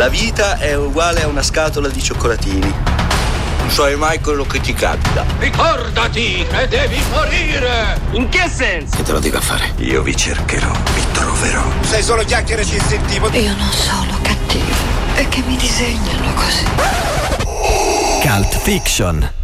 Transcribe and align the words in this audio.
La 0.00 0.08
vita 0.08 0.56
è 0.56 0.74
uguale 0.74 1.24
a 1.24 1.26
una 1.26 1.42
scatola 1.42 1.86
di 1.88 2.02
cioccolatini. 2.02 2.74
Non 3.58 3.70
sai 3.70 3.96
mai 3.96 4.18
quello 4.18 4.46
che 4.46 4.58
ti 4.58 4.72
capita. 4.72 5.26
Ricordati 5.38 6.46
che 6.48 6.68
devi 6.68 6.98
morire! 7.10 8.00
In 8.12 8.30
che 8.30 8.48
senso? 8.48 8.96
Che 8.96 9.02
te 9.02 9.12
lo 9.12 9.18
dica 9.18 9.42
fare? 9.42 9.74
Io 9.76 10.00
vi 10.00 10.16
cercherò, 10.16 10.72
vi 10.94 11.04
troverò. 11.12 11.62
Sei 11.82 12.02
solo 12.02 12.24
chiacchiere 12.24 12.64
ci 12.64 12.80
sentivo. 12.80 13.28
Io 13.28 13.54
non 13.54 13.70
sono 13.72 14.18
cattivo. 14.22 14.74
È 15.16 15.28
che 15.28 15.42
mi 15.46 15.56
disegnano 15.56 16.32
così. 16.32 16.64
Cult 18.22 18.58
Fiction 18.58 19.39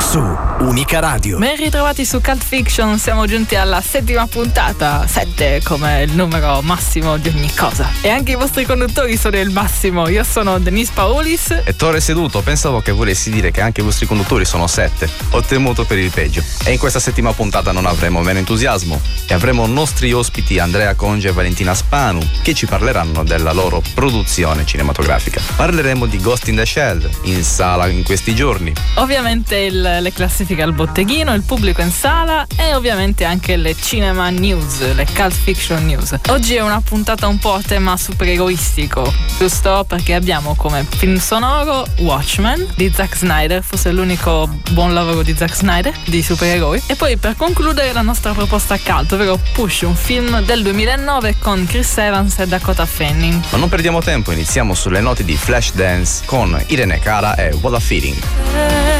su 0.00 0.18
Unica 0.60 1.00
Radio. 1.00 1.38
Ben 1.38 1.56
ritrovati 1.56 2.04
su 2.04 2.20
Cult 2.20 2.42
Fiction, 2.42 2.98
siamo 2.98 3.26
giunti 3.26 3.54
alla 3.56 3.80
settima 3.80 4.26
puntata, 4.26 5.06
7 5.06 5.62
come 5.64 6.02
il 6.02 6.12
numero 6.12 6.60
massimo 6.62 7.16
di 7.16 7.28
ogni 7.28 7.52
cosa. 7.54 7.88
E 8.00 8.08
anche 8.08 8.32
i 8.32 8.34
vostri 8.34 8.64
conduttori 8.64 9.16
sono 9.16 9.38
il 9.38 9.50
massimo. 9.50 10.08
Io 10.08 10.22
sono 10.24 10.58
Denise 10.58 10.92
Paolis. 10.94 11.62
E 11.64 11.76
Torre 11.76 12.00
Seduto, 12.00 12.40
pensavo 12.40 12.80
che 12.80 12.92
volessi 12.92 13.30
dire 13.30 13.50
che 13.50 13.60
anche 13.60 13.80
i 13.80 13.84
vostri 13.84 14.06
conduttori 14.06 14.44
sono 14.44 14.66
7. 14.66 15.08
Ho 15.30 15.42
temuto 15.42 15.84
per 15.84 15.98
il 15.98 16.10
peggio. 16.10 16.42
E 16.64 16.72
in 16.72 16.78
questa 16.78 16.98
settima 16.98 17.32
puntata 17.32 17.72
non 17.72 17.86
avremo 17.86 18.20
meno 18.20 18.38
entusiasmo 18.38 19.00
e 19.26 19.34
avremo 19.34 19.66
nostri 19.66 20.12
ospiti 20.12 20.58
Andrea 20.58 20.94
Conge 20.94 21.28
e 21.28 21.32
Valentina 21.32 21.74
Spanu 21.74 22.20
che 22.42 22.54
ci 22.54 22.66
parleranno 22.66 23.24
della 23.24 23.52
loro 23.52 23.82
produzione 23.94 24.64
cinematografica. 24.64 25.40
Parleremo 25.56 26.06
di 26.06 26.20
Ghost 26.20 26.48
in 26.48 26.56
the 26.56 26.66
Shell 26.66 27.08
in 27.24 27.42
sala 27.42 27.86
in 27.88 28.02
questi 28.02 28.34
giorni. 28.34 28.72
Ovviamente 28.94 29.56
il 29.56 29.89
le 29.98 30.12
classifiche 30.12 30.62
al 30.62 30.72
botteghino, 30.72 31.34
il 31.34 31.42
pubblico 31.42 31.80
in 31.80 31.90
sala 31.90 32.46
e 32.56 32.74
ovviamente 32.74 33.24
anche 33.24 33.56
le 33.56 33.74
cinema 33.74 34.30
news, 34.30 34.94
le 34.94 35.06
cult 35.14 35.32
fiction 35.32 35.84
news. 35.84 36.14
Oggi 36.28 36.54
è 36.54 36.62
una 36.62 36.80
puntata 36.80 37.26
un 37.26 37.38
po' 37.38 37.54
a 37.54 37.62
tema 37.66 37.96
superegoistico, 37.96 39.12
giusto? 39.38 39.84
Perché 39.88 40.14
abbiamo 40.14 40.54
come 40.54 40.86
film 40.88 41.18
sonoro 41.18 41.86
Watchmen 41.98 42.66
di 42.76 42.92
Zack 42.94 43.16
Snyder, 43.16 43.62
forse 43.62 43.90
l'unico 43.90 44.48
buon 44.70 44.94
lavoro 44.94 45.22
di 45.22 45.34
Zack 45.36 45.54
Snyder 45.54 45.94
di 46.04 46.22
supereroi. 46.22 46.82
E 46.86 46.94
poi 46.94 47.16
per 47.16 47.34
concludere 47.36 47.92
la 47.92 48.02
nostra 48.02 48.32
proposta 48.32 48.78
cult, 48.78 49.12
ovvero 49.12 49.38
Push, 49.52 49.82
un 49.82 49.96
film 49.96 50.42
del 50.42 50.62
2009 50.62 51.36
con 51.38 51.66
Chris 51.66 51.96
Evans 51.98 52.38
e 52.38 52.46
Dakota 52.46 52.86
Fanning. 52.86 53.42
Ma 53.50 53.58
non 53.58 53.68
perdiamo 53.68 54.00
tempo, 54.00 54.30
iniziamo 54.32 54.74
sulle 54.74 55.00
note 55.00 55.24
di 55.24 55.36
Flashdance 55.36 56.22
con 56.26 56.62
Irene 56.68 56.98
Cara 56.98 57.34
e 57.34 57.56
What 57.60 57.74
a 57.74 57.80
Feeling. 57.80 58.99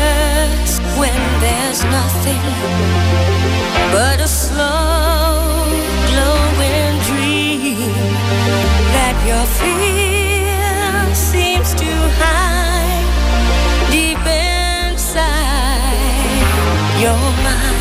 Nothing 1.85 2.43
but 3.93 4.21
a 4.21 4.29
slow 4.29 5.67
glowing 6.11 6.99
dream 7.09 7.93
that 8.95 9.17
your 9.31 9.47
fear 9.59 11.15
seems 11.15 11.75
to 11.75 11.91
hide 12.21 13.09
deep 13.91 14.25
inside 14.93 15.41
your 17.01 17.19
mind 17.45 17.80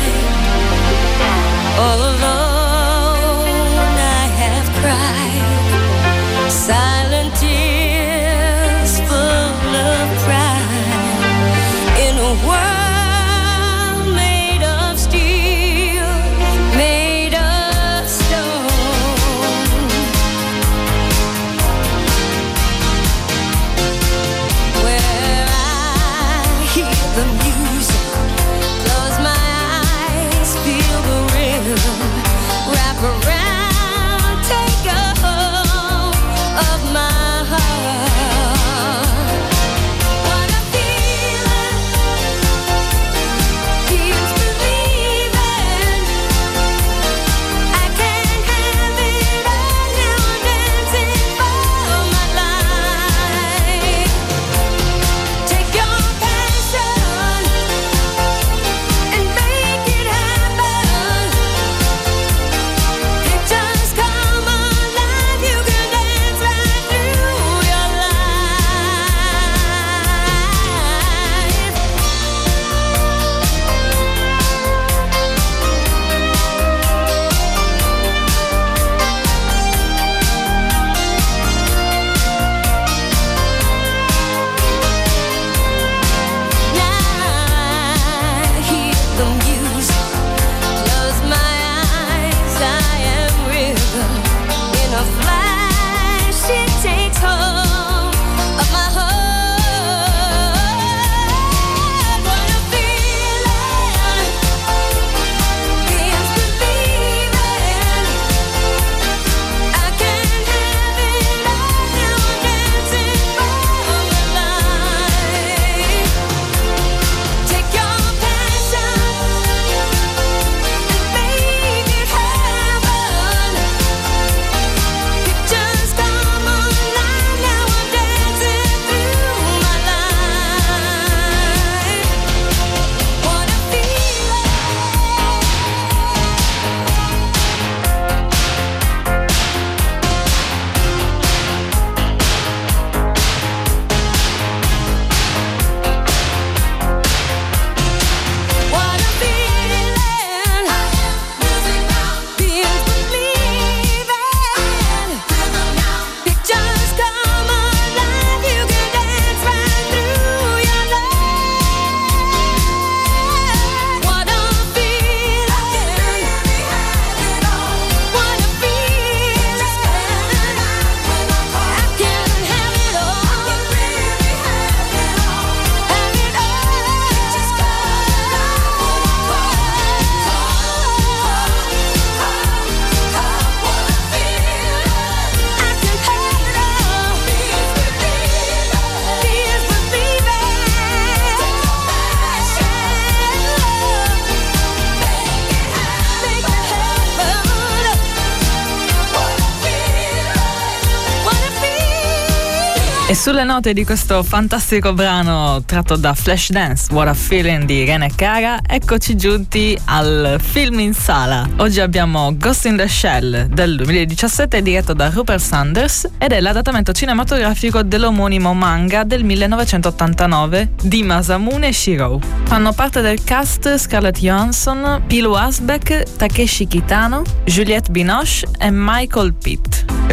sulle 203.30 203.44
note 203.44 203.72
di 203.72 203.84
questo 203.84 204.24
fantastico 204.24 204.92
brano 204.92 205.62
tratto 205.64 205.94
da 205.94 206.14
Flashdance, 206.14 206.92
What 206.92 207.06
a 207.06 207.14
Feeling 207.14 207.62
di 207.62 207.84
Rene 207.84 208.10
Cara, 208.12 208.58
eccoci 208.66 209.16
giunti 209.16 209.78
al 209.84 210.40
film 210.42 210.80
in 210.80 210.92
sala. 210.94 211.48
Oggi 211.58 211.78
abbiamo 211.78 212.36
Ghost 212.36 212.64
in 212.64 212.76
the 212.76 212.88
Shell 212.88 213.44
del 213.44 213.76
2017 213.76 214.60
diretto 214.62 214.94
da 214.94 215.10
Rupert 215.10 215.40
Sanders 215.40 216.08
ed 216.18 216.32
è 216.32 216.40
l'adattamento 216.40 216.90
cinematografico 216.90 217.84
dell'omonimo 217.84 218.52
manga 218.52 219.04
del 219.04 219.22
1989 219.22 220.72
di 220.82 221.04
Masamune 221.04 221.72
Shirou. 221.72 222.18
Fanno 222.46 222.72
parte 222.72 223.00
del 223.00 223.22
cast 223.22 223.76
Scarlett 223.76 224.18
Johansson, 224.18 225.02
Pilu 225.06 225.34
Asbeck, 225.34 226.16
Takeshi 226.16 226.66
Kitano, 226.66 227.22
Juliette 227.44 227.92
Binoche 227.92 228.48
e 228.58 228.70
Michael 228.72 229.34
Pitt. 229.34 229.69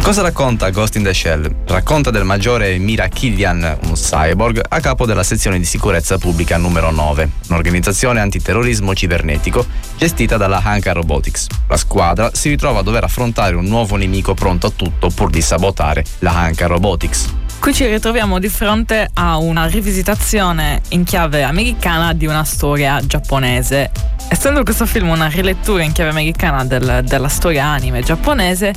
Cosa 0.08 0.22
racconta 0.22 0.70
Ghost 0.70 0.96
in 0.96 1.02
the 1.02 1.12
Shell? 1.12 1.54
Racconta 1.66 2.10
del 2.10 2.24
maggiore 2.24 2.78
Mira 2.78 3.08
Killian, 3.08 3.76
un 3.88 3.92
cyborg, 3.92 4.58
a 4.66 4.80
capo 4.80 5.04
della 5.04 5.22
sezione 5.22 5.58
di 5.58 5.66
sicurezza 5.66 6.16
pubblica 6.16 6.56
numero 6.56 6.90
9, 6.90 7.30
un'organizzazione 7.50 8.18
antiterrorismo 8.18 8.94
cibernetico 8.94 9.66
gestita 9.98 10.38
dalla 10.38 10.62
Hanka 10.64 10.92
Robotics. 10.92 11.48
La 11.66 11.76
squadra 11.76 12.30
si 12.32 12.48
ritrova 12.48 12.78
a 12.78 12.82
dover 12.82 13.04
affrontare 13.04 13.54
un 13.54 13.66
nuovo 13.66 13.96
nemico 13.96 14.32
pronto 14.32 14.68
a 14.68 14.72
tutto 14.74 15.10
pur 15.10 15.28
di 15.28 15.42
sabotare 15.42 16.02
la 16.20 16.34
Hanka 16.34 16.66
Robotics. 16.66 17.34
Qui 17.60 17.74
ci 17.74 17.84
ritroviamo 17.84 18.38
di 18.38 18.48
fronte 18.48 19.10
a 19.12 19.36
una 19.36 19.66
rivisitazione 19.66 20.80
in 20.88 21.04
chiave 21.04 21.42
americana 21.42 22.14
di 22.14 22.24
una 22.24 22.44
storia 22.44 22.98
giapponese. 23.04 23.90
Essendo 24.28 24.62
questo 24.62 24.86
film 24.86 25.10
una 25.10 25.26
rilettura 25.26 25.82
in 25.82 25.92
chiave 25.92 26.10
americana 26.10 26.64
del, 26.64 27.02
della 27.04 27.28
storia 27.28 27.66
anime 27.66 28.00
giapponese, 28.02 28.72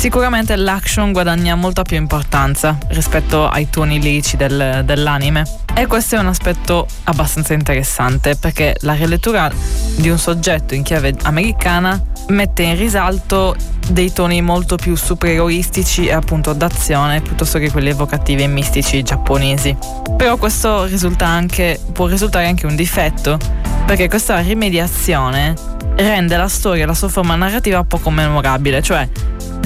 sicuramente 0.00 0.56
l'action 0.56 1.12
guadagna 1.12 1.54
molta 1.56 1.82
più 1.82 1.98
importanza 1.98 2.78
rispetto 2.88 3.46
ai 3.46 3.68
toni 3.68 4.00
lirici 4.00 4.38
del, 4.38 4.80
dell'anime. 4.82 5.44
E 5.74 5.86
questo 5.86 6.16
è 6.16 6.18
un 6.18 6.26
aspetto 6.26 6.86
abbastanza 7.04 7.52
interessante 7.52 8.34
perché 8.34 8.76
la 8.80 8.94
rilettura 8.94 9.52
di 9.96 10.08
un 10.08 10.16
soggetto 10.16 10.74
in 10.74 10.84
chiave 10.84 11.14
americana 11.24 12.02
mette 12.28 12.62
in 12.62 12.78
risalto 12.78 13.54
dei 13.90 14.10
toni 14.10 14.40
molto 14.40 14.76
più 14.76 14.96
supereroistici 14.96 16.06
e 16.06 16.12
appunto 16.12 16.54
d'azione 16.54 17.20
piuttosto 17.20 17.58
che 17.58 17.70
quelli 17.70 17.90
evocativi 17.90 18.42
e 18.42 18.46
mistici 18.46 19.02
giapponesi. 19.02 19.76
Però 20.16 20.38
questo 20.38 20.84
risulta 20.84 21.26
anche, 21.26 21.78
può 21.92 22.06
risultare 22.06 22.46
anche 22.46 22.64
un 22.64 22.74
difetto 22.74 23.38
perché 23.84 24.08
questa 24.08 24.38
rimediazione 24.38 25.54
rende 25.96 26.38
la 26.38 26.48
storia 26.48 26.84
e 26.84 26.86
la 26.86 26.94
sua 26.94 27.08
forma 27.08 27.34
narrativa 27.34 27.84
poco 27.84 28.08
memorabile, 28.08 28.80
cioè 28.80 29.06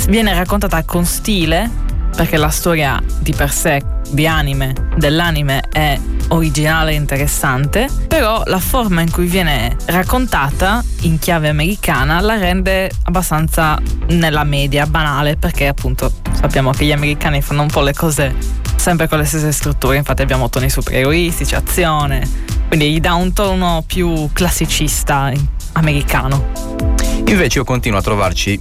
viene 0.09 0.35
raccontata 0.35 0.83
con 0.85 1.05
stile 1.05 1.71
perché 2.15 2.37
la 2.37 2.49
storia 2.49 3.03
di 3.19 3.33
per 3.33 3.51
sé 3.51 3.83
di 4.11 4.27
anime 4.27 4.73
dell'anime 4.97 5.61
è 5.71 5.99
originale 6.29 6.93
e 6.93 6.95
interessante, 6.95 7.89
però 8.09 8.43
la 8.47 8.59
forma 8.59 9.01
in 9.01 9.11
cui 9.11 9.27
viene 9.27 9.77
raccontata 9.87 10.83
in 11.03 11.19
chiave 11.19 11.49
americana 11.49 12.21
la 12.21 12.37
rende 12.37 12.91
abbastanza 13.05 13.81
nella 14.09 14.45
media, 14.45 14.87
banale, 14.87 15.37
perché 15.37 15.67
appunto 15.67 16.13
sappiamo 16.33 16.71
che 16.71 16.85
gli 16.85 16.93
americani 16.93 17.43
fanno 17.43 17.63
un 17.63 17.69
po' 17.69 17.81
le 17.81 17.95
cose 17.95 18.35
sempre 18.77 19.09
con 19.09 19.19
le 19.19 19.25
stesse 19.25 19.51
strutture, 19.53 19.97
infatti 19.97 20.23
abbiamo 20.23 20.49
toni 20.49 20.71
supereroistici, 20.71 21.55
azione, 21.55 22.29
quindi 22.69 22.93
gli 22.93 23.01
dà 23.01 23.15
un 23.15 23.33
tono 23.33 23.83
più 23.87 24.29
classicista 24.33 25.33
americano. 25.73 26.53
Invece 27.27 27.59
io 27.59 27.65
continuo 27.65 27.99
a 27.99 28.03
trovarci 28.03 28.61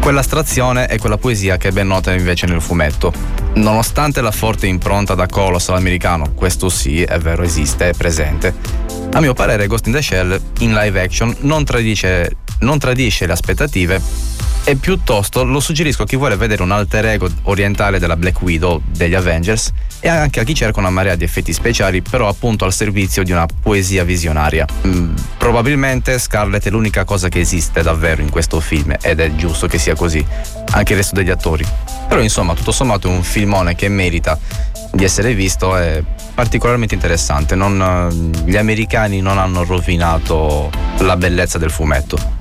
quell'astrazione 0.00 0.88
e 0.88 0.98
quella 0.98 1.18
poesia 1.18 1.56
che 1.56 1.68
è 1.68 1.70
ben 1.70 1.86
nota 1.86 2.12
invece 2.12 2.46
nel 2.46 2.60
fumetto. 2.60 3.12
Nonostante 3.54 4.20
la 4.20 4.30
forte 4.30 4.66
impronta 4.66 5.14
da 5.14 5.26
colossal 5.26 5.76
americano, 5.76 6.32
questo 6.34 6.68
sì, 6.68 7.02
è 7.02 7.18
vero, 7.18 7.42
esiste, 7.42 7.90
è 7.90 7.92
presente. 7.92 8.54
A 9.12 9.20
mio 9.20 9.34
parere 9.34 9.66
Ghost 9.66 9.86
in 9.86 9.92
the 9.92 10.02
Shell 10.02 10.40
in 10.60 10.74
live 10.74 11.02
action 11.02 11.34
non 11.40 11.64
tradisce, 11.64 12.36
non 12.60 12.78
tradisce 12.78 13.26
le 13.26 13.32
aspettative 13.32 14.00
e 14.64 14.76
piuttosto 14.76 15.44
lo 15.44 15.60
suggerisco 15.60 16.02
a 16.02 16.06
chi 16.06 16.16
vuole 16.16 16.36
vedere 16.36 16.62
un 16.62 16.72
alter 16.72 17.06
ego 17.06 17.28
orientale 17.44 17.98
della 17.98 18.16
Black 18.16 18.42
Widow 18.42 18.82
degli 18.84 19.14
Avengers 19.14 19.72
e 20.00 20.08
anche 20.08 20.40
a 20.40 20.44
chi 20.44 20.54
cerca 20.54 20.80
una 20.80 20.90
marea 20.90 21.14
di 21.14 21.24
effetti 21.24 21.52
speciali, 21.52 22.02
però 22.02 22.28
appunto 22.28 22.64
al 22.64 22.72
servizio 22.72 23.22
di 23.22 23.32
una 23.32 23.46
poesia 23.46 24.04
visionaria. 24.04 24.66
Mm, 24.86 25.14
probabilmente 25.36 26.18
Scarlett 26.18 26.66
è 26.66 26.70
l'unica 26.70 27.04
cosa 27.04 27.28
che 27.28 27.40
esiste 27.40 27.82
davvero 27.82 28.22
in 28.22 28.30
questo 28.30 28.60
film 28.60 28.94
ed 29.00 29.20
è 29.20 29.34
giusto 29.34 29.66
che 29.66 29.78
sia 29.78 29.94
così, 29.94 30.24
anche 30.72 30.92
il 30.92 30.98
resto 30.98 31.14
degli 31.14 31.30
attori. 31.30 31.66
Però 32.08 32.20
insomma, 32.20 32.54
tutto 32.54 32.72
sommato 32.72 33.08
è 33.08 33.10
un 33.10 33.22
filmone 33.22 33.74
che 33.74 33.88
merita 33.88 34.38
di 34.92 35.04
essere 35.04 35.34
visto 35.34 35.76
è 35.76 36.02
particolarmente 36.34 36.94
interessante. 36.94 37.54
Non, 37.54 38.32
gli 38.44 38.56
americani 38.56 39.20
non 39.20 39.38
hanno 39.38 39.64
rovinato 39.64 40.70
la 40.98 41.16
bellezza 41.16 41.58
del 41.58 41.70
fumetto. 41.70 42.36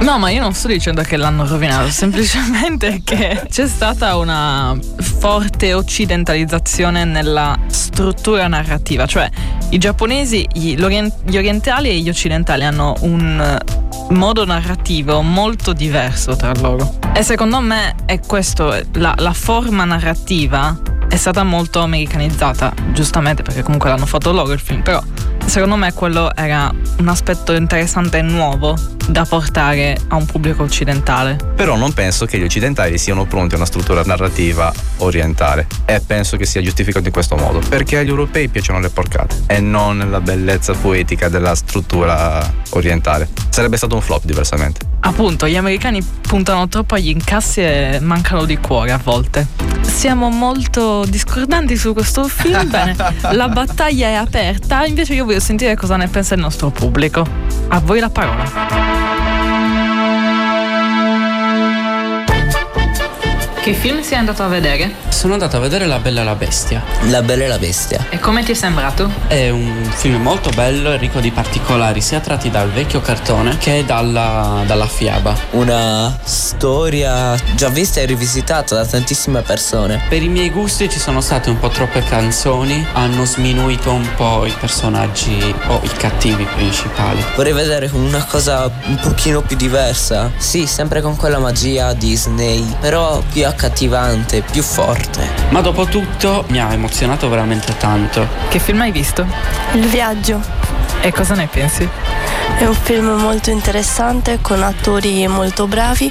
No, 0.00 0.18
ma 0.18 0.30
io 0.30 0.40
non 0.40 0.52
sto 0.52 0.68
dicendo 0.68 1.02
che 1.02 1.16
l'hanno 1.16 1.46
rovinato, 1.46 1.88
semplicemente 1.88 3.02
che 3.04 3.46
c'è 3.48 3.66
stata 3.68 4.16
una 4.16 4.76
forte 4.98 5.74
occidentalizzazione 5.74 7.04
nella 7.04 7.56
struttura 7.68 8.48
narrativa, 8.48 9.06
cioè 9.06 9.28
i 9.70 9.78
giapponesi, 9.78 10.46
gli, 10.52 10.74
gli 10.74 11.36
orientali 11.36 11.90
e 11.90 11.98
gli 11.98 12.08
occidentali 12.08 12.64
hanno 12.64 12.94
un 13.00 13.58
modo 14.10 14.44
narrativo 14.44 15.22
molto 15.22 15.72
diverso 15.72 16.36
tra 16.36 16.52
loro. 16.60 16.98
E 17.14 17.22
secondo 17.22 17.60
me 17.60 17.94
è 18.04 18.18
questo, 18.20 18.74
la, 18.94 19.14
la 19.16 19.32
forma 19.32 19.84
narrativa 19.84 20.76
è 21.08 21.16
stata 21.16 21.44
molto 21.44 21.80
americanizzata, 21.80 22.72
giustamente 22.92 23.42
perché 23.42 23.62
comunque 23.62 23.90
l'hanno 23.90 24.06
fatto 24.06 24.32
loro 24.32 24.52
il 24.52 24.60
film, 24.60 24.82
però 24.82 25.02
secondo 25.46 25.76
me 25.76 25.92
quello 25.92 26.34
era 26.34 26.72
un 26.98 27.08
aspetto 27.08 27.52
interessante 27.52 28.18
e 28.18 28.22
nuovo 28.22 28.76
da 29.08 29.24
portare 29.24 29.98
a 30.08 30.16
un 30.16 30.26
pubblico 30.26 30.62
occidentale. 30.62 31.36
Però 31.54 31.76
non 31.76 31.92
penso 31.92 32.24
che 32.26 32.38
gli 32.38 32.44
occidentali 32.44 32.98
siano 32.98 33.24
pronti 33.24 33.54
a 33.54 33.56
una 33.56 33.66
struttura 33.66 34.02
narrativa 34.02 34.72
orientale 34.98 35.66
e 35.84 36.00
penso 36.00 36.36
che 36.36 36.46
sia 36.46 36.62
giustificato 36.62 37.06
in 37.06 37.12
questo 37.12 37.36
modo, 37.36 37.60
perché 37.68 37.98
agli 37.98 38.08
europei 38.08 38.48
piacciono 38.48 38.80
le 38.80 38.90
porcate 38.90 39.42
e 39.46 39.60
non 39.60 40.06
la 40.10 40.20
bellezza 40.20 40.72
poetica 40.74 41.28
della 41.28 41.54
struttura 41.54 42.48
orientale. 42.70 43.28
Sarebbe 43.48 43.76
stato 43.76 43.94
un 43.94 44.00
flop 44.00 44.24
diversamente. 44.24 44.90
Appunto, 45.04 45.48
gli 45.48 45.56
americani 45.56 46.00
puntano 46.02 46.68
troppo 46.68 46.94
agli 46.94 47.08
incassi 47.08 47.60
e 47.60 47.98
mancano 48.00 48.44
di 48.44 48.56
cuore 48.58 48.92
a 48.92 49.00
volte. 49.02 49.46
Siamo 49.80 50.30
molto 50.30 51.04
discordanti 51.04 51.76
su 51.76 51.92
questo 51.92 52.28
film, 52.28 52.70
bene, 52.70 52.96
la 53.32 53.48
battaglia 53.48 54.08
è 54.08 54.14
aperta, 54.14 54.84
invece 54.84 55.14
io 55.14 55.24
voglio 55.24 55.40
sentire 55.42 55.74
cosa 55.74 55.96
ne 55.96 56.06
pensa 56.06 56.34
il 56.34 56.40
nostro 56.40 56.70
pubblico. 56.70 57.26
A 57.68 57.80
voi 57.80 57.98
la 57.98 58.10
parola. 58.10 59.31
Che 63.62 63.74
film 63.74 64.02
sei 64.02 64.18
andato 64.18 64.42
a 64.42 64.48
vedere? 64.48 64.92
Sono 65.08 65.34
andato 65.34 65.56
a 65.56 65.60
vedere 65.60 65.86
La 65.86 66.00
Bella 66.00 66.22
e 66.22 66.24
la 66.24 66.34
Bestia. 66.34 66.82
La 67.02 67.22
Bella 67.22 67.44
e 67.44 67.46
la 67.46 67.58
Bestia. 67.58 68.06
E 68.08 68.18
come 68.18 68.42
ti 68.42 68.50
è 68.50 68.54
sembrato? 68.56 69.08
È 69.28 69.50
un 69.50 69.88
film 69.94 70.20
molto 70.20 70.50
bello 70.50 70.92
e 70.92 70.96
ricco 70.96 71.20
di 71.20 71.30
particolari, 71.30 72.00
sia 72.00 72.18
tratti 72.18 72.50
dal 72.50 72.68
vecchio 72.72 73.00
cartone 73.00 73.58
che 73.58 73.84
dalla, 73.86 74.64
dalla 74.66 74.88
fiaba. 74.88 75.36
Una 75.52 76.18
storia 76.24 77.36
già 77.54 77.68
vista 77.68 78.00
e 78.00 78.06
rivisitata 78.06 78.74
da 78.74 78.84
tantissime 78.84 79.42
persone. 79.42 80.02
Per 80.08 80.20
i 80.20 80.28
miei 80.28 80.50
gusti 80.50 80.90
ci 80.90 80.98
sono 80.98 81.20
state 81.20 81.48
un 81.48 81.60
po' 81.60 81.68
troppe 81.68 82.02
canzoni, 82.02 82.84
hanno 82.94 83.24
sminuito 83.24 83.92
un 83.92 84.08
po' 84.16 84.44
i 84.44 84.54
personaggi 84.58 85.54
o 85.68 85.78
i 85.84 85.90
cattivi 85.96 86.44
principali. 86.56 87.24
Vorrei 87.36 87.52
vedere 87.52 87.88
una 87.92 88.24
cosa 88.24 88.68
un 88.86 88.96
pochino 88.96 89.40
più 89.40 89.54
diversa. 89.54 90.32
Sì, 90.36 90.66
sempre 90.66 91.00
con 91.00 91.14
quella 91.14 91.38
magia 91.38 91.92
Disney, 91.92 92.66
però 92.80 93.22
più 93.30 93.50
accattivante, 93.52 94.42
più 94.42 94.62
forte. 94.62 95.28
Ma 95.50 95.60
dopo 95.60 95.84
tutto 95.86 96.44
mi 96.48 96.60
ha 96.60 96.72
emozionato 96.72 97.28
veramente 97.28 97.76
tanto. 97.76 98.26
Che 98.48 98.58
film 98.58 98.80
hai 98.80 98.90
visto? 98.90 99.26
Il 99.72 99.86
viaggio. 99.86 100.40
E 101.00 101.12
cosa 101.12 101.34
ne 101.34 101.46
pensi? 101.46 101.88
È 102.58 102.64
un 102.64 102.74
film 102.74 103.08
molto 103.20 103.50
interessante 103.50 104.38
con 104.40 104.62
attori 104.62 105.26
molto 105.26 105.66
bravi. 105.66 106.10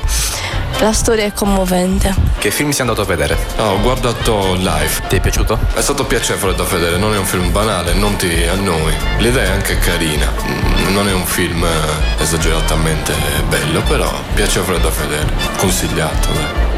La 0.80 0.94
storia 0.94 1.26
è 1.26 1.34
commovente. 1.34 2.14
Che 2.40 2.50
film 2.50 2.72
sei 2.72 2.82
andato 2.82 3.02
a 3.02 3.06
vedere? 3.06 3.38
No, 3.58 3.66
ho 3.66 3.82
guardato 3.82 4.56
live. 4.56 4.90
Ti 5.08 5.18
è 5.18 5.20
piaciuto? 5.20 5.60
È 5.76 5.82
stato 5.82 6.06
piacevole 6.06 6.56
da 6.56 6.64
vedere, 6.64 6.98
non 6.98 7.14
è 7.14 7.18
un 7.18 7.26
film 7.26 7.52
banale, 7.52 7.94
non 7.94 8.16
ti 8.16 8.48
annoi. 8.48 8.94
L'idea 9.20 9.44
è 9.44 9.52
anche 9.52 9.78
carina. 9.78 10.26
Mm, 10.26 10.94
non 10.94 11.08
è 11.08 11.14
un 11.14 11.26
film 11.26 11.66
esageratamente 12.18 13.14
bello, 13.48 13.82
però 13.84 14.12
piacevole 14.34 14.80
da 14.82 14.90
vedere. 14.90 15.32
Consigliato, 15.58 16.30
dai. 16.34 16.71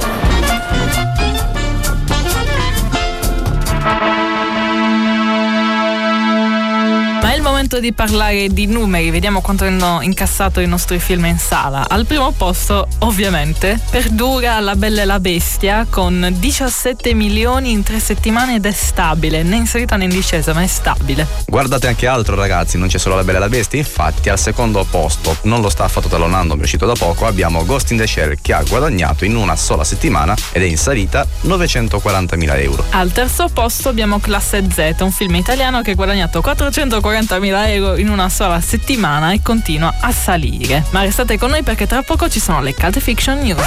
Momento 7.64 7.80
di 7.80 7.94
parlare 7.94 8.50
di 8.50 8.66
numeri, 8.66 9.10
vediamo 9.10 9.40
quanto 9.40 9.64
hanno 9.64 10.02
incassato 10.02 10.60
i 10.60 10.68
nostri 10.68 11.00
film 11.00 11.24
in 11.26 11.38
sala. 11.38 11.88
Al 11.88 12.06
primo 12.06 12.32
posto, 12.32 12.88
ovviamente, 13.00 13.80
perdura 13.90 14.60
La 14.60 14.76
Bella 14.76 15.04
e 15.04 15.06
la 15.06 15.22
Bestia 15.22 15.88
con 15.90 16.28
17 16.40 17.14
milioni 17.14 17.72
in 17.72 17.82
tre 17.84 18.02
settimane 18.02 18.56
ed 18.56 18.66
è 18.66 18.72
stabile, 18.74 19.44
né 19.44 19.56
inserita 19.56 19.96
né 19.96 20.06
in 20.06 20.10
discesa, 20.10 20.54
ma 20.54 20.62
è 20.62 20.68
stabile. 20.68 21.26
Guardate 21.46 21.88
anche 21.88 22.06
altro 22.06 22.36
ragazzi, 22.36 22.78
non 22.78 22.90
c'è 22.90 22.98
solo 22.98 23.16
La 23.16 23.24
Bella 23.24 23.38
e 23.38 23.42
la 23.42 23.50
Bestia, 23.50 23.80
infatti 23.80 24.28
al 24.28 24.40
secondo 24.40 24.84
posto, 24.84 25.38
non 25.44 25.62
lo 25.62 25.70
sta 25.70 25.86
affatto 25.86 26.10
talonando, 26.10 26.56
mi 26.56 26.62
è 26.62 26.64
uscito 26.64 26.86
da 26.86 26.94
poco, 26.94 27.26
abbiamo 27.26 27.64
Ghost 27.64 27.92
in 27.92 27.98
the 27.98 28.08
Shell 28.08 28.36
che 28.42 28.52
ha 28.52 28.64
guadagnato 28.68 29.24
in 29.24 29.38
una 29.38 29.56
sola 29.56 29.86
settimana 29.86 30.36
ed 30.52 30.64
è 30.64 30.66
in 30.66 30.78
salita 30.78 31.26
940.000 31.44 32.62
euro. 32.62 32.84
Al 32.90 33.14
terzo 33.14 33.48
posto 33.48 33.88
abbiamo 33.88 34.20
Classe 34.20 34.68
Z, 34.70 34.96
un 35.00 35.12
film 35.12 35.36
italiano 35.36 35.82
che 35.82 35.92
ha 35.92 35.96
guadagnato 35.96 36.42
440.000 36.42 37.53
euro 37.56 37.98
in 37.98 38.10
una 38.10 38.30
sola 38.30 38.60
settimana 38.62 39.32
e 39.32 39.42
continua 39.42 39.94
a 40.00 40.12
salire. 40.12 40.84
Ma 40.92 41.02
restate 41.02 41.38
con 41.38 41.50
noi 41.50 41.64
perché 41.64 41.88
tra 41.88 42.02
poco 42.02 42.30
ci 42.30 42.40
sono 42.40 42.62
le 42.62 42.74
Cult 42.74 43.00
Fiction 43.00 43.40
News. 43.40 43.66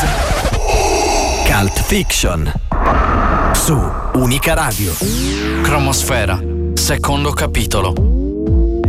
Cult 1.46 1.82
Fiction 1.82 2.52
su 3.54 3.76
Unica 4.14 4.54
Radio. 4.54 4.92
Cromosfera, 5.62 6.40
secondo 6.74 7.32
capitolo. 7.32 7.94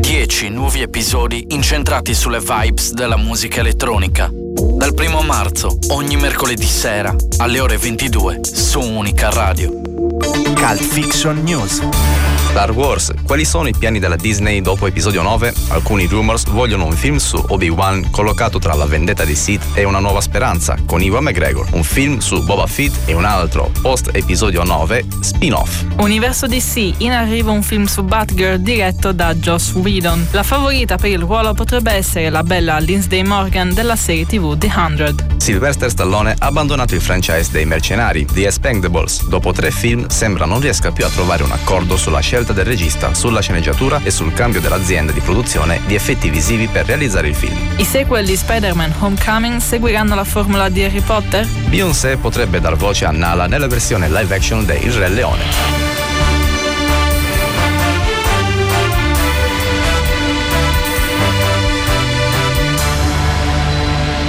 10 0.07 0.49
nuovi 0.49 0.81
episodi 0.81 1.47
incentrati 1.49 2.13
sulle 2.13 2.39
vibes 2.39 2.91
della 2.91 3.17
musica 3.17 3.59
elettronica. 3.61 4.29
Dal 4.31 4.93
primo 4.93 5.21
marzo, 5.21 5.77
ogni 5.89 6.15
mercoledì 6.15 6.65
sera, 6.65 7.15
alle 7.37 7.59
ore 7.59 7.77
22, 7.77 8.41
su 8.43 8.79
Unica 8.79 9.29
Radio. 9.29 9.71
Cult 9.71 10.81
Fiction 10.81 11.41
News. 11.43 12.36
Star 12.49 12.71
Wars, 12.71 13.13
quali 13.23 13.45
sono 13.45 13.67
i 13.67 13.73
piani 13.77 13.99
della 13.99 14.15
Disney 14.15 14.61
dopo 14.61 14.87
episodio 14.87 15.21
9? 15.21 15.53
Alcuni 15.67 16.07
rumors 16.07 16.45
vogliono 16.47 16.85
un 16.85 16.93
film 16.93 17.17
su 17.17 17.43
Obi-Wan 17.49 18.09
collocato 18.09 18.57
tra 18.57 18.73
la 18.73 18.85
vendetta 18.85 19.25
di 19.25 19.35
Sith 19.35 19.63
e 19.73 19.83
una 19.83 19.99
nuova 19.99 20.21
speranza 20.21 20.75
con 20.85 21.03
Iwan 21.03 21.25
McGregor, 21.25 21.67
un 21.73 21.83
film 21.83 22.17
su 22.17 22.43
Boba 22.43 22.65
Fett 22.65 22.93
e 23.05 23.13
un 23.13 23.25
altro 23.25 23.69
post 23.81 24.09
episodio 24.13 24.63
9 24.63 25.05
spin-off. 25.19 25.85
Universo 25.97 26.47
DC, 26.47 26.93
in 26.97 27.11
arrivo 27.11 27.51
un 27.51 27.61
film 27.61 27.85
su 27.85 28.01
Batgirl 28.01 28.59
diretto 28.59 29.11
da 29.11 29.35
Joss 29.35 29.73
Whedon. 29.73 30.27
La 30.31 30.43
favorita 30.43 30.95
per 30.95 31.11
il 31.11 31.19
ruolo 31.19 31.53
potrebbe 31.53 31.91
essere 31.91 32.29
la 32.31 32.41
bella 32.41 32.79
Lindsay 32.79 33.23
Morgan 33.23 33.73
della 33.73 33.95
serie 33.95 34.25
TV 34.25 34.57
The 34.57 34.69
100. 34.69 35.15
Sylvester 35.37 35.89
Stallone 35.89 36.35
ha 36.37 36.47
abbandonato 36.47 36.95
il 36.95 37.01
franchise 37.01 37.51
dei 37.51 37.65
mercenari, 37.65 38.25
The 38.25 38.47
Expendables. 38.47 39.27
Dopo 39.27 39.51
tre 39.51 39.69
film 39.69 40.07
sembra 40.07 40.45
non 40.45 40.59
riesca 40.59 40.91
più 40.91 41.05
a 41.05 41.09
trovare 41.09 41.43
un 41.43 41.51
accordo 41.51 41.95
sulla 41.97 42.19
scelta 42.19 42.36
del 42.43 42.65
regista, 42.65 43.13
sulla 43.13 43.41
sceneggiatura 43.41 44.01
e 44.03 44.11
sul 44.11 44.33
cambio 44.33 44.61
dell'azienda 44.61 45.11
di 45.11 45.19
produzione 45.19 45.81
di 45.85 45.95
effetti 45.95 46.29
visivi 46.29 46.67
per 46.67 46.85
realizzare 46.85 47.27
il 47.27 47.35
film. 47.35 47.57
I 47.77 47.83
sequel 47.83 48.25
di 48.25 48.35
Spider-Man 48.35 48.93
Homecoming 48.99 49.59
seguiranno 49.59 50.15
la 50.15 50.23
formula 50.23 50.69
di 50.69 50.83
Harry 50.83 51.01
Potter? 51.01 51.45
Beyoncé 51.45 52.17
potrebbe 52.17 52.59
dar 52.59 52.75
voce 52.75 53.05
a 53.05 53.11
Nala 53.11 53.47
nella 53.47 53.67
versione 53.67 54.09
live 54.09 54.35
action 54.35 54.65
di 54.65 54.73
Il 54.83 54.93
Re 54.93 55.09
Leone. 55.09 56.06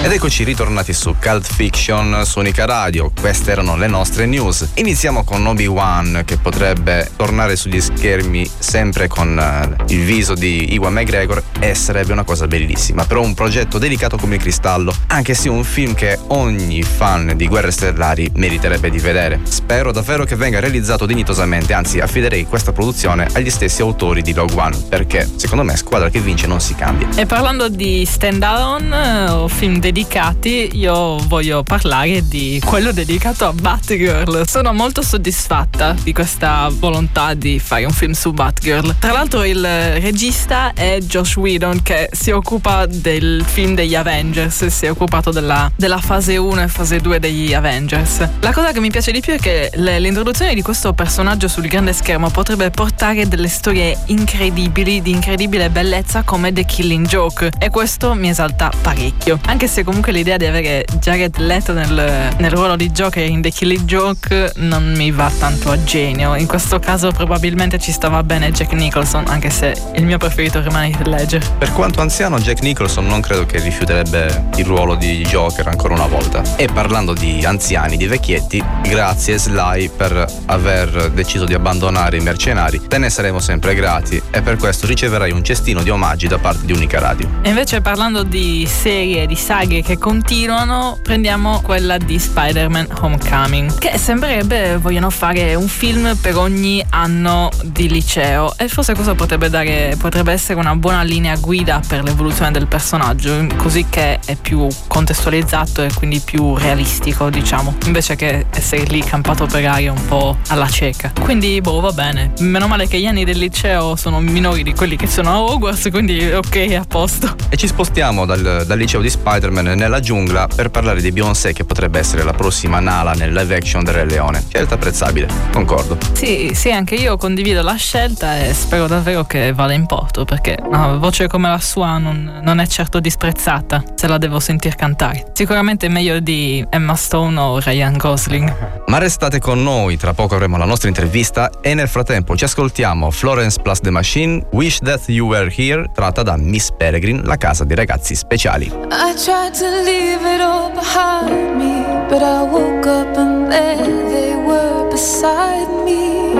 Ed 0.08 0.14
eccoci 0.14 0.42
ritornati 0.42 0.94
su 0.94 1.14
Cult 1.20 1.46
Fiction 1.52 2.22
su 2.24 2.38
Unica 2.38 2.64
Radio. 2.64 3.12
Queste 3.20 3.50
erano 3.50 3.76
le 3.76 3.88
nostre 3.88 4.24
news. 4.24 4.66
Iniziamo 4.76 5.22
con 5.22 5.46
Obi-Wan 5.46 6.22
che 6.24 6.38
potrebbe 6.38 7.10
tornare 7.14 7.56
sugli 7.56 7.78
schermi 7.78 8.50
sempre 8.58 9.06
con 9.06 9.36
uh, 9.36 9.84
il 9.92 10.04
viso 10.04 10.32
di 10.32 10.72
Iwan 10.72 10.94
McGregor 10.94 11.42
e 11.60 11.74
sarebbe 11.74 12.12
una 12.12 12.24
cosa 12.24 12.46
bellissima. 12.46 13.04
Però 13.04 13.22
un 13.22 13.34
progetto 13.34 13.76
delicato 13.76 14.16
come 14.16 14.36
il 14.36 14.40
cristallo, 14.40 14.94
anche 15.08 15.34
se 15.34 15.50
un 15.50 15.62
film 15.62 15.92
che 15.92 16.18
ogni 16.28 16.82
fan 16.82 17.34
di 17.36 17.46
Guerre 17.46 17.70
Stellari 17.70 18.30
meriterebbe 18.32 18.88
di 18.88 19.00
vedere. 19.00 19.40
Spero 19.42 19.92
davvero 19.92 20.24
che 20.24 20.36
venga 20.36 20.58
realizzato 20.58 21.04
dignitosamente, 21.04 21.74
anzi 21.74 22.00
affiderei 22.00 22.46
questa 22.46 22.72
produzione 22.72 23.28
agli 23.34 23.50
stessi 23.50 23.82
autori 23.82 24.22
di 24.22 24.32
Rogue 24.32 24.58
One, 24.58 24.76
perché 24.88 25.28
secondo 25.36 25.64
me 25.64 25.76
squadra 25.76 26.08
che 26.08 26.20
vince 26.20 26.46
non 26.46 26.62
si 26.62 26.74
cambia. 26.74 27.08
E 27.14 27.26
parlando 27.26 27.68
di 27.68 28.06
stand-alone 28.06 29.28
o 29.32 29.48
film 29.48 29.78
dedicati 29.78 29.96
dedicati, 29.98 30.70
io 30.74 31.16
voglio 31.26 31.64
parlare 31.64 32.26
di 32.28 32.62
quello 32.64 32.92
dedicato 32.92 33.46
a 33.46 33.52
Batgirl. 33.52 34.44
Sono 34.46 34.72
molto 34.72 35.02
soddisfatta 35.02 35.96
di 36.00 36.12
questa 36.12 36.70
volontà 36.72 37.34
di 37.34 37.58
fare 37.58 37.84
un 37.84 37.90
film 37.90 38.12
su 38.12 38.30
Batgirl. 38.30 38.94
Tra 39.00 39.10
l'altro 39.10 39.42
il 39.42 39.60
regista 39.60 40.72
è 40.72 40.98
Josh 41.00 41.34
Whedon 41.34 41.82
che 41.82 42.08
si 42.12 42.30
occupa 42.30 42.86
del 42.86 43.44
film 43.44 43.74
degli 43.74 43.96
Avengers, 43.96 44.66
si 44.66 44.86
è 44.86 44.90
occupato 44.90 45.32
della, 45.32 45.68
della 45.74 45.98
fase 45.98 46.36
1 46.36 46.62
e 46.62 46.68
fase 46.68 47.00
2 47.00 47.18
degli 47.18 47.52
Avengers. 47.52 48.28
La 48.38 48.52
cosa 48.52 48.70
che 48.70 48.78
mi 48.78 48.90
piace 48.90 49.10
di 49.10 49.18
più 49.18 49.32
è 49.32 49.38
che 49.38 49.72
le, 49.74 49.98
l'introduzione 49.98 50.54
di 50.54 50.62
questo 50.62 50.92
personaggio 50.92 51.48
sul 51.48 51.66
grande 51.66 51.92
schermo 51.92 52.30
potrebbe 52.30 52.70
portare 52.70 53.26
delle 53.26 53.48
storie 53.48 53.98
incredibili, 54.06 55.02
di 55.02 55.10
incredibile 55.10 55.70
bellezza 55.70 56.22
come 56.22 56.52
The 56.52 56.64
Killing 56.64 57.04
Joke 57.08 57.50
e 57.58 57.68
questo 57.70 58.14
mi 58.14 58.28
esalta 58.28 58.70
parecchio. 58.80 59.40
Anche 59.46 59.66
se 59.66 59.86
comunque 59.88 60.12
l'idea 60.12 60.36
di 60.36 60.44
avere 60.44 60.84
Jared 61.00 61.38
Leto 61.38 61.72
nel, 61.72 62.34
nel, 62.36 62.50
ruolo 62.50 62.76
di 62.76 62.90
Joker 62.90 63.26
in 63.26 63.40
The 63.40 63.50
Killing 63.50 63.84
Joke 63.84 64.52
non 64.56 64.92
mi 64.94 65.10
va 65.10 65.32
tanto 65.38 65.70
a 65.70 65.82
genio. 65.82 66.34
In 66.34 66.46
questo 66.46 66.78
caso 66.78 67.10
probabilmente 67.10 67.78
ci 67.78 67.90
stava 67.90 68.22
bene 68.22 68.52
Jack 68.52 68.72
Nicholson, 68.72 69.24
anche 69.28 69.48
se 69.48 69.74
il 69.94 70.04
mio 70.04 70.18
preferito 70.18 70.60
rimane 70.60 70.90
Heath 70.90 71.06
Ledger. 71.06 71.52
Per 71.56 71.72
quanto 71.72 72.02
anziano, 72.02 72.38
Jack 72.38 72.60
Nicholson 72.60 73.06
non 73.06 73.22
credo 73.22 73.46
che 73.46 73.60
rifiuterebbe 73.60 74.48
il 74.56 74.66
ruolo 74.66 74.94
di 74.94 75.22
Joker 75.22 75.66
ancora 75.68 75.94
una 75.94 76.06
volta. 76.06 76.42
E 76.56 76.68
parlando 76.70 77.14
di 77.14 77.42
anziani, 77.46 77.96
di 77.96 78.06
vecchietti, 78.06 78.62
grazie 78.82 79.38
Sly 79.38 79.88
per 79.96 80.26
aver 80.48 81.12
deciso 81.12 81.46
di 81.46 81.54
abbandonare 81.54 82.18
i 82.18 82.20
mercenari. 82.20 82.78
Te 82.86 82.98
ne 82.98 83.08
saremo 83.08 83.40
sempre 83.40 83.74
grati 83.74 84.20
e 84.30 84.42
per 84.42 84.58
questo 84.58 84.86
riceverai 84.86 85.30
un 85.30 85.42
cestino 85.42 85.82
di 85.82 85.88
omaggi 85.88 86.26
da 86.26 86.36
parte 86.36 86.66
di 86.66 86.72
Unica 86.72 86.98
Radio. 86.98 87.26
E 87.40 87.48
invece 87.48 87.80
parlando 87.80 88.22
di 88.22 88.68
serie, 88.70 89.26
di 89.26 89.34
saghe 89.34 89.76
che 89.82 89.98
continuano, 89.98 90.98
prendiamo 91.02 91.60
quella 91.60 91.98
di 91.98 92.18
Spider-Man 92.18 92.88
Homecoming, 93.00 93.78
che 93.78 93.98
sembrerebbe 93.98 94.76
vogliono 94.78 95.10
fare 95.10 95.54
un 95.54 95.68
film 95.68 96.16
per 96.20 96.36
ogni 96.36 96.84
anno 96.90 97.50
di 97.64 97.88
liceo 97.88 98.54
e 98.56 98.68
forse 98.68 98.94
questo 98.94 99.14
potrebbe 99.14 99.48
dare 99.50 99.96
potrebbe 99.98 100.32
essere 100.32 100.58
una 100.58 100.74
buona 100.76 101.02
linea 101.02 101.36
guida 101.36 101.80
per 101.86 102.02
l'evoluzione 102.02 102.50
del 102.50 102.66
personaggio, 102.66 103.46
così 103.56 103.86
che 103.88 104.18
è 104.24 104.36
più 104.36 104.66
contestualizzato 104.86 105.82
e 105.82 105.92
quindi 105.92 106.20
più 106.20 106.56
realistico, 106.56 107.30
diciamo, 107.30 107.76
invece 107.86 108.16
che 108.16 108.46
essere 108.50 108.84
lì 108.84 109.02
campato 109.02 109.46
per 109.46 109.64
aria 109.66 109.92
un 109.92 110.06
po' 110.06 110.36
alla 110.48 110.68
cieca. 110.68 111.12
Quindi 111.20 111.60
boh, 111.60 111.80
va 111.80 111.92
bene. 111.92 112.32
Meno 112.40 112.66
male 112.66 112.86
che 112.88 112.98
gli 112.98 113.06
anni 113.06 113.24
del 113.24 113.38
liceo 113.38 113.96
sono 113.96 114.20
minori 114.20 114.62
di 114.62 114.74
quelli 114.74 114.96
che 114.96 115.06
sono 115.06 115.30
a 115.30 115.42
Hogwarts, 115.42 115.88
quindi 115.90 116.30
ok, 116.30 116.76
a 116.78 116.84
posto. 116.86 117.34
E 117.48 117.56
ci 117.56 117.66
spostiamo 117.66 118.24
dal, 118.24 118.64
dal 118.66 118.78
liceo 118.78 119.00
di 119.00 119.10
Spider-Man 119.10 119.67
nella 119.74 120.00
giungla 120.00 120.46
per 120.46 120.70
parlare 120.70 121.00
di 121.00 121.12
Beyoncé 121.12 121.52
che 121.52 121.64
potrebbe 121.64 121.98
essere 121.98 122.22
la 122.22 122.32
prossima 122.32 122.80
Nala 122.80 123.12
nel 123.12 123.32
live 123.32 123.56
action 123.56 123.84
del 123.84 123.94
Re 123.94 124.04
Leone. 124.04 124.44
Scelta 124.48 124.74
apprezzabile, 124.74 125.28
concordo. 125.52 125.98
Sì, 126.12 126.52
sì, 126.54 126.70
anche 126.70 126.94
io 126.94 127.16
condivido 127.16 127.62
la 127.62 127.74
scelta 127.74 128.38
e 128.38 128.52
spero 128.54 128.86
davvero 128.86 129.24
che 129.24 129.52
vada 129.52 129.72
in 129.72 129.86
porto 129.86 130.24
perché 130.24 130.56
una 130.62 130.96
voce 130.96 131.26
come 131.28 131.48
la 131.48 131.58
sua 131.58 131.98
non, 131.98 132.40
non 132.42 132.58
è 132.60 132.66
certo 132.66 133.00
disprezzata 133.00 133.82
se 133.94 134.06
la 134.06 134.18
devo 134.18 134.40
sentir 134.40 134.74
cantare. 134.74 135.30
Sicuramente 135.32 135.86
è 135.86 135.88
meglio 135.88 136.20
di 136.20 136.64
Emma 136.70 136.94
Stone 136.94 137.38
o 137.38 137.58
Ryan 137.58 137.96
Gosling. 137.96 138.82
Ma 138.86 138.98
restate 138.98 139.38
con 139.38 139.62
noi, 139.62 139.96
tra 139.96 140.14
poco 140.14 140.34
avremo 140.34 140.56
la 140.56 140.64
nostra 140.64 140.88
intervista 140.88 141.50
e 141.60 141.74
nel 141.74 141.88
frattempo 141.88 142.36
ci 142.36 142.44
ascoltiamo 142.44 143.10
Florence 143.10 143.60
Plus 143.60 143.80
The 143.80 143.90
Machine, 143.90 144.46
Wish 144.52 144.78
That 144.78 145.08
You 145.08 145.28
Were 145.28 145.52
Here, 145.54 145.84
tratta 145.94 146.22
da 146.22 146.36
Miss 146.36 146.70
Peregrine, 146.76 147.22
la 147.24 147.36
casa 147.36 147.64
di 147.64 147.74
ragazzi 147.74 148.14
speciali. 148.14 148.66
I 148.66 149.16
tried 149.48 149.54
to 149.54 149.82
leave 149.82 150.24
it 150.24 150.40
all 150.40 150.70
behind 150.70 151.58
me, 151.58 151.82
but 152.10 152.22
I 152.22 152.42
woke 152.42 152.86
up 152.86 153.16
and 153.16 153.50
there 153.50 154.08
they 154.10 154.34
were 154.34 154.90
beside 154.90 155.68
me. 155.84 156.32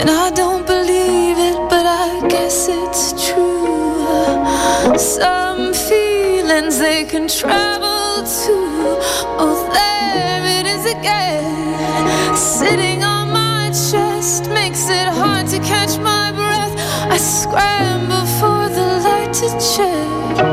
And 0.00 0.10
I 0.10 0.30
don't 0.34 0.66
believe 0.66 1.38
it, 1.38 1.56
but 1.70 1.86
I 1.86 2.26
guess 2.28 2.68
it's 2.68 3.12
true. 3.28 4.98
Some 4.98 5.72
feelings 5.72 6.78
they 6.78 7.04
can 7.04 7.28
travel 7.28 8.22
to. 8.42 8.56
Oh, 9.40 9.68
there 9.72 10.44
it 10.60 10.66
is 10.66 10.84
again, 10.84 12.36
sitting 12.36 13.02
on 13.02 13.30
my 13.30 13.68
chest, 13.70 14.50
makes 14.50 14.88
it 14.90 15.08
hard 15.08 15.46
to 15.48 15.58
catch 15.60 15.98
my 15.98 16.32
breath. 16.32 16.74
I 17.10 17.16
scramble 17.16 18.17
to 19.40 19.48
check. 19.76 20.47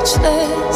touchless 0.00 0.69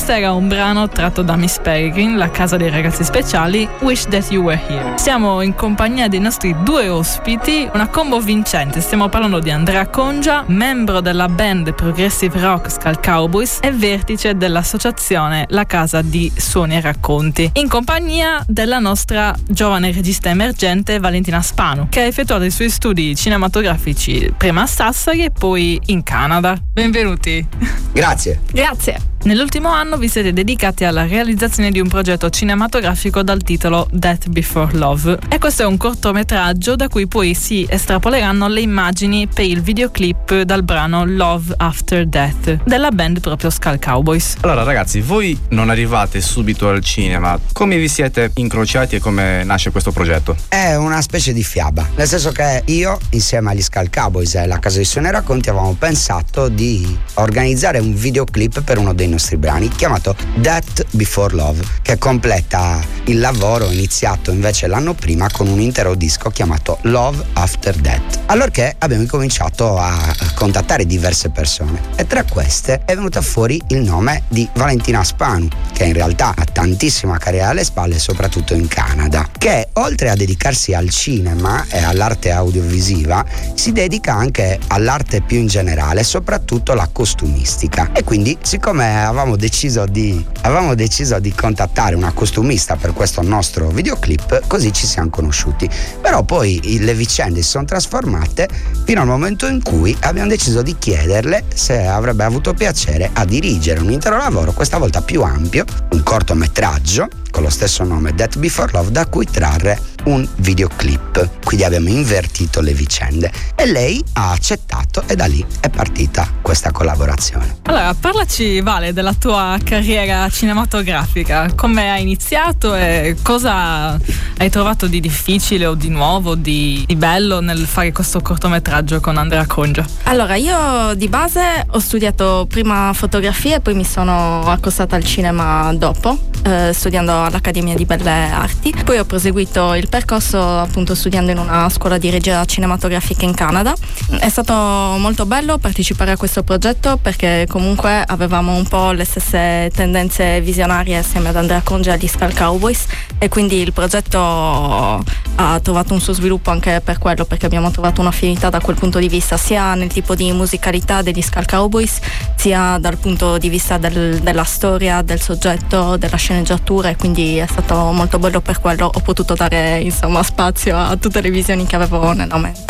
questo 0.00 0.16
era 0.16 0.32
un 0.32 0.48
brano 0.48 0.88
tratto 0.88 1.20
da 1.20 1.36
Miss 1.36 1.58
Peregrine, 1.58 2.16
la 2.16 2.30
casa 2.30 2.56
dei 2.56 2.70
ragazzi 2.70 3.04
speciali, 3.04 3.68
Wish 3.80 4.04
That 4.04 4.30
You 4.30 4.44
Were 4.44 4.58
Here. 4.66 4.96
Siamo 4.96 5.42
in 5.42 5.54
compagnia 5.54 6.08
dei 6.08 6.20
nostri 6.20 6.56
due 6.62 6.88
ospiti, 6.88 7.68
una 7.74 7.86
combo 7.88 8.18
vincente. 8.18 8.80
Stiamo 8.80 9.10
parlando 9.10 9.40
di 9.40 9.50
Andrea 9.50 9.86
Congia, 9.88 10.42
membro 10.46 11.02
della 11.02 11.28
band 11.28 11.74
progressive 11.74 12.40
rock 12.40 12.70
Skull 12.70 12.98
Cowboys 13.02 13.58
e 13.60 13.72
vertice 13.72 14.38
dell'associazione 14.38 15.44
La 15.50 15.66
Casa 15.66 16.00
di 16.00 16.32
Suoni 16.34 16.76
e 16.76 16.80
Racconti, 16.80 17.50
in 17.56 17.68
compagnia 17.68 18.42
della 18.46 18.78
nostra 18.78 19.34
giovane 19.46 19.92
regista 19.92 20.30
emergente 20.30 20.98
Valentina 20.98 21.42
Spanu, 21.42 21.88
che 21.90 22.00
ha 22.00 22.04
effettuato 22.04 22.44
i 22.44 22.50
suoi 22.50 22.70
studi 22.70 23.14
cinematografici 23.14 24.32
prima 24.34 24.62
a 24.62 24.66
Sassari 24.66 25.24
e 25.24 25.30
poi 25.30 25.78
in 25.86 26.02
Canada. 26.02 26.56
Benvenuti. 26.72 27.46
Grazie. 27.92 28.40
Grazie. 28.50 29.09
Nell'ultimo 29.22 29.68
anno 29.68 29.98
vi 29.98 30.08
siete 30.08 30.32
dedicati 30.32 30.84
alla 30.84 31.06
realizzazione 31.06 31.70
di 31.70 31.78
un 31.78 31.88
progetto 31.88 32.30
cinematografico 32.30 33.22
dal 33.22 33.42
titolo 33.42 33.86
Death 33.92 34.28
Before 34.28 34.74
Love 34.78 35.18
e 35.28 35.38
questo 35.38 35.62
è 35.62 35.66
un 35.66 35.76
cortometraggio 35.76 36.74
da 36.74 36.88
cui 36.88 37.06
poi 37.06 37.34
si 37.34 37.66
estrapoleranno 37.68 38.48
le 38.48 38.62
immagini 38.62 39.26
per 39.26 39.44
il 39.44 39.60
videoclip 39.60 40.40
dal 40.40 40.62
brano 40.62 41.04
Love 41.04 41.52
After 41.58 42.06
Death 42.06 42.62
della 42.64 42.90
band 42.90 43.20
proprio 43.20 43.50
Skull 43.50 43.78
Cowboys. 43.78 44.36
Allora 44.40 44.62
ragazzi, 44.62 45.02
voi 45.02 45.38
non 45.50 45.68
arrivate 45.68 46.22
subito 46.22 46.70
al 46.70 46.82
cinema, 46.82 47.38
come 47.52 47.76
vi 47.76 47.88
siete 47.88 48.30
incrociati 48.36 48.96
e 48.96 49.00
come 49.00 49.44
nasce 49.44 49.70
questo 49.70 49.92
progetto? 49.92 50.34
È 50.48 50.76
una 50.76 51.02
specie 51.02 51.34
di 51.34 51.44
fiaba, 51.44 51.86
nel 51.94 52.08
senso 52.08 52.32
che 52.32 52.62
io 52.64 52.98
insieme 53.10 53.50
agli 53.50 53.60
Skull 53.60 53.90
Cowboys 53.90 54.34
e 54.36 54.46
la 54.46 54.58
Casa 54.58 54.78
di 54.78 54.84
Suoni 54.86 55.08
e 55.08 55.10
Racconti 55.10 55.50
avevamo 55.50 55.76
pensato 55.78 56.48
di 56.48 56.96
organizzare 57.16 57.80
un 57.80 57.94
videoclip 57.94 58.62
per 58.62 58.78
uno 58.78 58.94
dei 58.94 59.08
nostri 59.10 59.36
brani 59.36 59.68
chiamato 59.68 60.16
Death 60.36 60.86
Before 60.90 61.34
Love 61.34 61.62
che 61.82 61.98
completa 61.98 62.80
il 63.04 63.18
lavoro 63.18 63.70
iniziato 63.70 64.30
invece 64.30 64.66
l'anno 64.66 64.94
prima 64.94 65.28
con 65.30 65.48
un 65.48 65.60
intero 65.60 65.94
disco 65.94 66.30
chiamato 66.30 66.78
Love 66.82 67.24
After 67.34 67.74
Death. 67.76 68.20
Allorché 68.26 68.76
abbiamo 68.78 69.02
incominciato 69.02 69.76
a 69.76 70.14
contattare 70.34 70.86
diverse 70.86 71.30
persone 71.30 71.80
e 71.96 72.06
tra 72.06 72.24
queste 72.24 72.82
è 72.84 72.94
venuta 72.94 73.20
fuori 73.20 73.60
il 73.68 73.78
nome 73.82 74.22
di 74.28 74.48
Valentina 74.54 75.02
Spanu 75.02 75.48
che 75.72 75.84
in 75.84 75.92
realtà 75.92 76.34
ha 76.36 76.44
tantissima 76.44 77.18
carriera 77.18 77.48
alle 77.48 77.64
spalle 77.64 77.98
soprattutto 77.98 78.54
in 78.54 78.68
Canada 78.68 79.28
che 79.36 79.68
oltre 79.74 80.10
a 80.10 80.14
dedicarsi 80.14 80.72
al 80.74 80.90
cinema 80.90 81.66
e 81.68 81.82
all'arte 81.82 82.30
audiovisiva 82.30 83.24
si 83.54 83.72
dedica 83.72 84.14
anche 84.14 84.58
all'arte 84.68 85.22
più 85.22 85.38
in 85.38 85.46
generale 85.48 86.04
soprattutto 86.04 86.74
la 86.74 86.88
costumistica 86.92 87.90
e 87.92 88.04
quindi 88.04 88.36
siccome 88.42 88.99
avevamo 89.04 89.36
deciso 89.36 89.86
di 89.86 90.24
avevamo 90.42 90.74
deciso 90.74 91.18
di 91.18 91.32
contattare 91.32 91.94
una 91.94 92.12
costumista 92.12 92.76
per 92.76 92.92
questo 92.92 93.22
nostro 93.22 93.68
videoclip 93.68 94.46
così 94.46 94.72
ci 94.72 94.86
siamo 94.86 95.10
conosciuti. 95.10 95.68
Però 96.00 96.22
poi 96.22 96.78
le 96.80 96.94
vicende 96.94 97.42
si 97.42 97.48
sono 97.48 97.64
trasformate 97.64 98.48
fino 98.84 99.00
al 99.00 99.06
momento 99.06 99.46
in 99.46 99.62
cui 99.62 99.96
abbiamo 100.00 100.28
deciso 100.28 100.62
di 100.62 100.76
chiederle 100.78 101.44
se 101.54 101.86
avrebbe 101.86 102.24
avuto 102.24 102.54
piacere 102.54 103.10
a 103.12 103.24
dirigere 103.24 103.80
un 103.80 103.90
intero 103.90 104.16
lavoro 104.16 104.52
questa 104.52 104.78
volta 104.78 105.02
più 105.02 105.22
ampio 105.22 105.64
un 105.90 106.02
cortometraggio 106.02 107.19
con 107.30 107.42
lo 107.42 107.50
stesso 107.50 107.84
nome 107.84 108.14
Death 108.14 108.38
Before 108.38 108.70
Love 108.72 108.90
da 108.90 109.06
cui 109.06 109.26
trarre 109.26 109.78
un 110.04 110.26
videoclip. 110.36 111.44
Quindi 111.44 111.64
abbiamo 111.64 111.88
invertito 111.88 112.60
le 112.60 112.72
vicende. 112.72 113.30
E 113.54 113.66
lei 113.66 114.02
ha 114.14 114.30
accettato 114.30 115.02
e 115.06 115.16
da 115.16 115.26
lì 115.26 115.44
è 115.60 115.68
partita 115.68 116.28
questa 116.40 116.70
collaborazione. 116.70 117.58
Allora, 117.64 117.94
parlaci 117.94 118.60
Vale 118.60 118.92
della 118.92 119.14
tua 119.14 119.58
carriera 119.62 120.28
cinematografica, 120.28 121.52
come 121.54 121.90
hai 121.90 122.02
iniziato 122.02 122.74
e 122.74 123.16
cosa 123.22 123.98
hai 124.38 124.50
trovato 124.50 124.86
di 124.86 125.00
difficile 125.00 125.66
o 125.66 125.74
di 125.74 125.88
nuovo, 125.88 126.34
di, 126.34 126.84
di 126.86 126.96
bello 126.96 127.40
nel 127.40 127.66
fare 127.66 127.92
questo 127.92 128.20
cortometraggio 128.20 129.00
con 129.00 129.16
Andrea 129.16 129.46
Congia? 129.46 129.84
Allora, 130.04 130.36
io 130.36 130.94
di 130.94 131.08
base 131.08 131.66
ho 131.68 131.78
studiato 131.78 132.46
prima 132.48 132.92
fotografia 132.94 133.56
e 133.56 133.60
poi 133.60 133.74
mi 133.74 133.84
sono 133.84 134.42
accostata 134.46 134.96
al 134.96 135.04
cinema 135.04 135.72
dopo, 135.74 136.16
eh, 136.42 136.72
studiando 136.72 137.12
all'Accademia 137.22 137.74
di 137.74 137.84
Belle 137.84 138.10
Arti. 138.10 138.74
Poi 138.84 138.98
ho 138.98 139.04
proseguito 139.04 139.74
il 139.74 139.88
percorso 139.88 140.38
appunto 140.40 140.94
studiando 140.94 141.30
in 141.30 141.38
una 141.38 141.68
scuola 141.68 141.98
di 141.98 142.10
regia 142.10 142.44
cinematografica 142.44 143.24
in 143.24 143.34
Canada. 143.34 143.74
È 144.18 144.28
stato 144.28 144.54
molto 144.54 145.26
bello 145.26 145.58
partecipare 145.58 146.12
a 146.12 146.16
questo 146.16 146.42
progetto 146.42 146.96
perché 146.96 147.46
comunque 147.48 148.02
avevamo 148.06 148.54
un 148.54 148.66
po' 148.66 148.92
le 148.92 149.04
stesse 149.04 149.70
tendenze 149.74 150.40
visionarie 150.40 150.98
assieme 150.98 151.28
ad 151.30 151.36
Andrea 151.36 151.60
Conge 151.62 151.90
agli 151.90 152.06
Skull 152.06 152.34
Cowboys 152.34 152.86
e 153.18 153.28
quindi 153.28 153.56
il 153.56 153.72
progetto 153.72 154.18
ha 154.18 155.60
trovato 155.60 155.92
un 155.92 156.00
suo 156.00 156.12
sviluppo 156.12 156.50
anche 156.50 156.80
per 156.84 156.98
quello 156.98 157.24
perché 157.24 157.46
abbiamo 157.46 157.70
trovato 157.70 158.00
un'affinità 158.00 158.50
da 158.50 158.60
quel 158.60 158.76
punto 158.76 158.98
di 158.98 159.08
vista 159.08 159.36
sia 159.36 159.74
nel 159.74 159.88
tipo 159.88 160.14
di 160.14 160.30
musicalità 160.32 161.02
degli 161.02 161.20
Skull 161.20 161.46
Cowboys 161.46 161.98
sia 162.36 162.78
dal 162.78 162.96
punto 162.96 163.38
di 163.38 163.48
vista 163.48 163.78
del, 163.78 164.20
della 164.20 164.44
storia, 164.44 165.02
del 165.02 165.20
soggetto, 165.20 165.96
della 165.96 166.16
sceneggiatura 166.16 166.88
e 166.88 166.96
quindi 166.96 167.09
è 167.14 167.46
stato 167.46 167.74
molto 167.92 168.18
bello 168.18 168.40
per 168.40 168.60
quello 168.60 168.90
ho 168.92 169.00
potuto 169.00 169.34
dare 169.34 169.80
insomma 169.80 170.22
spazio 170.22 170.76
a 170.76 170.96
tutte 170.96 171.20
le 171.20 171.30
visioni 171.30 171.66
che 171.66 171.76
avevo 171.76 172.12
nella 172.12 172.38
mente. 172.38 172.69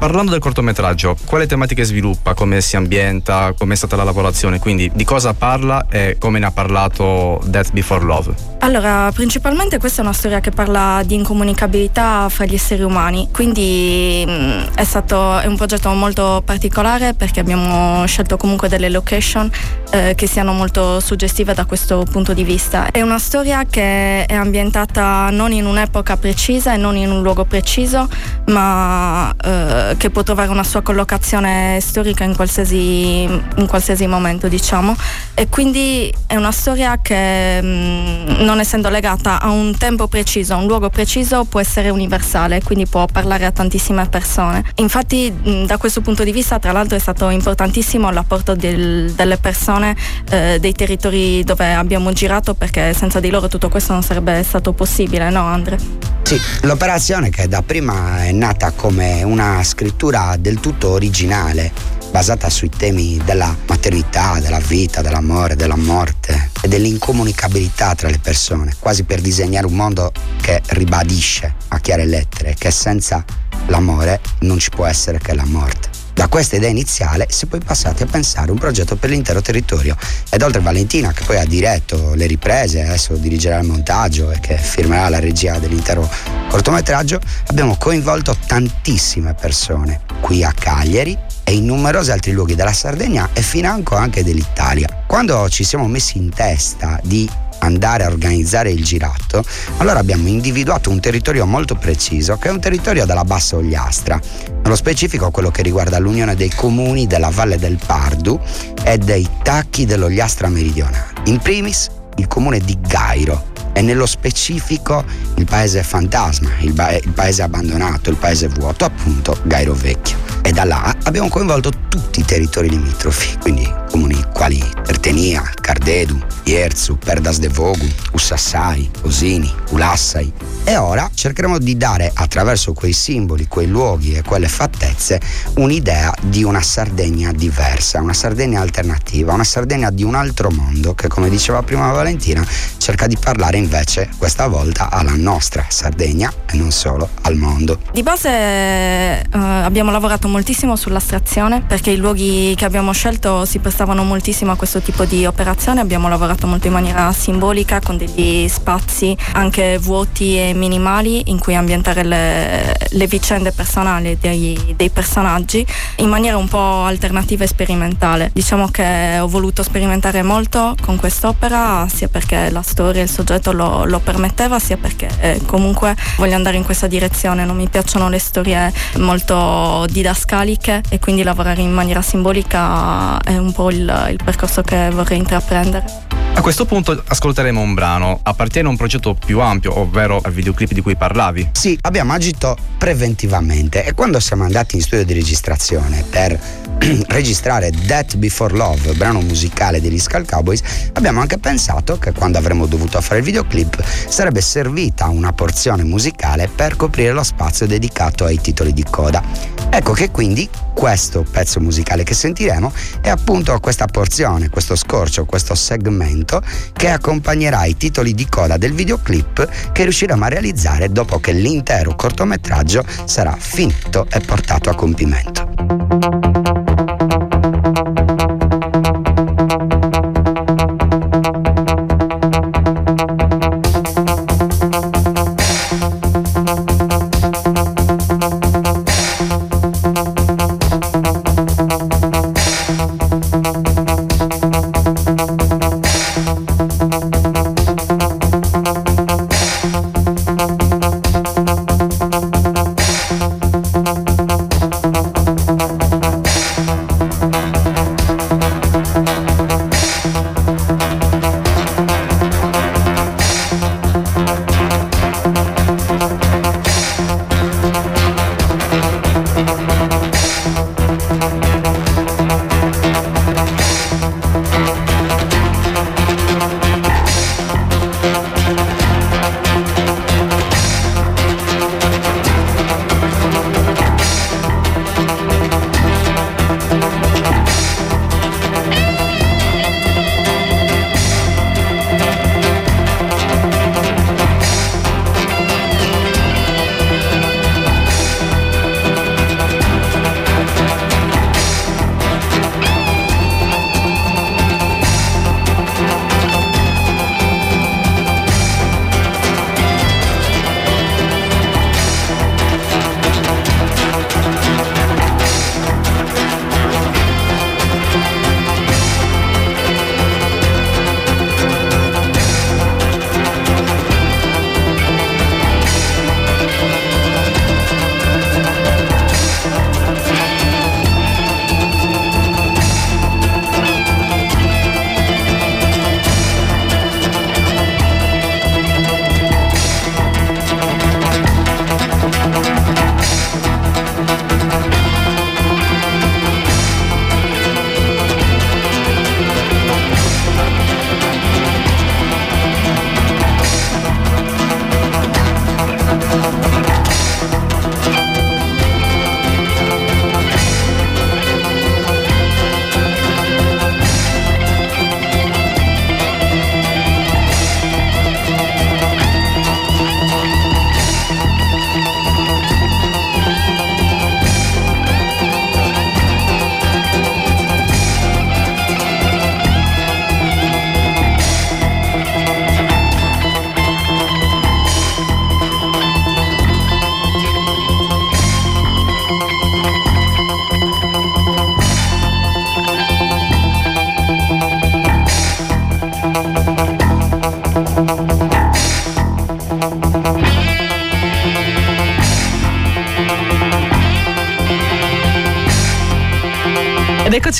Parlando 0.00 0.30
del 0.30 0.40
cortometraggio, 0.40 1.14
quale 1.26 1.46
tematiche 1.46 1.84
sviluppa, 1.84 2.32
come 2.32 2.62
si 2.62 2.74
ambienta, 2.74 3.52
come 3.56 3.74
è 3.74 3.76
stata 3.76 3.96
la 3.96 4.02
lavorazione, 4.02 4.58
quindi 4.58 4.90
di 4.94 5.04
cosa 5.04 5.34
parla 5.34 5.88
e 5.90 6.16
come 6.18 6.38
ne 6.38 6.46
ha 6.46 6.50
parlato 6.50 7.38
Death 7.44 7.72
Before 7.72 8.02
Love? 8.02 8.34
Allora, 8.60 9.10
principalmente 9.12 9.78
questa 9.78 10.00
è 10.00 10.04
una 10.04 10.14
storia 10.14 10.40
che 10.40 10.52
parla 10.52 11.02
di 11.04 11.14
incomunicabilità 11.16 12.30
fra 12.30 12.46
gli 12.46 12.54
esseri 12.54 12.82
umani, 12.82 13.28
quindi 13.30 14.24
mh, 14.26 14.74
è 14.74 14.84
stato 14.84 15.38
è 15.38 15.44
un 15.44 15.56
progetto 15.56 15.90
molto 15.92 16.42
particolare 16.46 17.12
perché 17.12 17.40
abbiamo 17.40 18.06
scelto 18.06 18.38
comunque 18.38 18.68
delle 18.68 18.88
location 18.88 19.50
eh, 19.90 20.14
che 20.16 20.26
siano 20.26 20.54
molto 20.54 21.00
suggestive 21.00 21.52
da 21.52 21.66
questo 21.66 22.06
punto 22.10 22.32
di 22.32 22.42
vista. 22.42 22.90
È 22.90 23.02
una 23.02 23.18
storia 23.18 23.64
che 23.68 24.24
è 24.24 24.34
ambientata 24.34 25.28
non 25.30 25.52
in 25.52 25.66
un'epoca 25.66 26.16
precisa 26.16 26.72
e 26.72 26.78
non 26.78 26.96
in 26.96 27.10
un 27.10 27.22
luogo 27.22 27.44
preciso, 27.44 28.08
ma 28.46 29.34
eh, 29.42 29.89
che 29.96 30.10
può 30.10 30.22
trovare 30.22 30.48
una 30.50 30.64
sua 30.64 30.82
collocazione 30.82 31.78
storica 31.80 32.24
in 32.24 32.34
qualsiasi, 32.34 33.22
in 33.22 33.66
qualsiasi 33.66 34.06
momento, 34.06 34.48
diciamo. 34.48 34.94
E 35.34 35.48
quindi 35.48 36.12
è 36.26 36.36
una 36.36 36.52
storia 36.52 36.98
che, 37.00 37.60
mh, 37.60 38.44
non 38.44 38.60
essendo 38.60 38.88
legata 38.88 39.40
a 39.40 39.50
un 39.50 39.76
tempo 39.76 40.06
preciso, 40.08 40.54
a 40.54 40.56
un 40.56 40.66
luogo 40.66 40.90
preciso, 40.90 41.44
può 41.44 41.60
essere 41.60 41.90
universale, 41.90 42.62
quindi 42.62 42.86
può 42.86 43.06
parlare 43.06 43.46
a 43.46 43.50
tantissime 43.50 44.06
persone. 44.08 44.64
Infatti, 44.76 45.30
mh, 45.30 45.64
da 45.64 45.76
questo 45.76 46.00
punto 46.00 46.24
di 46.24 46.32
vista, 46.32 46.58
tra 46.58 46.72
l'altro, 46.72 46.96
è 46.96 47.00
stato 47.00 47.28
importantissimo 47.28 48.10
l'apporto 48.10 48.54
del, 48.54 49.12
delle 49.12 49.38
persone 49.38 49.96
eh, 50.30 50.58
dei 50.60 50.72
territori 50.72 51.42
dove 51.44 51.72
abbiamo 51.72 52.12
girato, 52.12 52.54
perché 52.54 52.92
senza 52.94 53.20
di 53.20 53.30
loro 53.30 53.48
tutto 53.48 53.68
questo 53.68 53.92
non 53.92 54.02
sarebbe 54.02 54.42
stato 54.42 54.72
possibile, 54.72 55.30
no, 55.30 55.44
Andre? 55.44 55.78
Sì, 56.22 56.40
l'operazione 56.62 57.30
che 57.30 57.48
da 57.48 57.62
prima 57.62 58.24
è 58.24 58.32
nata 58.32 58.70
come 58.70 59.22
una 59.24 59.62
scrittura 59.80 60.36
del 60.38 60.60
tutto 60.60 60.90
originale, 60.90 61.72
basata 62.10 62.50
sui 62.50 62.68
temi 62.68 63.18
della 63.24 63.56
maternità, 63.66 64.38
della 64.38 64.58
vita, 64.58 65.00
dell'amore, 65.00 65.56
della 65.56 65.76
morte 65.76 66.50
e 66.60 66.68
dell'incomunicabilità 66.68 67.94
tra 67.94 68.10
le 68.10 68.18
persone, 68.18 68.74
quasi 68.78 69.04
per 69.04 69.22
disegnare 69.22 69.64
un 69.64 69.72
mondo 69.72 70.12
che 70.42 70.60
ribadisce 70.66 71.54
a 71.68 71.78
chiare 71.78 72.04
lettere 72.04 72.54
che 72.58 72.70
senza 72.70 73.24
l'amore 73.68 74.20
non 74.40 74.58
ci 74.58 74.68
può 74.68 74.84
essere 74.84 75.16
che 75.16 75.32
la 75.34 75.46
morte. 75.46 75.99
Da 76.20 76.28
questa 76.28 76.56
idea 76.56 76.68
iniziale 76.68 77.28
si 77.30 77.46
è 77.46 77.48
poi 77.48 77.60
passati 77.60 78.02
a 78.02 78.06
pensare 78.06 78.50
un 78.50 78.58
progetto 78.58 78.94
per 78.94 79.08
l'intero 79.08 79.40
territorio 79.40 79.96
ed 80.28 80.42
oltre 80.42 80.60
a 80.60 80.62
Valentina 80.62 81.12
che 81.12 81.24
poi 81.24 81.38
ha 81.38 81.46
diretto 81.46 82.12
le 82.14 82.26
riprese, 82.26 82.82
adesso 82.82 83.14
dirigerà 83.14 83.58
il 83.58 83.66
montaggio 83.66 84.30
e 84.30 84.38
che 84.38 84.58
firmerà 84.58 85.08
la 85.08 85.18
regia 85.18 85.58
dell'intero 85.58 86.06
cortometraggio, 86.50 87.18
abbiamo 87.46 87.74
coinvolto 87.78 88.36
tantissime 88.46 89.32
persone 89.32 90.02
qui 90.20 90.44
a 90.44 90.52
Cagliari 90.52 91.16
e 91.42 91.54
in 91.54 91.64
numerosi 91.64 92.10
altri 92.10 92.32
luoghi 92.32 92.54
della 92.54 92.74
Sardegna 92.74 93.30
e 93.32 93.40
financo 93.40 93.96
anche 93.96 94.22
dell'Italia. 94.22 95.04
Quando 95.06 95.48
ci 95.48 95.64
siamo 95.64 95.88
messi 95.88 96.18
in 96.18 96.28
testa 96.28 97.00
di 97.02 97.26
andare 97.60 98.04
a 98.04 98.08
organizzare 98.08 98.70
il 98.70 98.84
girato, 98.84 99.42
allora 99.78 99.98
abbiamo 99.98 100.28
individuato 100.28 100.90
un 100.90 101.00
territorio 101.00 101.46
molto 101.46 101.74
preciso 101.74 102.36
che 102.36 102.48
è 102.48 102.50
un 102.50 102.60
territorio 102.60 103.06
della 103.06 103.24
Bassa 103.24 103.56
Ogliastra, 103.56 104.20
nello 104.62 104.76
specifico 104.76 105.30
quello 105.30 105.50
che 105.50 105.62
riguarda 105.62 105.98
l'unione 105.98 106.34
dei 106.34 106.50
comuni 106.50 107.06
della 107.06 107.30
Valle 107.30 107.58
del 107.58 107.78
Pardu 107.84 108.38
e 108.84 108.98
dei 108.98 109.28
tacchi 109.42 109.86
dell'Ogliastra 109.86 110.48
meridionale. 110.48 111.12
In 111.24 111.38
primis 111.38 111.88
il 112.16 112.26
comune 112.26 112.58
di 112.58 112.76
Gairo 112.80 113.48
e 113.72 113.82
nello 113.82 114.06
specifico 114.06 115.04
il 115.36 115.44
paese 115.44 115.82
fantasma, 115.82 116.50
il, 116.60 116.72
ba- 116.72 116.96
il 116.96 117.12
paese 117.12 117.42
abbandonato, 117.42 118.10
il 118.10 118.16
paese 118.16 118.48
vuoto, 118.48 118.84
appunto 118.84 119.38
Gairo 119.44 119.74
Vecchio. 119.74 120.19
E 120.42 120.52
da 120.52 120.64
là 120.64 120.94
abbiamo 121.04 121.28
coinvolto 121.28 121.70
tutti 121.88 122.20
i 122.20 122.24
territori 122.24 122.68
limitrofi, 122.68 123.36
quindi 123.38 123.70
comuni 123.90 124.22
quali 124.32 124.62
Ertenia, 124.86 125.42
Cardedu, 125.60 126.18
Ierzu, 126.44 126.96
Perdas 126.96 127.38
de 127.38 127.48
Vogu, 127.48 127.86
Ussassai, 128.12 128.88
Osini, 129.02 129.52
Ulassai. 129.70 130.32
E 130.64 130.76
ora 130.76 131.10
cercheremo 131.12 131.58
di 131.58 131.76
dare 131.76 132.10
attraverso 132.14 132.72
quei 132.72 132.92
simboli, 132.92 133.46
quei 133.48 133.66
luoghi 133.66 134.14
e 134.14 134.22
quelle 134.22 134.48
fattezze 134.48 135.20
un'idea 135.56 136.14
di 136.22 136.44
una 136.44 136.62
Sardegna 136.62 137.32
diversa, 137.32 138.00
una 138.00 138.12
Sardegna 138.12 138.60
alternativa, 138.60 139.32
una 139.32 139.44
Sardegna 139.44 139.90
di 139.90 140.04
un 140.04 140.14
altro 140.14 140.50
mondo 140.50 140.94
che 140.94 141.08
come 141.08 141.28
diceva 141.28 141.62
prima 141.62 141.90
Valentina 141.90 142.46
cerca 142.76 143.06
di 143.06 143.16
parlare 143.18 143.56
invece 143.56 144.08
questa 144.16 144.46
volta 144.46 144.90
alla 144.90 145.14
nostra 145.14 145.64
Sardegna 145.68 146.32
e 146.50 146.56
non 146.56 146.70
solo 146.70 147.08
al 147.22 147.36
mondo. 147.36 147.80
Di 147.92 148.02
base 148.02 148.28
eh, 148.28 149.26
abbiamo 149.32 149.90
lavorato 149.90 150.28
moltissimo 150.30 150.76
sull'astrazione 150.76 151.60
perché 151.60 151.90
i 151.90 151.96
luoghi 151.96 152.54
che 152.56 152.64
abbiamo 152.64 152.92
scelto 152.92 153.44
si 153.44 153.58
prestavano 153.58 154.04
moltissimo 154.04 154.52
a 154.52 154.56
questo 154.56 154.80
tipo 154.80 155.04
di 155.04 155.26
operazione, 155.26 155.80
abbiamo 155.80 156.08
lavorato 156.08 156.46
molto 156.46 156.68
in 156.68 156.72
maniera 156.72 157.12
simbolica 157.12 157.80
con 157.80 157.96
degli 157.96 158.48
spazi 158.48 159.16
anche 159.32 159.76
vuoti 159.78 160.38
e 160.38 160.54
minimali 160.54 161.30
in 161.30 161.38
cui 161.38 161.54
ambientare 161.54 162.04
le, 162.04 162.76
le 162.88 163.06
vicende 163.06 163.52
personali 163.52 164.16
dei, 164.18 164.74
dei 164.76 164.90
personaggi 164.90 165.66
in 165.96 166.08
maniera 166.08 166.36
un 166.36 166.48
po' 166.48 166.84
alternativa 166.84 167.44
e 167.44 167.48
sperimentale. 167.48 168.30
Diciamo 168.32 168.68
che 168.68 169.18
ho 169.18 169.28
voluto 169.28 169.62
sperimentare 169.62 170.22
molto 170.22 170.74
con 170.80 170.96
quest'opera 170.96 171.86
sia 171.92 172.08
perché 172.08 172.50
la 172.50 172.62
storia 172.62 173.00
e 173.00 173.04
il 173.04 173.10
soggetto 173.10 173.52
lo, 173.52 173.84
lo 173.84 173.98
permetteva 173.98 174.58
sia 174.58 174.76
perché 174.76 175.08
eh, 175.20 175.40
comunque 175.44 175.96
voglio 176.16 176.36
andare 176.36 176.56
in 176.56 176.64
questa 176.64 176.86
direzione, 176.86 177.44
non 177.44 177.56
mi 177.56 177.68
piacciono 177.68 178.08
le 178.08 178.18
storie 178.18 178.72
molto 178.98 179.86
didascaliche 180.20 180.82
e 180.90 180.98
quindi 180.98 181.22
lavorare 181.22 181.62
in 181.62 181.72
maniera 181.72 182.02
simbolica 182.02 183.18
è 183.20 183.36
un 183.36 183.52
po' 183.52 183.70
il, 183.70 184.08
il 184.10 184.20
percorso 184.22 184.62
che 184.62 184.90
vorrei 184.90 185.18
intraprendere. 185.18 186.08
A 186.32 186.42
questo 186.42 186.64
punto 186.64 187.02
ascolteremo 187.06 187.60
un 187.60 187.74
brano. 187.74 188.20
Appartiene 188.22 188.68
a 188.68 188.70
un 188.70 188.76
progetto 188.76 189.14
più 189.14 189.40
ampio, 189.40 189.78
ovvero 189.78 190.20
al 190.22 190.32
videoclip 190.32 190.72
di 190.72 190.80
cui 190.80 190.96
parlavi. 190.96 191.50
Sì, 191.52 191.76
abbiamo 191.82 192.14
agito 192.14 192.56
preventivamente 192.78 193.84
e 193.84 193.92
quando 193.92 194.18
siamo 194.20 194.44
andati 194.44 194.76
in 194.76 194.82
studio 194.82 195.04
di 195.04 195.12
registrazione 195.12 196.02
per 196.08 196.40
registrare 197.08 197.70
Death 197.70 198.16
Before 198.16 198.54
Love, 198.54 198.94
brano 198.94 199.20
musicale 199.20 199.82
degli 199.82 199.98
Skull 199.98 200.24
Cowboys, 200.24 200.62
abbiamo 200.94 201.20
anche 201.20 201.36
pensato 201.36 201.98
che 201.98 202.12
quando 202.12 202.38
avremmo 202.38 202.64
dovuto 202.64 203.00
fare 203.02 203.18
il 203.18 203.24
videoclip 203.26 203.82
sarebbe 203.84 204.40
servita 204.40 205.08
una 205.08 205.32
porzione 205.32 205.84
musicale 205.84 206.48
per 206.48 206.76
coprire 206.76 207.12
lo 207.12 207.22
spazio 207.22 207.66
dedicato 207.66 208.24
ai 208.24 208.40
titoli 208.40 208.72
di 208.72 208.84
coda. 208.88 209.22
Ecco 209.68 209.92
che 209.92 210.09
quindi 210.10 210.48
questo 210.74 211.24
pezzo 211.30 211.60
musicale 211.60 212.04
che 212.04 212.14
sentiremo 212.14 212.72
è 213.00 213.08
appunto 213.08 213.58
questa 213.60 213.86
porzione, 213.86 214.48
questo 214.48 214.76
scorcio, 214.76 215.24
questo 215.24 215.54
segmento 215.54 216.42
che 216.72 216.88
accompagnerà 216.88 217.64
i 217.64 217.76
titoli 217.76 218.14
di 218.14 218.28
coda 218.28 218.56
del 218.56 218.72
videoclip 218.72 219.72
che 219.72 219.82
riusciremo 219.82 220.24
a 220.24 220.28
realizzare 220.28 220.90
dopo 220.90 221.20
che 221.20 221.32
l'intero 221.32 221.94
cortometraggio 221.94 222.84
sarà 223.04 223.36
finito 223.38 224.06
e 224.10 224.20
portato 224.20 224.70
a 224.70 224.74
compimento. 224.74 226.99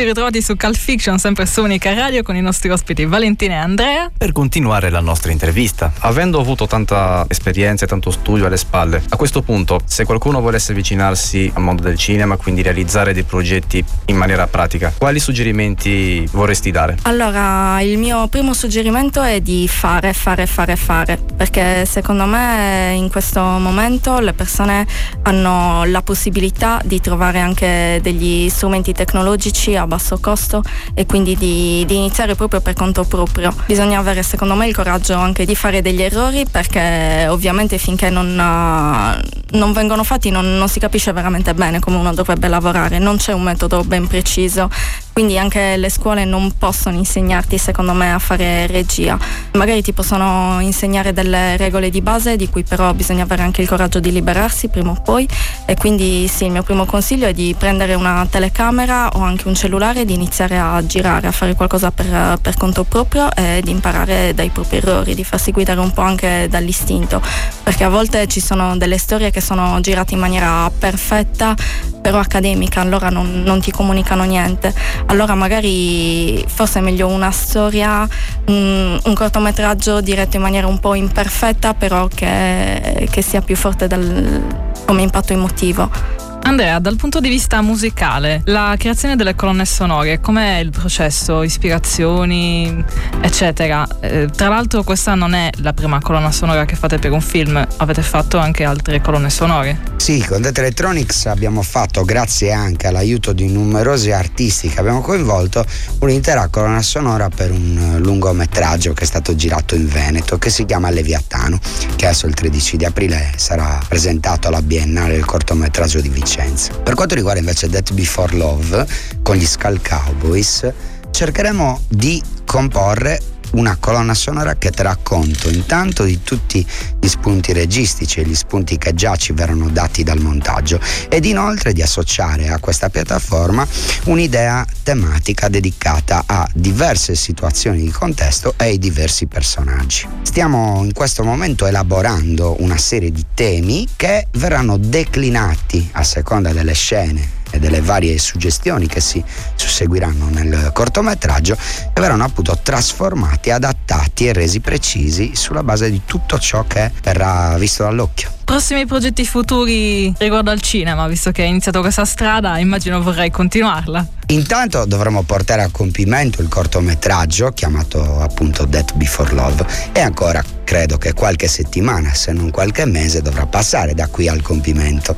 Eccoci 0.00 0.04
ritrovati 0.04 0.40
su 0.42 0.56
Cult 0.56 0.76
Fiction, 0.76 1.18
sempre 1.18 1.44
su 1.46 1.62
Unica 1.62 1.92
Radio, 1.92 2.22
con 2.22 2.34
i 2.34 2.40
nostri 2.40 2.70
ospiti 2.70 3.04
Valentina 3.04 3.54
e 3.54 3.56
Andrea. 3.56 4.10
Per 4.16 4.32
continuare 4.32 4.88
la 4.88 5.00
nostra 5.00 5.30
intervista, 5.30 5.92
avendo 5.98 6.40
avuto 6.40 6.66
tanta 6.66 7.24
esperienza 7.28 7.84
e 7.84 7.88
tanto 7.88 8.10
studio 8.10 8.46
alle 8.46 8.56
spalle, 8.56 9.02
a 9.06 9.16
questo 9.16 9.42
punto, 9.42 9.80
se 9.84 10.04
qualcuno 10.04 10.40
volesse 10.40 10.72
avvicinarsi 10.72 11.50
al 11.54 11.62
mondo 11.62 11.82
del 11.82 11.98
cinema, 11.98 12.36
quindi 12.36 12.62
realizzare 12.62 13.12
dei 13.12 13.24
progetti 13.24 13.84
in 14.06 14.16
maniera 14.16 14.46
pratica, 14.46 14.92
quali 14.96 15.18
suggerimenti 15.18 16.26
vorresti 16.32 16.70
dare? 16.70 16.96
Allora, 17.02 17.80
il 17.82 17.98
mio 17.98 18.26
primo 18.28 18.54
suggerimento 18.54 19.22
è 19.22 19.40
di 19.40 19.68
fare, 19.68 20.14
fare, 20.14 20.46
fare, 20.46 20.76
fare, 20.76 21.18
perché 21.40 21.86
secondo 21.86 22.26
me 22.26 22.92
in 22.94 23.08
questo 23.08 23.40
momento 23.40 24.18
le 24.18 24.34
persone 24.34 24.86
hanno 25.22 25.84
la 25.84 26.02
possibilità 26.02 26.82
di 26.84 27.00
trovare 27.00 27.40
anche 27.40 27.98
degli 28.02 28.50
strumenti 28.50 28.92
tecnologici 28.92 29.74
a 29.74 29.86
basso 29.86 30.18
costo 30.20 30.62
e 30.92 31.06
quindi 31.06 31.38
di, 31.38 31.82
di, 31.86 31.96
iniziare 31.96 32.34
proprio 32.34 32.60
per 32.60 32.74
conto 32.74 33.04
proprio. 33.04 33.54
Bisogna 33.64 33.98
avere 33.98 34.22
secondo 34.22 34.54
me 34.54 34.66
il 34.66 34.74
coraggio 34.74 35.14
anche 35.14 35.46
di 35.46 35.54
fare 35.54 35.80
degli 35.80 36.02
errori 36.02 36.44
perché 36.44 37.26
ovviamente 37.30 37.78
finché 37.78 38.10
non, 38.10 38.34
non 38.34 39.72
vengono 39.72 40.04
fatti 40.04 40.28
non, 40.28 40.58
non 40.58 40.68
si 40.68 40.78
capisce 40.78 41.10
veramente 41.14 41.54
bene 41.54 41.78
come 41.78 41.96
uno 41.96 42.12
dovrebbe 42.12 42.48
lavorare, 42.48 42.98
non 42.98 43.16
c'è 43.16 43.32
un 43.32 43.44
metodo 43.44 43.82
ben 43.82 44.06
preciso 44.06 44.68
quindi 45.12 45.38
anche 45.38 45.76
le 45.76 45.90
scuole 45.90 46.24
non 46.24 46.52
possono 46.56 46.96
insegnarti 46.96 47.58
secondo 47.58 47.92
me 47.92 48.12
a 48.12 48.18
fare 48.18 48.66
regia. 48.66 49.18
Magari 49.52 49.82
ti 49.82 49.92
possono 49.92 50.58
insegnare 50.60 51.12
delle 51.12 51.56
regole 51.56 51.90
di 51.90 52.00
base 52.00 52.36
di 52.36 52.48
cui 52.48 52.62
però 52.62 52.92
bisogna 52.94 53.24
avere 53.24 53.42
anche 53.42 53.60
il 53.62 53.68
coraggio 53.68 54.00
di 54.00 54.12
liberarsi 54.12 54.68
prima 54.68 54.90
o 54.90 55.00
poi. 55.02 55.28
E 55.66 55.76
quindi 55.76 56.28
sì 56.28 56.44
il 56.44 56.52
mio 56.52 56.62
primo 56.62 56.84
consiglio 56.86 57.26
è 57.26 57.32
di 57.32 57.54
prendere 57.58 57.94
una 57.94 58.26
telecamera 58.30 59.08
o 59.14 59.20
anche 59.20 59.48
un 59.48 59.54
cellulare 59.54 60.02
e 60.02 60.04
di 60.04 60.14
iniziare 60.14 60.58
a 60.58 60.84
girare 60.86 61.26
a 61.26 61.32
fare 61.32 61.54
qualcosa 61.54 61.90
per, 61.90 62.38
per 62.40 62.56
conto 62.56 62.84
proprio 62.84 63.32
e 63.34 63.60
di 63.62 63.70
imparare 63.70 64.32
dai 64.34 64.50
propri 64.50 64.78
errori 64.78 65.14
di 65.14 65.24
farsi 65.24 65.50
guidare 65.50 65.80
un 65.80 65.92
po' 65.92 66.02
anche 66.02 66.46
dall'istinto. 66.48 67.20
Perché 67.62 67.84
a 67.84 67.88
volte 67.88 68.26
ci 68.26 68.40
sono 68.40 68.76
delle 68.76 68.98
storie 68.98 69.30
che 69.30 69.40
sono 69.40 69.80
girate 69.80 70.14
in 70.14 70.20
maniera 70.20 70.70
perfetta 70.70 71.54
però 72.00 72.18
accademica 72.18 72.80
allora 72.80 73.10
non, 73.10 73.42
non 73.44 73.60
ti 73.60 73.70
comunicano 73.70 74.24
niente 74.24 74.74
allora 75.06 75.34
magari 75.34 76.44
forse 76.46 76.78
è 76.78 76.82
meglio 76.82 77.08
una 77.08 77.30
storia, 77.30 78.06
un, 78.46 79.00
un 79.02 79.14
cortometraggio 79.14 80.00
diretto 80.00 80.36
in 80.36 80.42
maniera 80.42 80.66
un 80.66 80.78
po' 80.78 80.94
imperfetta, 80.94 81.74
però 81.74 82.06
che, 82.08 83.08
che 83.10 83.22
sia 83.22 83.40
più 83.40 83.56
forte 83.56 83.86
dal, 83.86 84.42
come 84.86 85.02
impatto 85.02 85.32
emotivo. 85.32 86.28
Andrea, 86.42 86.78
dal 86.80 86.96
punto 86.96 87.20
di 87.20 87.28
vista 87.28 87.60
musicale, 87.60 88.42
la 88.46 88.74
creazione 88.76 89.14
delle 89.14 89.34
colonne 89.34 89.64
sonore, 89.64 90.20
com'è 90.20 90.58
il 90.58 90.70
processo? 90.70 91.42
Ispirazioni, 91.42 92.84
eccetera. 93.20 93.86
Eh, 94.00 94.28
tra 94.34 94.48
l'altro 94.48 94.82
questa 94.82 95.14
non 95.14 95.34
è 95.34 95.50
la 95.58 95.72
prima 95.72 96.00
colonna 96.00 96.32
sonora 96.32 96.64
che 96.64 96.74
fate 96.74 96.98
per 96.98 97.12
un 97.12 97.20
film, 97.20 97.64
avete 97.76 98.02
fatto 98.02 98.38
anche 98.38 98.64
altre 98.64 99.00
colonne 99.00 99.30
sonore. 99.30 99.78
Sì, 99.96 100.24
con 100.26 100.40
Dead 100.40 100.56
Electronics 100.56 101.26
abbiamo 101.26 101.62
fatto, 101.62 102.04
grazie 102.04 102.52
anche 102.52 102.88
all'aiuto 102.88 103.32
di 103.32 103.46
numerosi 103.46 104.10
artisti 104.10 104.68
che 104.68 104.80
abbiamo 104.80 105.02
coinvolto, 105.02 105.64
un'intera 106.00 106.48
colonna 106.48 106.82
sonora 106.82 107.28
per 107.28 107.52
un 107.52 107.98
lungometraggio 107.98 108.92
che 108.92 109.04
è 109.04 109.06
stato 109.06 109.36
girato 109.36 109.74
in 109.76 109.86
Veneto, 109.86 110.38
che 110.38 110.50
si 110.50 110.64
chiama 110.64 110.90
Leviatano, 110.90 111.60
che 111.96 112.06
adesso 112.06 112.26
il 112.26 112.34
13 112.34 112.76
di 112.78 112.84
aprile 112.86 113.32
sarà 113.36 113.78
presentato 113.86 114.48
alla 114.48 114.62
Biennale 114.62 115.12
del 115.12 115.24
cortometraggio 115.24 116.00
di 116.00 116.08
Vicenza. 116.08 116.39
Vicenza. 116.40 116.72
Per 116.74 116.94
quanto 116.94 117.14
riguarda 117.14 117.40
invece 117.40 117.68
Death 117.68 117.92
Before 117.92 118.34
Love, 118.36 118.86
con 119.22 119.36
gli 119.36 119.44
Skull 119.44 119.80
Cowboys, 119.82 120.72
cercheremo 121.10 121.82
di 121.88 122.22
comporre 122.46 123.20
una 123.52 123.76
colonna 123.78 124.14
sonora 124.14 124.56
che 124.56 124.70
terrà 124.70 124.96
conto 125.02 125.48
intanto 125.48 126.04
di 126.04 126.22
tutti 126.22 126.66
gli 126.98 127.08
spunti 127.08 127.52
registici 127.52 128.20
e 128.20 128.24
gli 128.24 128.34
spunti 128.34 128.78
che 128.78 128.94
già 128.94 129.16
ci 129.16 129.32
verranno 129.32 129.68
dati 129.68 130.02
dal 130.02 130.20
montaggio 130.20 130.80
ed 131.08 131.24
inoltre 131.24 131.72
di 131.72 131.82
associare 131.82 132.48
a 132.48 132.58
questa 132.58 132.88
piattaforma 132.88 133.66
un'idea 134.04 134.66
tematica 134.82 135.48
dedicata 135.48 136.24
a 136.26 136.48
diverse 136.54 137.14
situazioni 137.14 137.82
di 137.82 137.90
contesto 137.90 138.54
e 138.56 138.64
ai 138.64 138.78
diversi 138.78 139.26
personaggi. 139.26 140.06
Stiamo 140.22 140.82
in 140.84 140.92
questo 140.92 141.24
momento 141.24 141.66
elaborando 141.66 142.56
una 142.60 142.76
serie 142.78 143.10
di 143.10 143.24
temi 143.34 143.86
che 143.96 144.26
verranno 144.32 144.76
declinati 144.76 145.88
a 145.92 146.02
seconda 146.02 146.52
delle 146.52 146.74
scene 146.74 147.38
e 147.50 147.58
delle 147.58 147.80
varie 147.80 148.18
suggestioni 148.18 148.86
che 148.86 149.00
si 149.00 149.22
susseguiranno 149.54 150.28
nel 150.28 150.70
cortometraggio 150.72 151.54
e 151.54 152.00
verranno 152.00 152.24
appunto 152.24 152.58
trasformati, 152.62 153.50
adattati 153.50 154.26
e 154.26 154.32
resi 154.32 154.60
precisi 154.60 155.32
sulla 155.34 155.62
base 155.62 155.90
di 155.90 156.02
tutto 156.04 156.38
ciò 156.38 156.64
che 156.66 156.90
verrà 157.02 157.56
visto 157.58 157.82
dall'occhio. 157.82 158.38
Prossimi 158.44 158.84
progetti 158.84 159.24
futuri 159.24 160.12
riguardo 160.18 160.50
al 160.50 160.60
cinema, 160.60 161.06
visto 161.06 161.30
che 161.30 161.42
hai 161.42 161.48
iniziato 161.48 161.80
questa 161.82 162.04
strada, 162.04 162.58
immagino 162.58 163.00
vorrai 163.00 163.30
continuarla. 163.30 164.04
Intanto 164.26 164.84
dovremo 164.86 165.22
portare 165.22 165.62
a 165.62 165.68
compimento 165.70 166.42
il 166.42 166.48
cortometraggio 166.48 167.50
chiamato 167.50 168.20
appunto 168.20 168.64
Death 168.64 168.94
Before 168.94 169.32
Love 169.34 169.64
e 169.92 170.00
ancora 170.00 170.42
credo 170.64 170.98
che 170.98 171.14
qualche 171.14 171.46
settimana, 171.46 172.12
se 172.12 172.32
non 172.32 172.50
qualche 172.50 172.84
mese, 172.86 173.22
dovrà 173.22 173.46
passare 173.46 173.94
da 173.94 174.08
qui 174.08 174.28
al 174.28 174.42
compimento. 174.42 175.14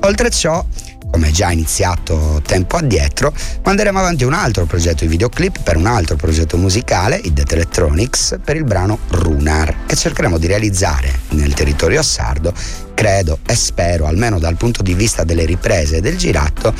Oltre 0.00 0.28
ciò, 0.30 0.64
come 1.14 1.30
già 1.30 1.52
iniziato 1.52 2.42
tempo 2.44 2.76
addietro, 2.76 3.32
manderemo 3.62 4.00
avanti 4.00 4.24
un 4.24 4.32
altro 4.32 4.64
progetto 4.64 5.04
di 5.04 5.10
videoclip 5.10 5.62
per 5.62 5.76
un 5.76 5.86
altro 5.86 6.16
progetto 6.16 6.56
musicale, 6.56 7.20
il 7.22 7.32
Death 7.32 7.52
Electronics, 7.52 8.40
per 8.42 8.56
il 8.56 8.64
brano 8.64 8.98
Runar, 9.10 9.86
che 9.86 9.94
cercheremo 9.94 10.38
di 10.38 10.48
realizzare 10.48 11.20
nel 11.30 11.54
territorio 11.54 12.02
sardo, 12.02 12.52
credo 12.94 13.38
e 13.46 13.54
spero, 13.54 14.06
almeno 14.06 14.40
dal 14.40 14.56
punto 14.56 14.82
di 14.82 14.92
vista 14.94 15.22
delle 15.22 15.44
riprese 15.44 15.98
e 15.98 16.00
del 16.00 16.16
girato, 16.16 16.74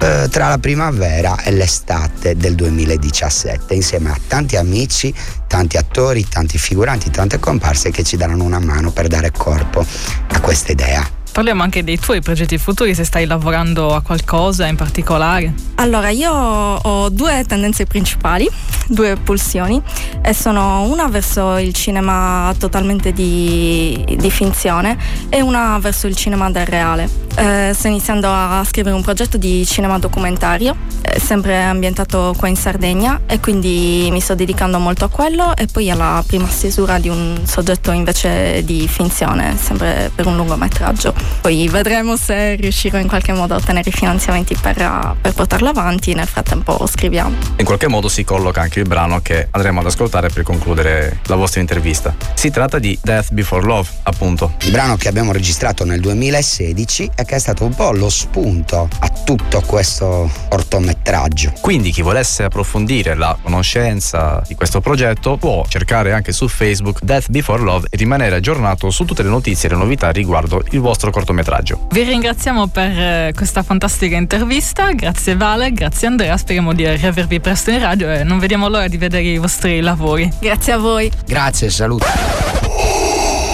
eh, 0.00 0.26
tra 0.30 0.48
la 0.48 0.58
primavera 0.58 1.40
e 1.44 1.52
l'estate 1.52 2.36
del 2.36 2.56
2017, 2.56 3.72
insieme 3.72 4.10
a 4.10 4.18
tanti 4.26 4.56
amici, 4.56 5.14
tanti 5.46 5.76
attori, 5.76 6.26
tanti 6.28 6.58
figuranti, 6.58 7.08
tante 7.10 7.38
comparse 7.38 7.92
che 7.92 8.02
ci 8.02 8.16
daranno 8.16 8.42
una 8.42 8.58
mano 8.58 8.90
per 8.90 9.06
dare 9.06 9.30
corpo 9.30 9.86
a 10.26 10.40
questa 10.40 10.72
idea. 10.72 11.15
Parliamo 11.36 11.62
anche 11.62 11.84
dei 11.84 11.98
tuoi 11.98 12.22
progetti 12.22 12.56
futuri, 12.56 12.94
se 12.94 13.04
stai 13.04 13.26
lavorando 13.26 13.94
a 13.94 14.00
qualcosa 14.00 14.64
in 14.68 14.74
particolare. 14.74 15.52
Allora, 15.74 16.08
io 16.08 16.32
ho 16.32 17.10
due 17.10 17.44
tendenze 17.46 17.84
principali, 17.84 18.48
due 18.86 19.18
pulsioni, 19.22 19.78
e 20.22 20.32
sono 20.32 20.84
una 20.84 21.08
verso 21.08 21.58
il 21.58 21.74
cinema 21.74 22.54
totalmente 22.56 23.12
di, 23.12 24.16
di 24.18 24.30
finzione 24.30 24.96
e 25.28 25.42
una 25.42 25.78
verso 25.78 26.06
il 26.06 26.16
cinema 26.16 26.50
del 26.50 26.64
reale. 26.64 27.06
Eh, 27.36 27.72
sto 27.74 27.88
iniziando 27.88 28.28
a 28.30 28.64
scrivere 28.66 28.94
un 28.94 29.02
progetto 29.02 29.36
di 29.36 29.66
cinema 29.66 29.98
documentario, 29.98 30.74
eh, 31.02 31.20
sempre 31.20 31.62
ambientato 31.62 32.34
qua 32.38 32.48
in 32.48 32.56
Sardegna, 32.56 33.20
e 33.26 33.40
quindi 33.40 34.08
mi 34.10 34.20
sto 34.20 34.34
dedicando 34.34 34.78
molto 34.78 35.04
a 35.04 35.10
quello 35.10 35.54
e 35.54 35.66
poi 35.70 35.90
alla 35.90 36.24
prima 36.26 36.48
stesura 36.48 36.98
di 36.98 37.10
un 37.10 37.40
soggetto 37.44 37.90
invece 37.90 38.64
di 38.64 38.88
finzione, 38.88 39.54
sempre 39.58 40.10
per 40.14 40.24
un 40.24 40.36
lungometraggio. 40.36 41.25
Poi 41.40 41.68
vedremo 41.68 42.16
se 42.16 42.56
riuscirò 42.56 42.98
in 42.98 43.06
qualche 43.06 43.32
modo 43.32 43.54
a 43.54 43.58
ottenere 43.58 43.88
i 43.88 43.92
finanziamenti 43.92 44.56
per, 44.60 45.16
per 45.20 45.32
portarlo 45.32 45.68
avanti. 45.68 46.14
Nel 46.14 46.26
frattempo 46.26 46.86
scriviamo. 46.86 47.34
In 47.58 47.64
qualche 47.64 47.88
modo 47.88 48.08
si 48.08 48.24
colloca 48.24 48.60
anche 48.60 48.80
il 48.80 48.88
brano 48.88 49.20
che 49.20 49.48
andremo 49.50 49.80
ad 49.80 49.86
ascoltare 49.86 50.28
per 50.28 50.42
concludere 50.42 51.20
la 51.26 51.36
vostra 51.36 51.60
intervista. 51.60 52.14
Si 52.34 52.50
tratta 52.50 52.78
di 52.78 52.98
Death 53.02 53.32
Before 53.32 53.64
Love, 53.64 53.88
appunto. 54.04 54.54
Il 54.62 54.70
brano 54.70 54.96
che 54.96 55.08
abbiamo 55.08 55.32
registrato 55.32 55.84
nel 55.84 56.00
2016 56.00 57.10
e 57.14 57.24
che 57.24 57.36
è 57.36 57.38
stato 57.38 57.64
un 57.64 57.74
po' 57.74 57.92
lo 57.92 58.10
spunto 58.10 58.88
a 58.98 59.08
tutto 59.08 59.60
questo 59.64 60.30
cortometraggio. 60.48 61.52
Quindi 61.60 61.90
chi 61.90 62.02
volesse 62.02 62.44
approfondire 62.44 63.14
la 63.14 63.36
conoscenza 63.40 64.42
di 64.46 64.54
questo 64.54 64.80
progetto 64.80 65.36
può 65.36 65.64
cercare 65.68 66.12
anche 66.12 66.32
su 66.32 66.48
Facebook 66.48 67.02
Death 67.02 67.28
Before 67.28 67.62
Love 67.62 67.88
e 67.90 67.96
rimanere 67.96 68.36
aggiornato 68.36 68.90
su 68.90 69.04
tutte 69.04 69.22
le 69.22 69.28
notizie 69.28 69.68
e 69.68 69.72
le 69.72 69.78
novità 69.78 70.10
riguardo 70.10 70.62
il 70.70 70.80
vostro 70.80 71.10
cortometraggio. 71.16 71.86
Vi 71.92 72.02
ringraziamo 72.02 72.66
per 72.66 72.90
eh, 72.90 73.32
questa 73.34 73.62
fantastica 73.62 74.16
intervista, 74.16 74.92
grazie 74.92 75.34
Vale, 75.34 75.72
grazie 75.72 76.08
Andrea, 76.08 76.36
speriamo 76.36 76.74
di 76.74 76.86
riavervi 76.86 77.40
presto 77.40 77.70
in 77.70 77.78
radio 77.78 78.10
e 78.10 78.22
non 78.22 78.38
vediamo 78.38 78.68
l'ora 78.68 78.86
di 78.86 78.98
vedere 78.98 79.22
i 79.22 79.38
vostri 79.38 79.80
lavori. 79.80 80.30
Grazie 80.38 80.74
a 80.74 80.78
voi. 80.78 81.10
Grazie, 81.26 81.70
saluto. 81.70 82.04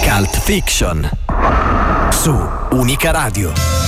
Cult 0.03 0.39
Fiction 0.41 1.09
su 2.11 2.37
Unica 2.71 3.11
Radio. 3.11 3.82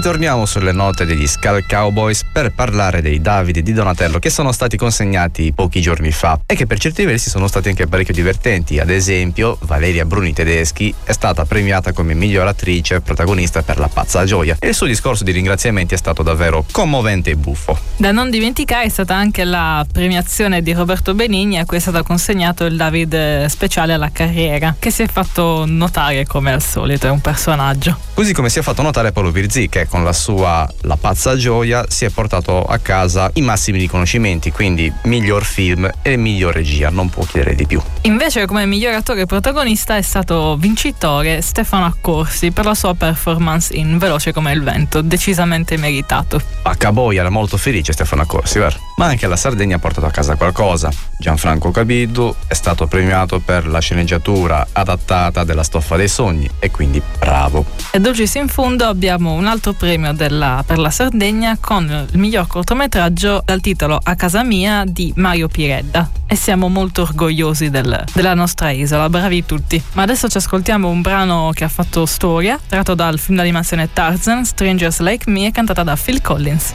Ritorniamo 0.00 0.46
sulle 0.46 0.72
note 0.72 1.04
degli 1.04 1.26
Skull 1.26 1.66
Cowboys 1.68 2.24
per 2.32 2.52
parlare 2.54 3.02
dei 3.02 3.20
Davide 3.20 3.62
di 3.62 3.74
Donatello 3.74 4.18
che 4.18 4.30
sono 4.30 4.50
stati 4.50 4.78
consegnati 4.78 5.52
pochi 5.52 5.82
giorni 5.82 6.10
fa 6.10 6.40
e 6.46 6.54
che 6.54 6.64
per 6.64 6.78
certi 6.78 7.04
versi 7.04 7.28
sono 7.28 7.46
stati 7.46 7.68
anche 7.68 7.86
parecchio 7.86 8.14
divertenti. 8.14 8.78
Ad 8.78 8.88
esempio, 8.88 9.58
Valeria 9.60 10.06
Bruni 10.06 10.32
Tedeschi 10.32 10.94
è 11.04 11.12
stata 11.12 11.44
premiata 11.44 11.92
come 11.92 12.14
miglior 12.14 12.46
attrice 12.46 13.02
protagonista 13.02 13.60
per 13.60 13.78
La 13.78 13.88
pazza 13.88 14.24
gioia 14.24 14.56
e 14.58 14.68
il 14.68 14.74
suo 14.74 14.86
discorso 14.86 15.22
di 15.22 15.32
ringraziamenti 15.32 15.92
è 15.92 15.98
stato 15.98 16.22
davvero 16.22 16.64
commovente 16.72 17.32
e 17.32 17.36
buffo. 17.36 17.78
Da 17.98 18.10
non 18.10 18.30
dimenticare 18.30 18.86
è 18.86 18.88
stata 18.88 19.14
anche 19.14 19.44
la 19.44 19.84
premiazione 19.92 20.62
di 20.62 20.72
Roberto 20.72 21.12
Benigni 21.12 21.58
a 21.58 21.66
cui 21.66 21.76
è 21.76 21.80
stato 21.80 22.02
consegnato 22.04 22.64
il 22.64 22.76
David 22.76 23.44
speciale 23.46 23.92
alla 23.92 24.10
carriera, 24.10 24.76
che 24.78 24.90
si 24.90 25.02
è 25.02 25.08
fatto 25.08 25.66
notare 25.66 26.24
come 26.24 26.52
al 26.52 26.62
solito, 26.62 27.06
è 27.06 27.10
un 27.10 27.20
personaggio. 27.20 27.98
Così 28.14 28.32
come 28.32 28.48
si 28.48 28.60
è 28.60 28.62
fatto 28.62 28.80
notare 28.80 29.12
Paolo 29.12 29.30
Virzì 29.30 29.68
che 29.68 29.88
con 29.90 30.04
la 30.04 30.12
sua 30.12 30.66
La 30.82 30.96
pazza 30.96 31.36
gioia 31.36 31.84
si 31.88 32.04
è 32.04 32.10
portato 32.10 32.64
a 32.64 32.78
casa 32.78 33.28
i 33.34 33.42
massimi 33.42 33.78
riconoscimenti, 33.78 34.52
quindi 34.52 34.90
miglior 35.04 35.44
film 35.44 35.90
e 36.00 36.16
miglior 36.16 36.54
regia, 36.54 36.88
non 36.88 37.10
può 37.10 37.24
chiedere 37.24 37.54
di 37.56 37.66
più. 37.66 37.82
Invece 38.02 38.46
come 38.46 38.64
miglior 38.64 38.94
attore 38.94 39.26
protagonista 39.26 39.96
è 39.96 40.02
stato 40.02 40.56
vincitore 40.56 41.42
Stefano 41.42 41.84
Accorsi 41.84 42.52
per 42.52 42.64
la 42.64 42.74
sua 42.74 42.94
performance 42.94 43.74
in 43.74 43.98
Veloce 43.98 44.32
come 44.32 44.52
il 44.52 44.62
vento, 44.62 45.02
decisamente 45.02 45.76
meritato. 45.76 46.40
A 46.62 46.76
Caboia 46.76 47.20
era 47.20 47.30
molto 47.30 47.56
felice 47.56 47.92
Stefano 47.92 48.22
Accorsi, 48.22 48.58
vero? 48.58 48.76
Ma 48.96 49.06
anche 49.06 49.26
la 49.26 49.36
Sardegna 49.36 49.76
ha 49.76 49.78
portato 49.80 50.06
a 50.06 50.10
casa 50.10 50.36
qualcosa. 50.36 50.90
Gianfranco 51.18 51.70
Cabido 51.70 52.36
è 52.46 52.54
stato 52.54 52.86
premiato 52.86 53.40
per 53.40 53.66
la 53.66 53.80
sceneggiatura 53.80 54.68
adattata 54.72 55.44
della 55.44 55.62
stoffa 55.62 55.96
dei 55.96 56.08
sogni 56.08 56.48
e 56.58 56.70
quindi 56.70 57.02
bravo. 57.18 57.64
E 57.90 57.98
Dulcis 57.98 58.34
in 58.34 58.48
fondo 58.48 58.86
abbiamo 58.86 59.32
un 59.32 59.46
altro 59.46 59.72
premio 59.80 60.12
della, 60.12 60.62
per 60.66 60.76
la 60.76 60.90
Sardegna 60.90 61.56
con 61.58 62.06
il 62.12 62.18
miglior 62.18 62.46
cortometraggio 62.46 63.40
dal 63.42 63.62
titolo 63.62 63.98
A 64.02 64.14
casa 64.14 64.44
mia 64.44 64.84
di 64.86 65.10
Mario 65.16 65.48
Piredda 65.48 66.06
e 66.26 66.36
siamo 66.36 66.68
molto 66.68 67.00
orgogliosi 67.00 67.70
del, 67.70 68.04
della 68.12 68.34
nostra 68.34 68.72
isola, 68.72 69.08
bravi 69.08 69.46
tutti. 69.46 69.82
Ma 69.94 70.02
adesso 70.02 70.28
ci 70.28 70.36
ascoltiamo 70.36 70.86
un 70.86 71.00
brano 71.00 71.50
che 71.54 71.64
ha 71.64 71.68
fatto 71.68 72.04
storia, 72.04 72.60
tratto 72.68 72.94
dal 72.94 73.18
film 73.18 73.38
d'animazione 73.38 73.90
Tarzan, 73.90 74.44
Strangers 74.44 75.00
Like 75.00 75.30
Me 75.30 75.50
cantata 75.50 75.82
da 75.82 75.96
Phil 75.96 76.20
Collins. 76.20 76.74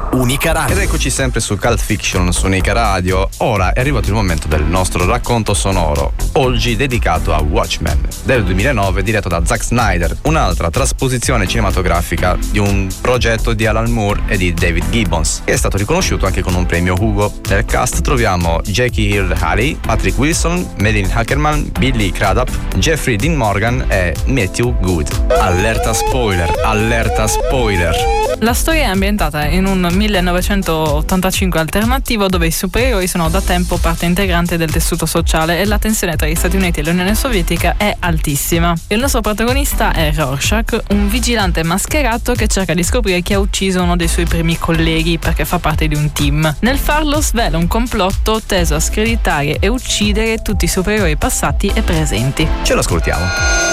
Unica 0.13 0.51
Radio. 0.51 0.75
Ed 0.75 0.81
eccoci 0.81 1.09
sempre 1.09 1.39
su 1.39 1.57
Cult 1.57 1.79
Fiction 1.79 2.33
su 2.33 2.45
Unica 2.45 2.73
Radio. 2.73 3.29
Ora 3.37 3.71
è 3.71 3.79
arrivato 3.79 4.09
il 4.09 4.13
momento 4.13 4.49
del 4.49 4.63
nostro 4.63 5.05
racconto 5.05 5.53
sonoro, 5.53 6.13
oggi 6.33 6.75
dedicato 6.75 7.33
a 7.33 7.41
Watchmen 7.41 8.07
del 8.23 8.43
2009 8.43 9.03
diretto 9.03 9.29
da 9.29 9.41
Zack 9.45 9.63
Snyder, 9.63 10.17
un'altra 10.23 10.69
trasposizione 10.69 11.47
cinematografica 11.47 12.37
di 12.49 12.59
un 12.59 12.89
progetto 12.99 13.53
di 13.53 13.65
Alan 13.65 13.89
Moore 13.89 14.23
e 14.27 14.35
di 14.35 14.53
David 14.53 14.89
Gibbons, 14.89 15.43
che 15.45 15.53
è 15.53 15.57
stato 15.57 15.77
riconosciuto 15.77 16.25
anche 16.25 16.41
con 16.41 16.55
un 16.55 16.65
premio 16.65 16.95
Hugo. 16.99 17.33
Nel 17.47 17.63
cast 17.63 18.01
troviamo 18.01 18.59
Jackie 18.65 19.15
Hill 19.15 19.33
Haley, 19.39 19.75
Patrick 19.75 20.17
Wilson, 20.17 20.73
Madeline 20.79 21.13
Hackerman, 21.13 21.71
Billy 21.79 22.11
Crudup, 22.11 22.49
Jeffrey 22.75 23.15
Dean 23.15 23.35
Morgan 23.35 23.85
e 23.87 24.13
Matthew 24.25 24.77
Good. 24.81 25.07
Allerta 25.39 25.93
spoiler, 25.93 26.51
allerta 26.65 27.27
spoiler. 27.27 28.21
La 28.39 28.53
storia 28.53 28.83
è 28.83 28.85
ambientata 28.85 29.45
in 29.45 29.65
un 29.65 29.87
1985 30.01 31.59
alternativo 31.59 32.27
dove 32.27 32.47
i 32.47 32.51
supereroi 32.51 33.07
sono 33.07 33.29
da 33.29 33.39
tempo 33.39 33.77
parte 33.77 34.05
integrante 34.05 34.57
del 34.57 34.71
tessuto 34.71 35.05
sociale 35.05 35.59
e 35.59 35.65
la 35.65 35.77
tensione 35.77 36.15
tra 36.15 36.27
gli 36.27 36.33
Stati 36.33 36.55
Uniti 36.55 36.79
e 36.79 36.83
l'Unione 36.83 37.13
Sovietica 37.13 37.75
è 37.77 37.95
altissima. 37.99 38.73
Il 38.87 38.99
nostro 38.99 39.21
protagonista 39.21 39.93
è 39.93 40.11
Rorschach, 40.13 40.85
un 40.89 41.07
vigilante 41.07 41.61
mascherato 41.63 42.33
che 42.33 42.47
cerca 42.47 42.73
di 42.73 42.83
scoprire 42.83 43.21
chi 43.21 43.33
ha 43.33 43.39
ucciso 43.39 43.83
uno 43.83 43.95
dei 43.95 44.07
suoi 44.07 44.25
primi 44.25 44.57
colleghi 44.57 45.19
perché 45.19 45.45
fa 45.45 45.59
parte 45.59 45.87
di 45.87 45.95
un 45.95 46.11
team. 46.11 46.55
Nel 46.61 46.79
farlo 46.79 47.21
svela 47.21 47.57
un 47.57 47.67
complotto 47.67 48.41
teso 48.43 48.73
a 48.75 48.79
screditare 48.79 49.59
e 49.59 49.67
uccidere 49.67 50.41
tutti 50.41 50.65
i 50.65 50.67
supereroi 50.67 51.15
passati 51.15 51.71
e 51.73 51.81
presenti. 51.83 52.47
Ce 52.63 52.73
l'ascoltiamo. 52.73 53.70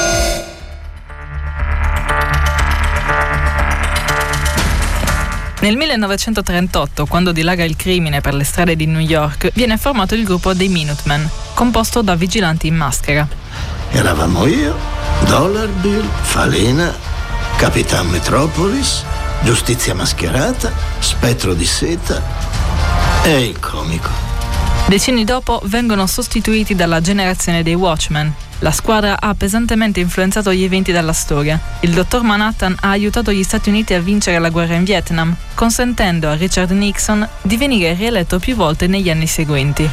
Nel 5.61 5.76
1938, 5.76 7.06
quando 7.06 7.32
dilaga 7.32 7.64
il 7.64 7.74
crimine 7.74 8.20
per 8.20 8.32
le 8.32 8.44
strade 8.44 8.76
di 8.76 8.86
New 8.86 9.00
York, 9.00 9.50
viene 9.54 9.76
formato 9.76 10.14
il 10.14 10.22
gruppo 10.22 10.54
dei 10.54 10.68
Minutemen, 10.68 11.28
composto 11.54 12.00
da 12.00 12.14
vigilanti 12.14 12.68
in 12.68 12.76
maschera. 12.76 13.26
Eravamo 13.90 14.46
io, 14.46 14.76
Dollar 15.26 15.66
Bill, 15.66 16.09
Falena, 16.22 16.94
Capitan 17.56 18.06
Metropolis, 18.06 19.02
Giustizia 19.42 19.96
Mascherata, 19.96 20.72
Spettro 21.00 21.54
di 21.54 21.66
Seta 21.66 22.22
e 23.24 23.46
il 23.46 23.59
comico. 23.59 24.11
Decenni 24.86 25.24
dopo 25.24 25.61
vengono 25.64 26.06
sostituiti 26.06 26.76
dalla 26.76 27.00
generazione 27.00 27.64
dei 27.64 27.74
Watchmen, 27.74 28.32
la 28.61 28.70
squadra 28.70 29.20
ha 29.20 29.34
pesantemente 29.34 30.00
influenzato 30.00 30.52
gli 30.52 30.62
eventi 30.62 30.92
della 30.92 31.12
storia. 31.12 31.61
Il 31.80 31.92
dottor 31.92 32.22
Manhattan 32.22 32.76
ha 32.80 32.90
aiutato 32.90 33.32
gli 33.32 33.42
Stati 33.42 33.68
Uniti 33.68 33.94
a 33.94 34.00
vincere 34.00 34.38
la 34.38 34.50
guerra 34.50 34.74
in 34.74 34.84
Vietnam, 34.84 35.34
consentendo 35.54 36.28
a 36.28 36.34
Richard 36.34 36.70
Nixon 36.70 37.26
di 37.42 37.56
venire 37.56 37.94
rieletto 37.94 38.38
più 38.38 38.54
volte 38.54 38.86
negli 38.86 39.11
anni 39.11 39.26
seguenti. 39.26 39.88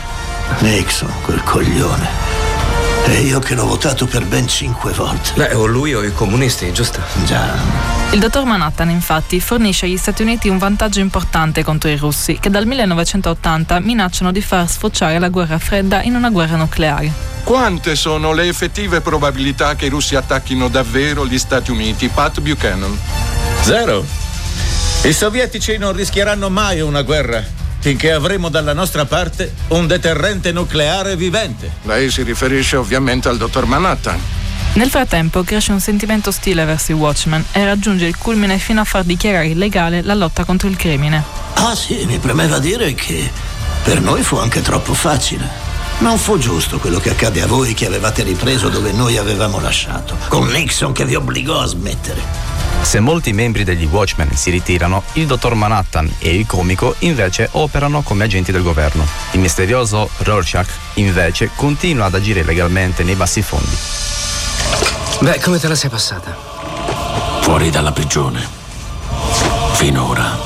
Nixon, 0.59 1.11
quel 1.24 1.43
coglione. 1.43 2.45
E 3.08 3.22
io 3.22 3.39
che 3.39 3.53
l'ho 3.53 3.68
votato 3.68 4.08
per 4.08 4.26
ben 4.26 4.47
cinque 4.47 4.91
volte. 4.91 5.32
Beh, 5.36 5.53
o 5.53 5.68
lui 5.68 5.93
o 5.93 6.03
i 6.03 6.12
comunisti, 6.12 6.74
giusto? 6.74 6.99
Già. 7.26 7.53
Il 8.12 8.20
dottor 8.20 8.45
Manhattan, 8.45 8.89
infatti, 8.89 9.39
fornisce 9.39 9.86
agli 9.86 9.95
Stati 9.95 10.24
Uniti 10.24 10.49
un 10.49 10.58
vantaggio 10.58 11.01
importante 11.01 11.64
contro 11.64 11.89
i 11.89 11.97
russi, 11.97 12.39
che 12.39 12.49
dal 12.49 12.66
1980 12.66 13.80
minacciano 13.80 14.32
di 14.32 14.41
far 14.41 14.68
sfociare 14.68 15.20
la 15.20 15.30
guerra 15.30 15.60
fredda 15.60 16.01
in 16.01 16.16
una 16.16 16.32
guerra 16.32 16.56
nucleare. 16.56 17.12
Quante 17.43 17.95
sono 17.95 18.34
le 18.34 18.47
effettive 18.47 19.01
probabilità 19.01 19.76
che 19.76 19.86
i 19.86 19.89
russi 19.89 20.16
attacchino 20.16 20.68
davvero 20.68 21.28
gli 21.28 21.38
Stati 21.38 21.70
Uniti? 21.70 22.08
Pat 22.08 22.41
Buchanan. 22.41 22.97
Zero. 23.62 24.03
I 25.03 25.14
sovietici 25.14 25.78
non 25.78 25.93
rischieranno 25.93 26.49
mai 26.49 26.82
una 26.82 27.03
guerra 27.03 27.64
finché 27.86 28.11
avremo 28.11 28.49
dalla 28.49 28.73
nostra 28.73 29.05
parte 29.05 29.53
un 29.67 29.86
deterrente 29.86 30.51
nucleare 30.51 31.15
vivente. 31.15 31.71
Lei 31.83 32.09
si 32.09 32.23
riferisce 32.23 32.77
ovviamente 32.77 33.29
al 33.29 33.38
dottor 33.38 33.67
Manhattan. 33.67 34.19
Nel 34.73 34.89
frattempo 34.89 35.43
cresce 35.43 35.71
un 35.71 35.79
sentimento 35.79 36.29
ostile 36.29 36.65
verso 36.65 36.93
i 36.93 36.95
Watchmen 36.95 37.45
e 37.51 37.63
raggiunge 37.63 38.07
il 38.07 38.17
culmine 38.17 38.57
fino 38.57 38.81
a 38.81 38.86
far 38.86 39.03
dichiarare 39.03 39.49
illegale 39.49 40.01
la 40.01 40.15
lotta 40.15 40.45
contro 40.45 40.67
il 40.67 40.75
crimine. 40.77 41.23
Ah 41.53 41.75
sì, 41.75 42.05
mi 42.07 42.17
premeva 42.17 42.57
dire 42.57 42.95
che 42.95 43.29
per 43.83 44.01
noi 44.01 44.23
fu 44.23 44.38
anche 44.38 44.63
troppo 44.63 44.95
facile. 44.95 45.47
Non 45.99 46.17
fu 46.17 46.39
giusto 46.39 46.79
quello 46.79 46.97
che 46.97 47.11
accade 47.11 47.43
a 47.43 47.45
voi 47.45 47.75
che 47.75 47.86
avevate 47.86 48.23
ripreso 48.23 48.69
dove 48.69 48.93
noi 48.93 49.17
avevamo 49.17 49.59
lasciato, 49.59 50.17
con 50.27 50.47
Nixon 50.47 50.91
che 50.91 51.05
vi 51.05 51.13
obbligò 51.13 51.59
a 51.59 51.67
smettere. 51.67 52.55
Se 52.86 52.99
molti 52.99 53.33
membri 53.33 53.63
degli 53.63 53.86
Watchmen 53.86 54.29
si 54.36 54.51
ritirano, 54.51 55.03
il 55.13 55.25
dottor 55.25 55.55
Manhattan 55.55 56.09
e 56.19 56.36
il 56.36 56.45
comico 56.45 56.95
invece 56.99 57.49
operano 57.53 58.03
come 58.03 58.23
agenti 58.23 58.51
del 58.51 58.61
governo. 58.61 59.05
Il 59.31 59.39
misterioso 59.39 60.07
Rorschach 60.17 60.69
invece 60.93 61.49
continua 61.55 62.05
ad 62.05 62.13
agire 62.13 62.43
legalmente 62.43 63.03
nei 63.03 63.15
bassi 63.15 63.41
fondi. 63.41 63.75
Beh, 65.19 65.39
come 65.41 65.57
te 65.57 65.67
la 65.67 65.73
sei 65.73 65.89
passata? 65.89 66.38
Fuori 67.41 67.71
dalla 67.71 67.91
prigione. 67.91 68.47
Finora. 69.73 70.38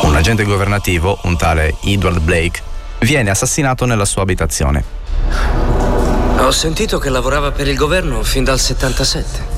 Un 0.00 0.16
agente 0.16 0.44
governativo, 0.44 1.18
un 1.24 1.36
tale 1.36 1.76
Edward 1.82 2.20
Blake, 2.20 2.62
viene 3.00 3.28
assassinato 3.28 3.84
nella 3.84 4.06
sua 4.06 4.22
abitazione. 4.22 4.82
Ho 6.38 6.50
sentito 6.50 6.98
che 6.98 7.10
lavorava 7.10 7.52
per 7.52 7.68
il 7.68 7.76
governo 7.76 8.22
fin 8.22 8.44
dal 8.44 8.58
77, 8.58 9.53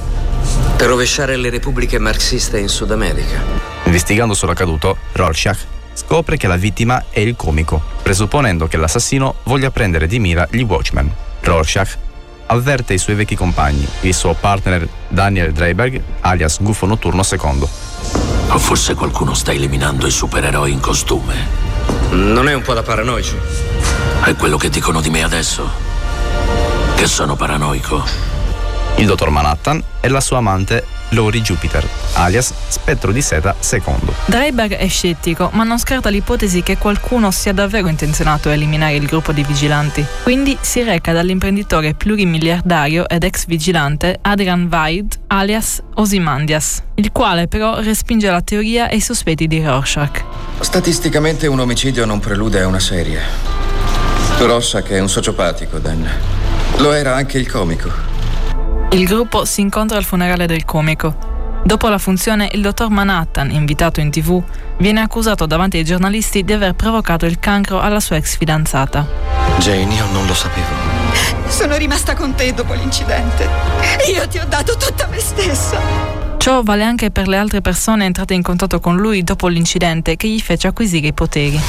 per 0.77 0.89
rovesciare 0.89 1.37
le 1.37 1.49
repubbliche 1.49 1.99
marxiste 1.99 2.59
in 2.59 2.69
Sud 2.69 2.91
America. 2.91 3.43
Investigando 3.85 4.35
sull'accaduto, 4.35 4.97
Rorschach 5.13 5.67
scopre 5.95 6.37
che 6.37 6.47
la 6.47 6.57
vittima 6.57 7.07
è 7.09 7.21
il 7.21 7.35
comico, 7.35 7.83
presupponendo 8.03 8.67
che 8.67 8.77
l'assassino 8.77 9.37
voglia 9.45 9.71
prendere 9.71 10.07
di 10.07 10.19
mira 10.19 10.47
gli 10.51 10.63
Watchmen. 10.63 11.11
Rorschach 11.41 11.97
avverte 12.47 12.93
i 12.93 12.99
suoi 12.99 13.17
vecchi 13.17 13.35
compagni, 13.35 13.89
il 14.03 14.15
suo 14.15 14.35
partner 14.35 14.87
Daniel 15.09 15.53
Dreiberg, 15.53 16.01
alias 16.21 16.63
Gufo 16.63 16.85
Notturno 16.85 17.23
II. 17.29 17.69
O 18.49 18.59
forse 18.59 18.95
qualcuno 18.95 19.33
sta 19.33 19.53
eliminando 19.53 20.07
i 20.07 20.11
supereroi 20.11 20.73
in 20.73 20.81
costume. 20.81 21.35
Non 22.11 22.49
è 22.49 22.55
un 22.55 22.63
po' 22.63 22.75
da 22.75 22.83
paranoici? 22.83 23.35
È 24.23 24.35
quello 24.35 24.59
che 24.59 24.69
dicono 24.69 25.01
di 25.01 25.11
me 25.11 25.23
adesso? 25.23 25.69
Che 26.95 27.07
sono 27.07 27.35
paranoico? 27.35 28.36
Il 28.99 29.05
dottor 29.07 29.29
Manhattan 29.29 29.83
e 30.01 30.09
la 30.09 30.21
sua 30.21 30.39
amante 30.39 30.85
Lori 31.11 31.43
Jupiter, 31.43 31.87
alias 32.15 32.53
Spettro 32.69 33.13
di 33.13 33.21
Seta 33.21 33.55
II. 33.71 33.83
Dreiberg 34.25 34.73
è 34.73 34.89
scettico, 34.89 35.51
ma 35.53 35.65
non 35.65 35.79
scarta 35.79 36.09
l'ipotesi 36.09 36.63
che 36.63 36.79
qualcuno 36.79 37.31
sia 37.31 37.53
davvero 37.53 37.89
intenzionato 37.89 38.49
a 38.49 38.55
eliminare 38.55 38.95
il 38.95 39.05
gruppo 39.05 39.33
di 39.33 39.45
vigilanti. 39.45 40.05
Quindi 40.23 40.57
si 40.63 40.83
reca 40.83 41.13
dall'imprenditore 41.13 41.93
plurimiliardario 41.93 43.07
ed 43.07 43.25
ex 43.25 43.45
vigilante 43.45 44.19
Adrian 44.23 44.67
Weid, 44.71 45.15
alias 45.27 45.83
Osimandias, 45.97 46.83
il 46.95 47.13
quale 47.13 47.49
però 47.49 47.81
respinge 47.81 48.31
la 48.31 48.41
teoria 48.41 48.89
e 48.89 48.97
i 48.97 49.01
sospetti 49.03 49.47
di 49.47 49.63
Rorschach. 49.63 50.25
Statisticamente 50.61 51.47
un 51.47 51.61
omicidio 51.61 52.07
non 52.07 52.19
prelude 52.19 52.63
a 52.63 52.67
una 52.67 52.81
serie. 52.81 53.21
Rorschach 54.39 54.89
è 54.89 55.01
un 55.01 55.11
sociopatico, 55.11 55.79
Dan. 55.79 56.09
Lo 56.79 56.93
era 56.93 57.15
anche 57.15 57.37
il 57.37 57.51
comico. 57.51 58.06
Il 58.93 59.05
gruppo 59.05 59.45
si 59.45 59.61
incontra 59.61 59.99
al 59.99 60.05
funerale 60.05 60.47
del 60.47 60.65
comico. 60.65 61.35
Dopo 61.65 61.89
la 61.89 61.99
funzione, 61.99 62.49
il 62.53 62.63
dottor 62.63 62.89
Manhattan, 62.89 63.51
invitato 63.51 64.01
in 64.01 64.11
tv, 64.11 64.43
viene 64.79 65.01
accusato 65.01 65.47
davanti 65.47 65.79
ai 65.79 65.85
giornalisti 65.85 66.45
di 66.45 66.53
aver 66.53 66.75
provocato 66.75 67.27
il 67.27 67.39
cancro 67.41 67.81
alla 67.81 68.01
sua 68.01 68.17
ex 68.17 68.37
fidanzata. 68.37 69.07
Jane, 69.59 69.93
io 69.93 70.07
non 70.13 70.27
lo 70.27 70.35
sapevo. 70.35 70.67
Sono 71.49 71.77
rimasta 71.77 72.15
con 72.15 72.35
te 72.35 72.55
dopo 72.55 72.73
l'incidente. 72.75 73.49
Io 74.15 74.27
ti 74.29 74.39
ho 74.39 74.47
dato 74.49 74.77
tutta 74.77 75.09
me 75.09 75.19
stessa. 75.19 75.81
Ciò 76.37 76.63
vale 76.63 76.85
anche 76.85 77.11
per 77.11 77.27
le 77.27 77.39
altre 77.39 77.61
persone 77.61 78.05
entrate 78.05 78.35
in 78.35 78.43
contatto 78.43 78.79
con 78.79 78.97
lui 78.97 79.25
dopo 79.25 79.49
l'incidente 79.49 80.17
che 80.17 80.29
gli 80.29 80.41
fece 80.41 80.69
acquisire 80.69 81.09
i 81.09 81.13
poteri. 81.13 81.61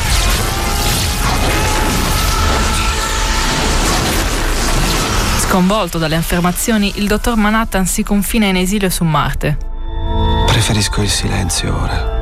Sconvolto 5.48 5.98
dalle 5.98 6.18
affermazioni, 6.18 6.92
il 6.98 7.08
dottor 7.08 7.38
Manhattan 7.38 7.86
si 7.88 8.04
confina 8.04 8.48
in 8.48 8.58
esilio 8.58 8.90
su 8.90 9.06
Marte. 9.06 9.58
Preferisco 10.46 11.02
il 11.02 11.08
silenzio 11.08 11.74
ora. 11.74 12.16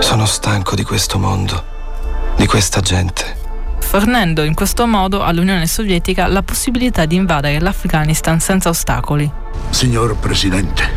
Sono 0.00 0.24
stanco 0.24 0.74
di 0.74 0.84
questo 0.84 1.18
mondo, 1.18 1.62
di 2.36 2.46
questa 2.46 2.80
gente. 2.80 3.36
Fornendo 3.78 4.42
in 4.42 4.54
questo 4.54 4.86
modo 4.86 5.22
all'Unione 5.22 5.66
Sovietica 5.66 6.28
la 6.28 6.42
possibilità 6.42 7.04
di 7.04 7.16
invadere 7.16 7.60
l'Afghanistan 7.60 8.40
senza 8.40 8.70
ostacoli. 8.70 9.30
Signor 9.68 10.16
Presidente, 10.16 10.90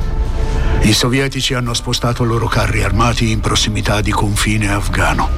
i 0.84 0.94
sovietici 0.94 1.56
hanno 1.56 1.74
spostato 1.74 2.24
i 2.24 2.28
loro 2.28 2.48
carri 2.48 2.84
armati 2.84 3.32
in 3.32 3.42
prossimità 3.42 4.00
di 4.00 4.12
confine 4.12 4.72
afghano. 4.72 5.30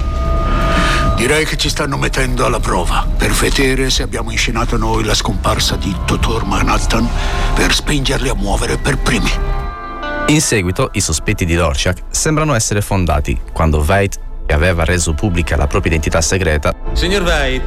Direi 1.20 1.44
che 1.44 1.58
ci 1.58 1.68
stanno 1.68 1.98
mettendo 1.98 2.46
alla 2.46 2.62
prova 2.62 3.06
per 3.18 3.32
vedere 3.32 3.90
se 3.90 4.04
abbiamo 4.04 4.32
inscenato 4.32 4.78
noi 4.78 5.04
la 5.04 5.14
scomparsa 5.14 5.76
di 5.76 5.94
Dottor 6.06 6.46
Manhattan 6.46 7.06
per 7.54 7.74
spingerli 7.74 8.30
a 8.30 8.34
muovere 8.34 8.78
per 8.78 8.98
primi. 8.98 9.30
In 10.28 10.40
seguito, 10.40 10.92
i 10.94 11.02
sospetti 11.02 11.44
di 11.44 11.58
Rorschach 11.58 12.04
sembrano 12.10 12.54
essere 12.54 12.80
fondati 12.80 13.38
quando 13.52 13.84
Veit, 13.84 14.18
che 14.46 14.54
aveva 14.54 14.86
reso 14.86 15.14
pubblica 15.14 15.58
la 15.58 15.68
propria 15.68 15.92
identità 15.92 16.22
segreta, 16.22 16.74
Signor 16.94 17.24
Veit, 17.24 17.64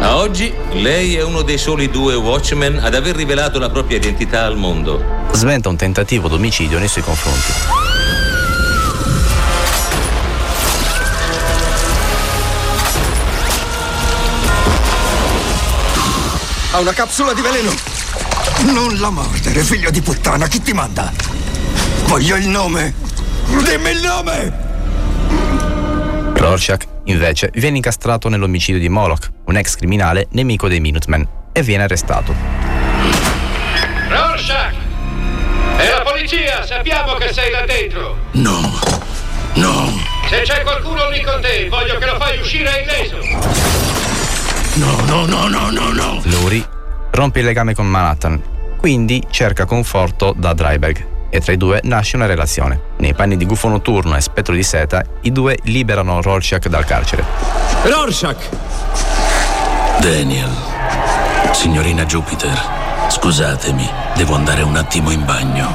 a 0.00 0.16
oggi 0.16 0.52
lei 0.72 1.14
è 1.14 1.22
uno 1.22 1.42
dei 1.42 1.58
soli 1.58 1.88
due 1.88 2.16
Watchmen 2.16 2.80
ad 2.82 2.96
aver 2.96 3.14
rivelato 3.14 3.60
la 3.60 3.70
propria 3.70 3.98
identità 3.98 4.44
al 4.44 4.56
mondo. 4.56 5.28
sventa 5.30 5.68
un 5.68 5.76
tentativo 5.76 6.26
d'omicidio 6.26 6.80
nei 6.80 6.88
suoi 6.88 7.04
confronti. 7.04 7.52
Ha 16.76 16.80
una 16.80 16.92
capsula 16.92 17.32
di 17.32 17.40
veleno. 17.40 17.72
Non 18.66 18.98
la 18.98 19.08
mordere, 19.08 19.62
figlio 19.62 19.90
di 19.90 20.02
puttana, 20.02 20.46
chi 20.46 20.60
ti 20.60 20.74
manda? 20.74 21.10
Voglio 22.04 22.36
il 22.36 22.48
nome! 22.48 22.92
Dimmi 23.46 23.92
il 23.92 24.00
nome! 24.02 24.52
Rorschach, 26.34 26.82
invece, 27.04 27.48
viene 27.54 27.76
incastrato 27.76 28.28
nell'omicidio 28.28 28.78
di 28.78 28.90
Moloch, 28.90 29.30
un 29.46 29.56
ex 29.56 29.76
criminale 29.76 30.26
nemico 30.32 30.68
dei 30.68 30.80
Minutemen, 30.80 31.26
e 31.50 31.62
viene 31.62 31.84
arrestato. 31.84 32.34
Rorschach! 34.10 34.74
È 35.78 35.88
la 35.88 36.02
polizia! 36.02 36.66
Sappiamo 36.66 37.14
che 37.14 37.32
sei 37.32 37.52
là 37.52 37.64
dentro! 37.64 38.18
No, 38.32 38.78
no, 39.54 39.98
Se 40.28 40.42
c'è 40.42 40.60
qualcuno 40.60 41.08
lì 41.08 41.22
con 41.22 41.40
te, 41.40 41.70
voglio 41.70 41.96
che 41.96 42.04
lo 42.04 42.18
fai 42.18 42.38
uscire 42.38 42.82
illeso! 42.82 43.85
No, 44.76 45.04
no, 45.06 45.26
no, 45.26 45.48
no, 45.48 45.70
no, 45.70 45.92
no. 45.92 46.20
Luri 46.24 46.64
rompe 47.10 47.40
il 47.40 47.44
legame 47.44 47.74
con 47.74 47.86
Manhattan, 47.86 48.40
quindi 48.78 49.22
cerca 49.30 49.64
conforto 49.64 50.34
da 50.36 50.52
Dryberg 50.52 51.14
e 51.30 51.40
tra 51.40 51.52
i 51.52 51.56
due 51.56 51.80
nasce 51.84 52.16
una 52.16 52.26
relazione. 52.26 52.80
Nei 52.98 53.14
panni 53.14 53.36
di 53.36 53.46
gufo 53.46 53.68
notturno 53.68 54.16
e 54.16 54.20
spettro 54.20 54.54
di 54.54 54.62
seta, 54.62 55.02
i 55.22 55.32
due 55.32 55.58
liberano 55.64 56.20
Rorschach 56.20 56.68
dal 56.68 56.84
carcere. 56.84 57.24
Rorschach! 57.84 58.48
Daniel, 60.00 60.50
signorina 61.52 62.04
Jupiter, 62.04 62.58
scusatemi, 63.08 63.88
devo 64.14 64.34
andare 64.34 64.62
un 64.62 64.76
attimo 64.76 65.10
in 65.10 65.24
bagno. 65.24 65.74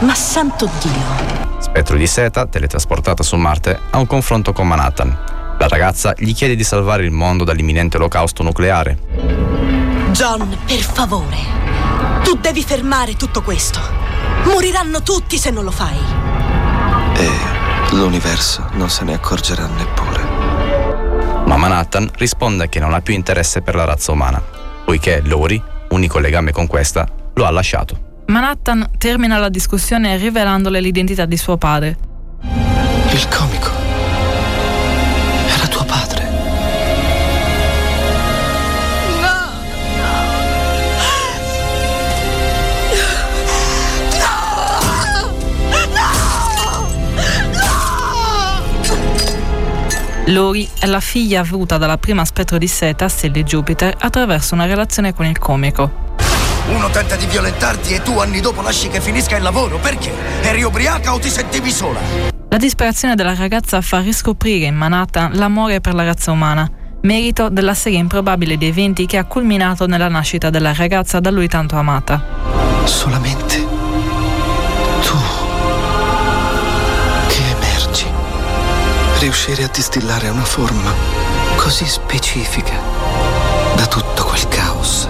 Ma 0.00 0.14
santo 0.14 0.68
Dio! 0.80 1.42
Spettro 1.58 1.96
di 1.96 2.06
seta, 2.06 2.46
teletrasportata 2.46 3.22
su 3.22 3.36
Marte, 3.36 3.78
ha 3.90 3.98
un 3.98 4.06
confronto 4.06 4.52
con 4.52 4.66
Manhattan. 4.66 5.33
La 5.64 5.70
ragazza 5.70 6.12
gli 6.18 6.34
chiede 6.34 6.56
di 6.56 6.62
salvare 6.62 7.06
il 7.06 7.10
mondo 7.10 7.42
dall'imminente 7.42 7.96
olocausto 7.96 8.42
nucleare. 8.42 8.98
John, 10.10 10.58
per 10.66 10.80
favore. 10.80 11.38
Tu 12.22 12.36
devi 12.36 12.62
fermare 12.62 13.16
tutto 13.16 13.40
questo. 13.40 13.80
Moriranno 14.44 15.02
tutti 15.02 15.38
se 15.38 15.48
non 15.50 15.64
lo 15.64 15.70
fai. 15.70 15.96
E 17.16 17.30
l'universo 17.92 18.68
non 18.72 18.90
se 18.90 19.04
ne 19.04 19.14
accorgerà 19.14 19.66
neppure. 19.66 20.22
Ma 21.46 21.56
Manhattan 21.56 22.10
risponde 22.16 22.68
che 22.68 22.78
non 22.78 22.92
ha 22.92 23.00
più 23.00 23.14
interesse 23.14 23.62
per 23.62 23.74
la 23.74 23.84
razza 23.84 24.12
umana, 24.12 24.42
poiché 24.84 25.22
Lori, 25.24 25.62
unico 25.88 26.18
legame 26.18 26.52
con 26.52 26.66
questa, 26.66 27.08
lo 27.32 27.46
ha 27.46 27.50
lasciato. 27.50 28.22
Manhattan 28.26 28.90
termina 28.98 29.38
la 29.38 29.48
discussione 29.48 30.18
rivelandole 30.18 30.82
l'identità 30.82 31.24
di 31.24 31.38
suo 31.38 31.56
padre. 31.56 31.96
Il 33.12 33.28
comico. 33.28 33.83
Lori 50.34 50.68
è 50.80 50.86
la 50.86 50.98
figlia 50.98 51.42
avuta 51.42 51.78
dalla 51.78 51.96
prima 51.96 52.24
spettro 52.24 52.58
di 52.58 52.66
seta, 52.66 53.08
Sally 53.08 53.44
Jupiter, 53.44 53.94
attraverso 53.96 54.54
una 54.54 54.66
relazione 54.66 55.14
con 55.14 55.26
il 55.26 55.38
comico. 55.38 56.16
Uno 56.74 56.90
tenta 56.90 57.14
di 57.14 57.26
violentarti 57.26 57.94
e 57.94 58.02
tu 58.02 58.18
anni 58.18 58.40
dopo 58.40 58.60
lasci 58.60 58.88
che 58.88 59.00
finisca 59.00 59.36
il 59.36 59.44
lavoro. 59.44 59.78
Perché? 59.78 60.12
Eri 60.42 60.64
ubriaca 60.64 61.14
o 61.14 61.20
ti 61.20 61.28
sentivi 61.28 61.70
sola? 61.70 62.00
La 62.48 62.56
disperazione 62.56 63.14
della 63.14 63.36
ragazza 63.36 63.80
fa 63.80 64.00
riscoprire 64.00 64.66
in 64.66 64.74
Manhattan 64.74 65.34
l'amore 65.34 65.80
per 65.80 65.94
la 65.94 66.02
razza 66.02 66.32
umana, 66.32 66.68
merito 67.02 67.48
della 67.48 67.74
serie 67.74 68.00
improbabile 68.00 68.56
di 68.56 68.66
eventi 68.66 69.06
che 69.06 69.18
ha 69.18 69.24
culminato 69.26 69.86
nella 69.86 70.08
nascita 70.08 70.50
della 70.50 70.74
ragazza 70.74 71.20
da 71.20 71.30
lui 71.30 71.46
tanto 71.46 71.76
amata. 71.76 72.20
Solamente 72.82 73.63
Riuscire 79.24 79.64
a 79.64 79.70
distillare 79.72 80.28
una 80.28 80.44
forma 80.44 80.92
così 81.56 81.86
specifica 81.86 82.78
da 83.74 83.86
tutto 83.86 84.22
quel 84.22 84.46
caos. 84.48 85.08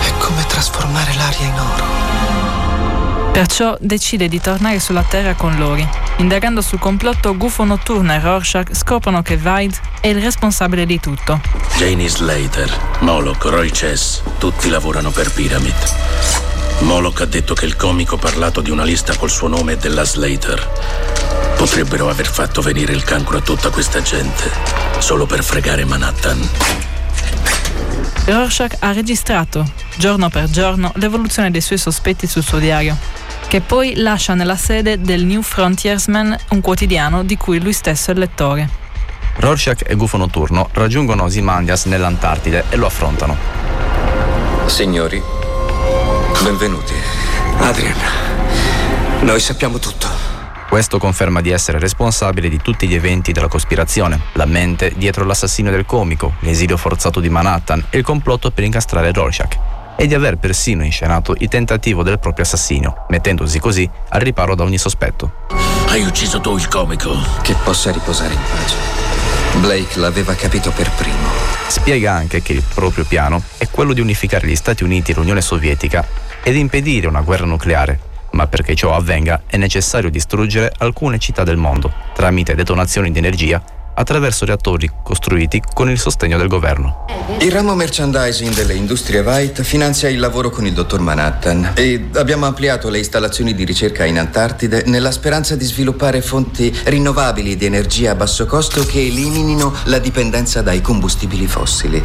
È 0.00 0.12
come 0.16 0.46
trasformare 0.46 1.14
l'aria 1.14 1.46
in 1.46 1.60
oro. 1.60 3.32
Perciò 3.32 3.76
decide 3.78 4.28
di 4.28 4.40
tornare 4.40 4.80
sulla 4.80 5.02
Terra 5.02 5.34
con 5.34 5.58
Lori. 5.58 5.86
Indagando 6.16 6.62
sul 6.62 6.78
complotto, 6.78 7.36
Gufo 7.36 7.64
Notturno 7.64 8.14
e 8.14 8.18
Rorschach 8.18 8.74
scoprono 8.74 9.20
che 9.20 9.36
Vide 9.36 9.76
è 10.00 10.06
il 10.06 10.22
responsabile 10.22 10.86
di 10.86 10.98
tutto. 10.98 11.42
Janie 11.76 12.08
Slater, 12.08 12.74
Moloch, 13.00 13.44
Roy 13.44 13.68
Chess, 13.68 14.22
tutti 14.38 14.70
lavorano 14.70 15.10
per 15.10 15.30
Pyramid. 15.30 16.45
Moloch 16.80 17.20
ha 17.20 17.24
detto 17.24 17.54
che 17.54 17.64
il 17.64 17.76
comico 17.76 18.16
ha 18.16 18.18
parlato 18.18 18.60
di 18.60 18.70
una 18.70 18.84
lista 18.84 19.16
col 19.16 19.30
suo 19.30 19.48
nome 19.48 19.72
e 19.72 19.76
della 19.76 20.04
Slater. 20.04 21.54
Potrebbero 21.56 22.08
aver 22.08 22.26
fatto 22.26 22.60
venire 22.60 22.92
il 22.92 23.02
cancro 23.02 23.38
a 23.38 23.40
tutta 23.40 23.70
questa 23.70 24.02
gente, 24.02 24.50
solo 24.98 25.26
per 25.26 25.42
fregare 25.42 25.84
Manhattan. 25.84 26.48
Rorschach 28.26 28.76
ha 28.80 28.92
registrato, 28.92 29.64
giorno 29.96 30.28
per 30.28 30.50
giorno, 30.50 30.92
l'evoluzione 30.96 31.50
dei 31.50 31.60
suoi 31.60 31.78
sospetti 31.78 32.26
sul 32.26 32.42
suo 32.42 32.58
diario, 32.58 32.96
che 33.46 33.60
poi 33.60 33.94
lascia 33.96 34.34
nella 34.34 34.56
sede 34.56 35.00
del 35.00 35.24
New 35.24 35.42
Frontiersman, 35.42 36.36
un 36.50 36.60
quotidiano 36.60 37.22
di 37.22 37.36
cui 37.36 37.60
lui 37.60 37.72
stesso 37.72 38.10
è 38.10 38.14
lettore. 38.14 38.68
Rorschach 39.36 39.82
e 39.86 39.94
Gufo 39.94 40.16
Notturno 40.16 40.68
raggiungono 40.72 41.24
Ozymandias 41.24 41.84
nell'Antartide 41.84 42.64
e 42.68 42.76
lo 42.76 42.86
affrontano. 42.86 43.36
Signori, 44.66 45.22
benvenuti. 46.46 46.92
Adrian, 47.58 47.96
noi 49.22 49.40
sappiamo 49.40 49.80
tutto. 49.80 50.06
Questo 50.68 50.98
conferma 50.98 51.40
di 51.40 51.50
essere 51.50 51.80
responsabile 51.80 52.48
di 52.48 52.58
tutti 52.58 52.86
gli 52.86 52.94
eventi 52.94 53.32
della 53.32 53.48
cospirazione, 53.48 54.20
la 54.34 54.44
mente 54.44 54.92
dietro 54.96 55.24
l'assassinio 55.24 55.72
del 55.72 55.84
comico, 55.84 56.34
l'esilio 56.40 56.76
forzato 56.76 57.18
di 57.18 57.28
Manhattan 57.28 57.86
e 57.90 57.98
il 57.98 58.04
complotto 58.04 58.52
per 58.52 58.62
incastrare 58.62 59.10
Rorschach, 59.10 59.58
e 59.96 60.06
di 60.06 60.14
aver 60.14 60.36
persino 60.36 60.84
inscenato 60.84 61.34
il 61.36 61.48
tentativo 61.48 62.04
del 62.04 62.20
proprio 62.20 62.44
assassinio, 62.44 63.06
mettendosi 63.08 63.58
così 63.58 63.90
al 64.10 64.20
riparo 64.20 64.54
da 64.54 64.62
ogni 64.62 64.78
sospetto. 64.78 65.46
Hai 65.88 66.04
ucciso 66.04 66.40
tu 66.40 66.56
il 66.56 66.68
comico? 66.68 67.12
Che 67.42 67.56
possa 67.64 67.90
riposare 67.90 68.34
in 68.34 68.40
pace. 68.48 69.15
Blake 69.60 69.98
l'aveva 69.98 70.34
capito 70.34 70.70
per 70.70 70.90
primo. 70.90 71.28
Spiega 71.68 72.12
anche 72.12 72.42
che 72.42 72.52
il 72.52 72.62
proprio 72.74 73.04
piano 73.04 73.42
è 73.58 73.68
quello 73.68 73.92
di 73.92 74.00
unificare 74.00 74.46
gli 74.46 74.54
Stati 74.54 74.84
Uniti 74.84 75.10
e 75.10 75.14
l'Unione 75.14 75.40
Sovietica 75.40 76.06
ed 76.42 76.56
impedire 76.56 77.06
una 77.06 77.22
guerra 77.22 77.46
nucleare, 77.46 77.98
ma 78.32 78.46
perché 78.46 78.74
ciò 78.74 78.94
avvenga 78.94 79.42
è 79.46 79.56
necessario 79.56 80.10
distruggere 80.10 80.72
alcune 80.78 81.18
città 81.18 81.42
del 81.42 81.56
mondo 81.56 81.92
tramite 82.14 82.54
detonazioni 82.54 83.10
di 83.10 83.18
energia 83.18 83.62
attraverso 83.98 84.44
reattori 84.44 84.90
costruiti 85.02 85.62
con 85.72 85.90
il 85.90 85.98
sostegno 85.98 86.38
del 86.38 86.48
governo. 86.48 87.04
Il 87.40 87.50
ramo 87.50 87.74
merchandising 87.74 88.54
delle 88.54 88.74
industrie 88.74 89.20
White 89.20 89.64
finanzia 89.64 90.08
il 90.08 90.18
lavoro 90.18 90.50
con 90.50 90.66
il 90.66 90.72
dottor 90.72 91.00
Manhattan 91.00 91.72
e 91.74 92.08
abbiamo 92.14 92.46
ampliato 92.46 92.88
le 92.88 92.98
installazioni 92.98 93.54
di 93.54 93.64
ricerca 93.64 94.04
in 94.04 94.18
Antartide 94.18 94.84
nella 94.86 95.10
speranza 95.10 95.56
di 95.56 95.64
sviluppare 95.64 96.22
fonti 96.22 96.74
rinnovabili 96.84 97.56
di 97.56 97.64
energia 97.64 98.12
a 98.12 98.14
basso 98.14 98.46
costo 98.46 98.84
che 98.84 99.00
eliminino 99.00 99.74
la 99.84 99.98
dipendenza 99.98 100.62
dai 100.62 100.80
combustibili 100.80 101.46
fossili. 101.46 102.04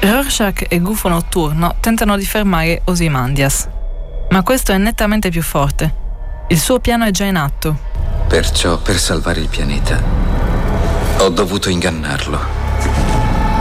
Rorschach 0.00 0.66
e 0.68 0.78
Gufo 0.78 1.08
Notturno 1.08 1.74
tentano 1.80 2.16
di 2.16 2.24
fermare 2.24 2.82
Ozymandias, 2.84 3.68
ma 4.30 4.42
questo 4.42 4.72
è 4.72 4.78
nettamente 4.78 5.30
più 5.30 5.42
forte. 5.42 6.06
Il 6.48 6.58
suo 6.58 6.78
piano 6.78 7.04
è 7.04 7.10
già 7.10 7.24
in 7.24 7.36
atto. 7.36 7.76
Perciò, 8.28 8.78
per 8.78 8.98
salvare 8.98 9.40
il 9.40 9.48
pianeta, 9.48 10.02
ho 11.20 11.30
dovuto 11.30 11.68
ingannarlo, 11.68 12.38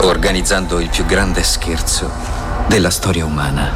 organizzando 0.01 0.79
il 0.79 0.89
più 0.89 1.05
grande 1.05 1.41
scherzo 1.41 2.09
della 2.67 2.91
storia 2.91 3.25
umana. 3.25 3.71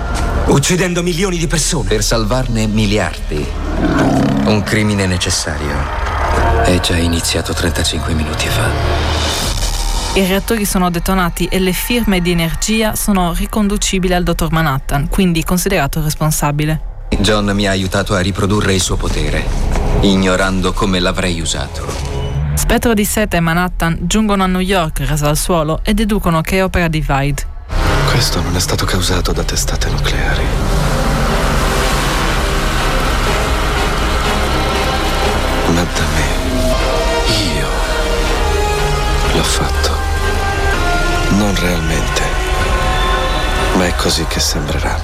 Uccidendo 0.46 1.02
milioni 1.02 1.38
di 1.38 1.48
persone. 1.48 1.90
Per 1.90 2.04
salvarne 2.04 2.68
miliardi. 2.68 3.44
Un 4.46 4.62
crimine 4.64 5.08
necessario. 5.08 5.76
È 6.64 6.80
già 6.80 6.96
iniziato 6.96 7.54
35 7.54 8.14
minuti 8.14 8.48
fa. 8.48 8.70
I 10.14 10.26
reattori 10.26 10.66
sono 10.66 10.92
detonati 10.92 11.46
e 11.46 11.58
le 11.60 11.74
firme 11.74 12.22
di 12.22 12.32
energia 12.32 12.96
sono 12.96 13.34
riconducibili 13.34 14.14
al 14.14 14.24
dottor 14.24 14.52
Manhattan, 14.52 15.08
quindi 15.10 15.44
considerato 15.44 16.04
responsabile. 16.04 17.08
John 17.20 17.46
mi 17.54 17.66
ha 17.66 17.72
aiutato 17.72 18.14
a 18.14 18.20
riprodurre 18.20 18.74
il 18.74 18.82
suo 18.82 18.96
potere, 18.96 19.44
ignorando 20.02 20.72
come 20.72 21.00
l'avrei 21.00 21.40
usato. 21.40 22.11
Spettro 22.54 22.94
di 22.94 23.06
Seta 23.06 23.38
e 23.38 23.40
Manhattan 23.40 23.98
giungono 24.02 24.44
a 24.44 24.48
New 24.48 24.60
York 24.60 25.04
rasa 25.06 25.30
al 25.30 25.38
suolo 25.38 25.82
e 25.84 25.94
deducono 25.94 26.42
che 26.42 26.58
è 26.58 26.64
opera 26.64 26.88
di 26.88 27.04
Vide. 27.06 27.46
Questo 28.10 28.42
non 28.42 28.56
è 28.56 28.60
stato 28.60 28.86
causato 28.86 29.32
da 29.32 29.44
testate 29.44 29.90
nucleari. 29.90 30.44
Ma 35.68 35.84
da 35.84 36.04
me. 36.16 36.26
Io 37.58 37.68
l'ho 39.36 39.44
fatto. 39.44 39.90
Non 41.38 41.56
realmente. 41.56 42.22
Ma 43.76 43.86
è 43.86 43.96
così 43.96 44.26
che 44.26 44.40
sembrerà. 44.40 45.00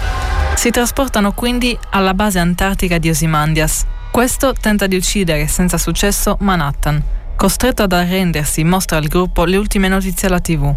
Si 0.55 0.69
trasportano 0.71 1.31
quindi 1.31 1.77
alla 1.91 2.13
base 2.13 2.39
antartica 2.39 2.97
di 2.97 3.09
Osimandias. 3.09 3.85
Questo 4.11 4.53
tenta 4.53 4.87
di 4.87 4.95
uccidere 4.95 5.47
senza 5.47 5.77
successo 5.77 6.37
Manhattan. 6.41 7.03
Costretto 7.37 7.83
ad 7.83 7.91
arrendersi, 7.91 8.63
mostra 8.63 8.97
al 8.97 9.05
gruppo 9.05 9.45
le 9.45 9.57
ultime 9.57 9.87
notizie 9.87 10.27
alla 10.27 10.39
TV, 10.39 10.73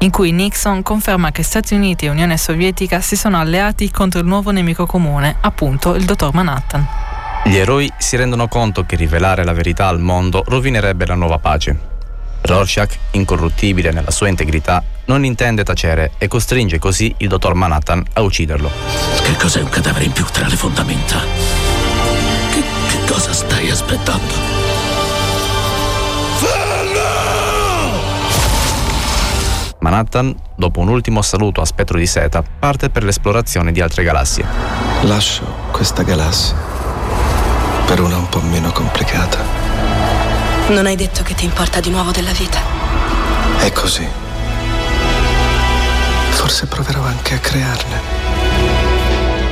in 0.00 0.10
cui 0.10 0.32
Nixon 0.32 0.82
conferma 0.82 1.30
che 1.30 1.44
Stati 1.44 1.74
Uniti 1.74 2.06
e 2.06 2.08
Unione 2.08 2.36
Sovietica 2.36 3.00
si 3.00 3.14
sono 3.14 3.38
alleati 3.38 3.92
contro 3.92 4.18
il 4.18 4.26
nuovo 4.26 4.50
nemico 4.50 4.86
comune, 4.86 5.36
appunto 5.40 5.94
il 5.94 6.04
dottor 6.04 6.34
Manhattan. 6.34 6.84
Gli 7.44 7.54
eroi 7.54 7.88
si 7.96 8.16
rendono 8.16 8.48
conto 8.48 8.84
che 8.84 8.96
rivelare 8.96 9.44
la 9.44 9.52
verità 9.52 9.86
al 9.86 10.00
mondo 10.00 10.42
rovinerebbe 10.48 11.06
la 11.06 11.14
nuova 11.14 11.38
pace. 11.38 11.78
Rorschach, 12.40 12.98
incorruttibile 13.12 13.92
nella 13.92 14.10
sua 14.10 14.26
integrità, 14.26 14.82
non 15.04 15.24
intende 15.24 15.62
tacere 15.62 16.10
e 16.18 16.26
costringe 16.26 16.80
così 16.80 17.14
il 17.18 17.28
dottor 17.28 17.54
Manhattan 17.54 18.04
a 18.14 18.20
ucciderlo. 18.22 18.68
Che 19.22 19.36
cos'è 19.36 19.60
un 19.60 19.68
cadavere 19.68 20.06
in 20.06 20.12
più 20.12 20.24
tra 20.24 20.48
le 20.48 20.56
fondamenta? 20.56 21.20
Che, 22.50 22.62
che 22.88 22.98
cosa 23.06 23.32
stai 23.32 23.70
aspettando? 23.70 24.39
Manhattan, 29.80 30.34
dopo 30.56 30.80
un 30.80 30.88
ultimo 30.88 31.22
saluto 31.22 31.62
a 31.62 31.64
spettro 31.64 31.96
di 31.96 32.06
seta, 32.06 32.42
parte 32.42 32.90
per 32.90 33.02
l'esplorazione 33.02 33.72
di 33.72 33.80
altre 33.80 34.02
galassie. 34.02 34.44
Lascio 35.02 35.42
questa 35.70 36.02
galassia 36.02 36.54
per 37.86 38.00
una 38.00 38.18
un 38.18 38.28
po' 38.28 38.42
meno 38.42 38.70
complicata. 38.72 39.38
Non 40.68 40.84
hai 40.84 40.96
detto 40.96 41.22
che 41.22 41.34
ti 41.34 41.46
importa 41.46 41.80
di 41.80 41.88
nuovo 41.88 42.10
della 42.10 42.32
vita. 42.32 42.60
È 43.58 43.72
così. 43.72 44.06
Forse 46.30 46.66
proverò 46.66 47.02
anche 47.02 47.34
a 47.34 47.38
crearne. 47.38 48.00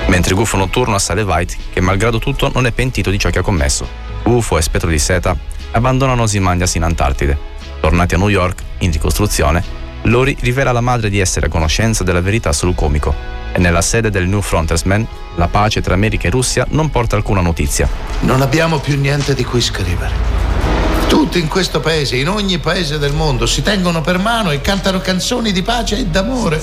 Mentre 0.09 0.35
Gufo 0.35 0.59
Notturno 0.59 0.95
assale 0.95 1.23
White, 1.23 1.57
che 1.73 1.81
malgrado 1.81 2.19
tutto 2.19 2.51
non 2.53 2.67
è 2.67 2.73
pentito 2.73 3.11
di 3.11 3.19
ciò 3.19 3.31
che 3.31 3.39
ha 3.39 3.43
commesso. 3.43 3.89
Gufo 4.23 4.59
e 4.59 4.63
Spettro 4.63 4.91
di 4.91 4.99
Seta 4.99 5.35
abbandonano 5.71 6.23
Ozymandias 6.23 6.75
in 6.75 6.83
Antartide. 6.83 7.39
Tornati 7.81 8.15
a 8.15 8.19
New 8.19 8.29
York, 8.29 8.63
in 8.79 8.93
ricostruzione, 8.93 9.88
Lori 10.03 10.37
rivela 10.41 10.71
alla 10.71 10.81
madre 10.81 11.11
di 11.11 11.19
essere 11.19 11.47
a 11.47 11.49
conoscenza 11.49 12.05
della 12.05 12.21
verità 12.21 12.53
sul 12.53 12.75
comico 12.75 13.15
e 13.53 13.59
nella 13.59 13.83
sede 13.83 14.11
del 14.11 14.27
New 14.27 14.41
Frontiersman 14.41 15.07
la 15.37 15.49
pace 15.49 15.81
tra 15.81 15.95
America 15.95 16.29
e 16.29 16.31
Russia 16.31 16.67
non 16.71 16.91
porta 16.91 17.17
alcuna 17.17 17.41
notizia. 17.41 17.89
Non 18.21 18.41
abbiamo 18.41 18.79
più 18.79 18.99
niente 18.99 19.35
di 19.35 19.45
cui 19.45 19.61
scrivere. 19.61 20.37
Tutti 21.09 21.39
in 21.39 21.49
questo 21.49 21.81
paese, 21.81 22.17
in 22.17 22.29
ogni 22.29 22.59
paese 22.59 22.99
del 22.99 23.13
mondo, 23.13 23.47
si 23.47 23.63
tengono 23.63 24.01
per 24.01 24.19
mano 24.19 24.51
e 24.51 24.61
cantano 24.61 25.01
canzoni 25.01 25.53
di 25.53 25.63
pace 25.63 25.99
e 25.99 26.07
d'amore. 26.07 26.61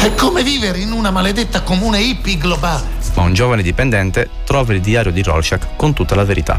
È 0.00 0.14
come 0.14 0.42
vivere 0.42 0.78
in 0.78 0.92
una 0.92 1.10
maledetta 1.10 1.62
comune 1.62 2.00
hippie 2.00 2.36
globale. 2.36 2.86
Ma 3.14 3.22
un 3.22 3.34
giovane 3.34 3.62
dipendente 3.62 4.28
trova 4.44 4.72
il 4.72 4.80
diario 4.80 5.12
di 5.12 5.22
Rorschach 5.22 5.76
con 5.76 5.92
tutta 5.92 6.14
la 6.14 6.24
verità. 6.24 6.58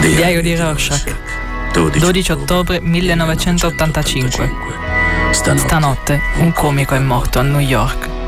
Diario 0.00 0.42
di 0.42 0.56
Rorschach. 0.56 1.41
12 1.72 2.32
ottobre 2.32 2.80
1985. 2.80 4.50
Stanotte 5.30 6.20
un 6.40 6.52
comico 6.52 6.94
è 6.94 6.98
morto 6.98 7.38
a 7.38 7.42
New 7.42 7.60
York. 7.60 8.21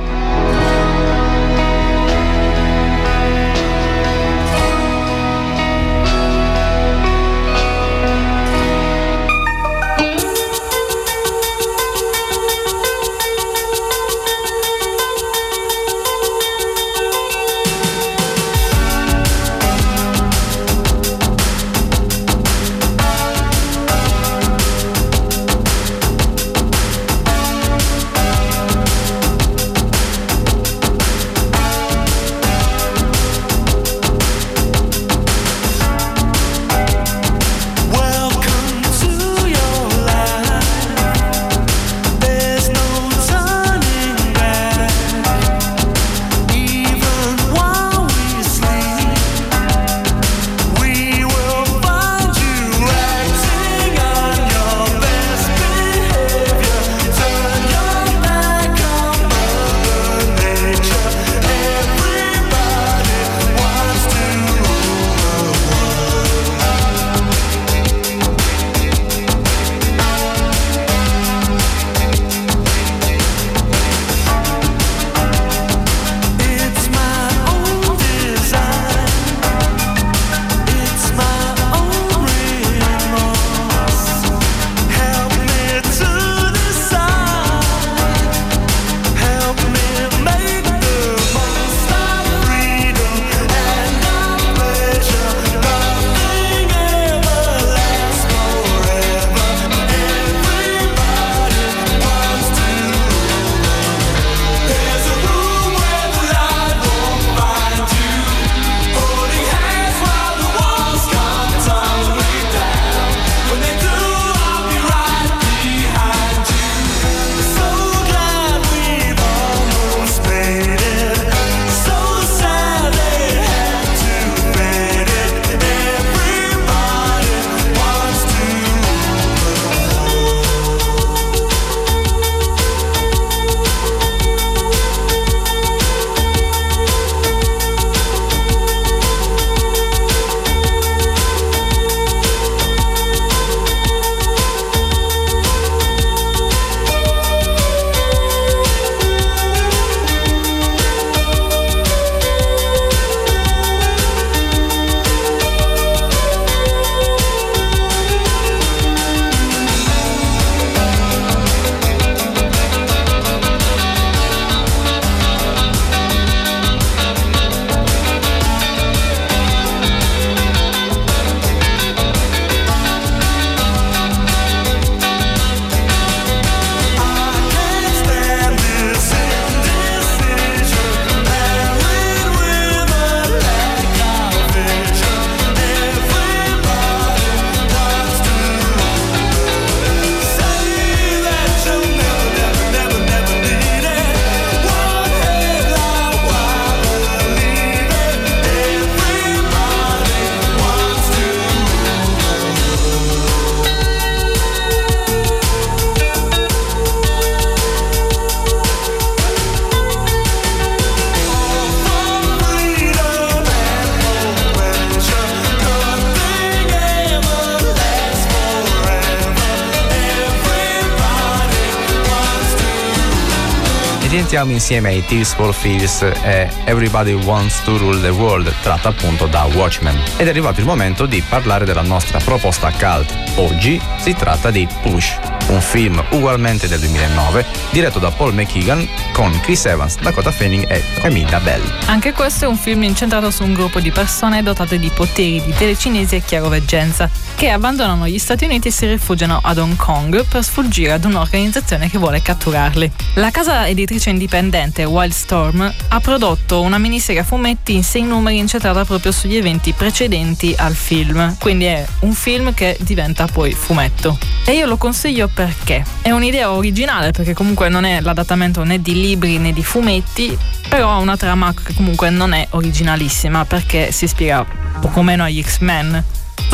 Rientriamo 224.44 224.52
insieme 224.52 224.88
ai 224.90 225.04
Tears 225.04 225.34
for 225.34 225.54
Fears 225.54 226.02
e 226.22 226.48
Everybody 226.64 227.12
Wants 227.12 227.62
to 227.64 227.76
Rule 227.76 228.00
the 228.00 228.08
World, 228.08 228.52
tratta 228.62 228.88
appunto 228.88 229.26
da 229.26 229.44
Watchmen. 229.44 229.98
Ed 230.16 230.26
è 230.26 230.30
arrivato 230.30 230.60
il 230.60 230.66
momento 230.66 231.06
di 231.06 231.22
parlare 231.26 231.64
della 231.64 231.82
nostra 231.82 232.18
proposta 232.18 232.70
cult. 232.70 233.12
Oggi 233.36 233.80
si 233.98 234.14
tratta 234.14 234.50
di 234.50 234.68
Push, 234.82 235.18
un 235.48 235.60
film 235.60 236.02
ugualmente 236.10 236.68
del 236.68 236.80
2009, 236.80 237.44
diretto 237.70 237.98
da 237.98 238.10
Paul 238.10 238.34
McKeegan 238.34 238.86
con 239.12 239.38
Chris 239.40 239.64
Evans, 239.66 239.98
Dakota 239.98 240.30
Fanning 240.30 240.70
e 240.70 240.82
Emilia 241.02 241.40
Bell. 241.40 241.62
Anche 241.86 242.12
questo 242.12 242.44
è 242.44 242.48
un 242.48 242.56
film 242.56 242.82
incentrato 242.82 243.30
su 243.30 243.44
un 243.44 243.54
gruppo 243.54 243.80
di 243.80 243.90
persone 243.90 244.42
dotate 244.42 244.78
di 244.78 244.90
poteri 244.94 245.42
di 245.44 245.54
telecinesi 245.54 246.16
e 246.16 246.22
chiaroveggenza, 246.22 247.08
che 247.34 247.50
abbandonano 247.50 248.06
gli 248.06 248.18
Stati 248.18 248.44
Uniti 248.44 248.68
e 248.68 248.70
si 248.70 248.86
rifugiano 248.86 249.40
ad 249.42 249.58
Hong 249.58 249.76
Kong 249.76 250.24
per 250.26 250.42
sfuggire 250.42 250.92
ad 250.92 251.04
un'organizzazione 251.04 251.90
che 251.90 251.98
vuole 251.98 252.22
catturarli. 252.22 252.90
La 253.14 253.30
casa 253.30 253.66
editrice 253.66 254.10
indipendente 254.10 254.84
Wildstorm 254.84 255.72
ha 255.88 256.00
prodotto 256.00 256.60
una 256.60 256.78
miniserie 256.78 257.22
a 257.22 257.24
fumetti 257.24 257.74
in 257.74 257.84
sei 257.84 258.02
numeri 258.02 258.38
incentrata 258.38 258.84
proprio 258.84 259.12
sugli 259.12 259.36
eventi 259.36 259.72
precedenti 259.72 260.54
al 260.56 260.74
film, 260.74 261.36
quindi 261.38 261.64
è 261.64 261.86
un 262.00 262.12
film 262.12 262.54
che 262.54 262.76
diventa 262.80 263.26
poi 263.26 263.52
fumetto. 263.52 264.18
E 264.44 264.52
io 264.52 264.66
lo 264.66 264.76
consiglio 264.76 265.28
perché 265.28 265.84
è 266.02 266.10
un'idea 266.10 266.52
originale, 266.52 267.10
perché 267.10 267.34
comunque 267.34 267.68
non 267.68 267.84
è 267.84 268.00
l'adattamento 268.00 268.62
né 268.62 268.80
di 268.80 268.94
libri 269.00 269.38
né 269.38 269.52
di 269.52 269.64
fumetti, 269.64 270.36
però 270.68 270.90
ha 270.90 270.98
una 270.98 271.16
trama 271.16 271.52
che 271.52 271.74
comunque 271.74 272.10
non 272.10 272.32
è 272.32 272.46
originalissima 272.50 273.44
perché 273.44 273.90
si 273.92 274.04
ispira 274.04 274.44
poco 274.80 275.02
meno 275.02 275.24
agli 275.24 275.42
X-Men. 275.42 276.04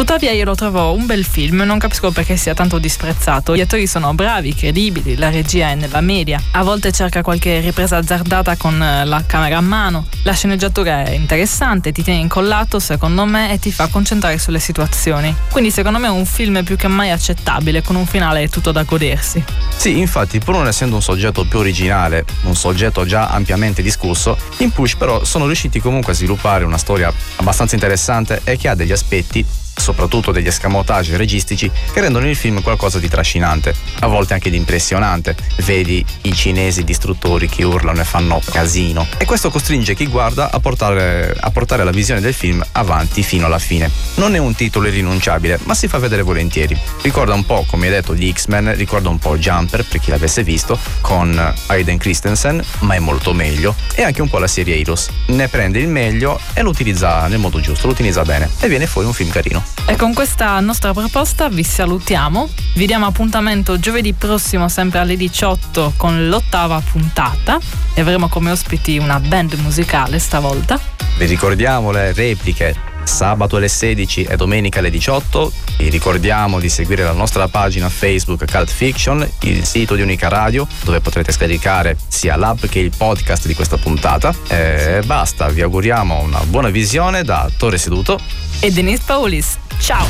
Tuttavia 0.00 0.30
io 0.30 0.46
lo 0.46 0.54
trovo 0.54 0.94
un 0.94 1.04
bel 1.04 1.26
film, 1.26 1.60
non 1.60 1.76
capisco 1.76 2.10
perché 2.10 2.34
sia 2.38 2.54
tanto 2.54 2.78
disprezzato. 2.78 3.54
Gli 3.54 3.60
attori 3.60 3.86
sono 3.86 4.14
bravi, 4.14 4.54
credibili, 4.54 5.14
la 5.14 5.28
regia 5.28 5.68
è 5.68 5.74
nella 5.74 6.00
media. 6.00 6.42
A 6.52 6.62
volte 6.62 6.90
cerca 6.90 7.20
qualche 7.20 7.60
ripresa 7.60 7.98
azzardata 7.98 8.56
con 8.56 8.82
eh, 8.82 9.04
la 9.04 9.22
camera 9.26 9.58
a 9.58 9.60
mano. 9.60 10.06
La 10.22 10.32
sceneggiatura 10.32 11.04
è 11.04 11.10
interessante, 11.10 11.92
ti 11.92 12.02
tiene 12.02 12.18
incollato 12.18 12.78
secondo 12.78 13.26
me 13.26 13.52
e 13.52 13.58
ti 13.58 13.70
fa 13.70 13.88
concentrare 13.88 14.38
sulle 14.38 14.58
situazioni. 14.58 15.36
Quindi 15.50 15.70
secondo 15.70 15.98
me 15.98 16.06
è 16.06 16.10
un 16.10 16.24
film 16.24 16.64
più 16.64 16.76
che 16.76 16.88
mai 16.88 17.10
accettabile, 17.10 17.82
con 17.82 17.94
un 17.94 18.06
finale 18.06 18.48
tutto 18.48 18.72
da 18.72 18.84
godersi. 18.84 19.44
Sì, 19.76 19.98
infatti, 19.98 20.38
pur 20.38 20.54
non 20.54 20.66
essendo 20.66 20.94
un 20.94 21.02
soggetto 21.02 21.44
più 21.44 21.58
originale, 21.58 22.24
un 22.44 22.56
soggetto 22.56 23.04
già 23.04 23.28
ampiamente 23.28 23.82
discusso, 23.82 24.38
in 24.60 24.70
Push 24.70 24.94
però 24.94 25.24
sono 25.24 25.44
riusciti 25.44 25.78
comunque 25.78 26.14
a 26.14 26.16
sviluppare 26.16 26.64
una 26.64 26.78
storia 26.78 27.12
abbastanza 27.36 27.74
interessante 27.74 28.40
e 28.44 28.56
che 28.56 28.68
ha 28.68 28.74
degli 28.74 28.92
aspetti 28.92 29.59
soprattutto 29.80 30.30
degli 30.30 30.46
escamotage 30.46 31.16
registici 31.16 31.70
che 31.92 32.00
rendono 32.00 32.28
il 32.28 32.36
film 32.36 32.62
qualcosa 32.62 32.98
di 32.98 33.08
trascinante, 33.08 33.74
a 34.00 34.06
volte 34.06 34.34
anche 34.34 34.50
di 34.50 34.56
impressionante. 34.56 35.34
Vedi 35.64 36.04
i 36.22 36.34
cinesi 36.34 36.84
distruttori 36.84 37.48
che 37.48 37.64
urlano 37.64 38.00
e 38.00 38.04
fanno 38.04 38.40
casino. 38.50 39.06
E 39.16 39.24
questo 39.24 39.50
costringe 39.50 39.94
chi 39.94 40.06
guarda 40.06 40.50
a 40.50 40.60
portare, 40.60 41.34
a 41.38 41.50
portare 41.50 41.84
la 41.84 41.90
visione 41.90 42.20
del 42.20 42.34
film 42.34 42.64
avanti 42.72 43.22
fino 43.22 43.46
alla 43.46 43.58
fine. 43.58 43.90
Non 44.16 44.34
è 44.34 44.38
un 44.38 44.54
titolo 44.54 44.88
irrinunciabile, 44.88 45.58
ma 45.64 45.74
si 45.74 45.88
fa 45.88 45.98
vedere 45.98 46.22
volentieri. 46.22 46.78
Ricorda 47.02 47.34
un 47.34 47.44
po', 47.44 47.64
come 47.66 47.86
hai 47.86 47.92
detto, 47.92 48.14
gli 48.14 48.30
X-Men, 48.32 48.74
ricorda 48.76 49.08
un 49.08 49.18
po' 49.18 49.38
Jumper, 49.38 49.84
per 49.84 50.00
chi 50.00 50.10
l'avesse 50.10 50.42
visto, 50.42 50.78
con 51.00 51.54
Aiden 51.66 51.98
Christensen, 51.98 52.62
ma 52.80 52.94
è 52.94 52.98
molto 52.98 53.32
meglio, 53.32 53.74
e 53.94 54.02
anche 54.02 54.22
un 54.22 54.28
po' 54.28 54.38
la 54.38 54.46
serie 54.46 54.78
Heroes. 54.78 55.08
Ne 55.26 55.48
prende 55.48 55.78
il 55.78 55.88
meglio 55.88 56.38
e 56.52 56.62
lo 56.62 56.70
utilizza 56.70 57.26
nel 57.26 57.38
modo 57.38 57.60
giusto, 57.60 57.86
lo 57.86 57.92
utilizza 57.92 58.22
bene, 58.22 58.48
e 58.60 58.68
viene 58.68 58.86
fuori 58.86 59.06
un 59.06 59.14
film 59.14 59.30
carino. 59.30 59.62
E 59.86 59.96
con 59.96 60.14
questa 60.14 60.60
nostra 60.60 60.92
proposta 60.92 61.48
vi 61.48 61.64
salutiamo. 61.64 62.48
Vi 62.74 62.86
diamo 62.86 63.06
appuntamento 63.06 63.78
giovedì 63.78 64.12
prossimo, 64.12 64.68
sempre 64.68 65.00
alle 65.00 65.16
18, 65.16 65.94
con 65.96 66.28
l'ottava 66.28 66.80
puntata. 66.80 67.58
E 67.94 68.00
avremo 68.00 68.28
come 68.28 68.50
ospiti 68.50 68.98
una 68.98 69.18
band 69.18 69.54
musicale 69.54 70.18
stavolta. 70.18 70.78
Vi 71.18 71.26
ricordiamo 71.26 71.90
le 71.90 72.12
repliche 72.12 72.89
sabato 73.04 73.56
alle 73.56 73.68
16 73.68 74.24
e 74.24 74.36
domenica 74.36 74.78
alle 74.78 74.90
18. 74.90 75.52
Vi 75.78 75.88
ricordiamo 75.88 76.60
di 76.60 76.68
seguire 76.68 77.02
la 77.02 77.12
nostra 77.12 77.48
pagina 77.48 77.88
Facebook 77.88 78.44
Cult 78.50 78.70
Fiction, 78.70 79.28
il 79.42 79.64
sito 79.64 79.94
di 79.94 80.02
Unica 80.02 80.28
Radio, 80.28 80.66
dove 80.82 81.00
potrete 81.00 81.32
scaricare 81.32 81.96
sia 82.08 82.36
l'app 82.36 82.66
che 82.66 82.78
il 82.78 82.92
podcast 82.96 83.46
di 83.46 83.54
questa 83.54 83.76
puntata. 83.76 84.34
E 84.48 85.02
basta, 85.04 85.48
vi 85.48 85.62
auguriamo 85.62 86.20
una 86.20 86.40
buona 86.44 86.68
visione 86.68 87.22
da 87.22 87.50
Torre 87.56 87.78
Seduto 87.78 88.18
e 88.60 88.70
Denise 88.70 89.02
Paulis. 89.04 89.58
Ciao! 89.78 90.06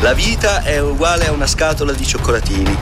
La 0.00 0.12
vita 0.12 0.62
è 0.62 0.80
uguale 0.80 1.26
a 1.26 1.32
una 1.32 1.46
scatola 1.46 1.92
di 1.92 2.06
cioccolatini. 2.06 2.76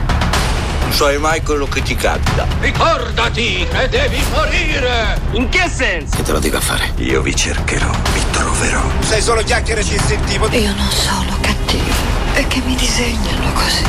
Non 0.87 0.95
sai 0.95 1.17
mai 1.17 1.41
quello 1.43 1.67
che 1.67 1.81
ti 1.81 1.95
capita. 1.95 2.47
Ricordati 2.61 3.67
che 3.69 3.89
devi 3.89 4.23
morire! 4.31 5.19
In 5.31 5.49
che 5.49 5.67
senso? 5.69 6.15
Che 6.15 6.23
te 6.23 6.31
lo 6.31 6.39
dico 6.39 6.55
a 6.55 6.61
fare? 6.61 6.93
Io 6.99 7.21
vi 7.21 7.35
cercherò, 7.35 7.91
vi 8.13 8.21
troverò. 8.31 8.81
Sei 9.01 9.21
solo 9.21 9.43
chiacchiere 9.43 9.83
ci 9.83 9.99
sentivo. 9.99 10.47
Io 10.47 10.73
non 10.73 10.89
sono 10.89 11.37
cattivo. 11.41 11.93
È 12.31 12.47
che 12.47 12.61
mi 12.65 12.73
disegnano 12.75 13.51
così. 13.51 13.83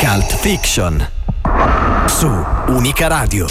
Cult 0.00 0.36
Fiction. 0.36 1.08
Su 2.06 2.28
Unica 2.66 3.06
Radio. 3.06 3.46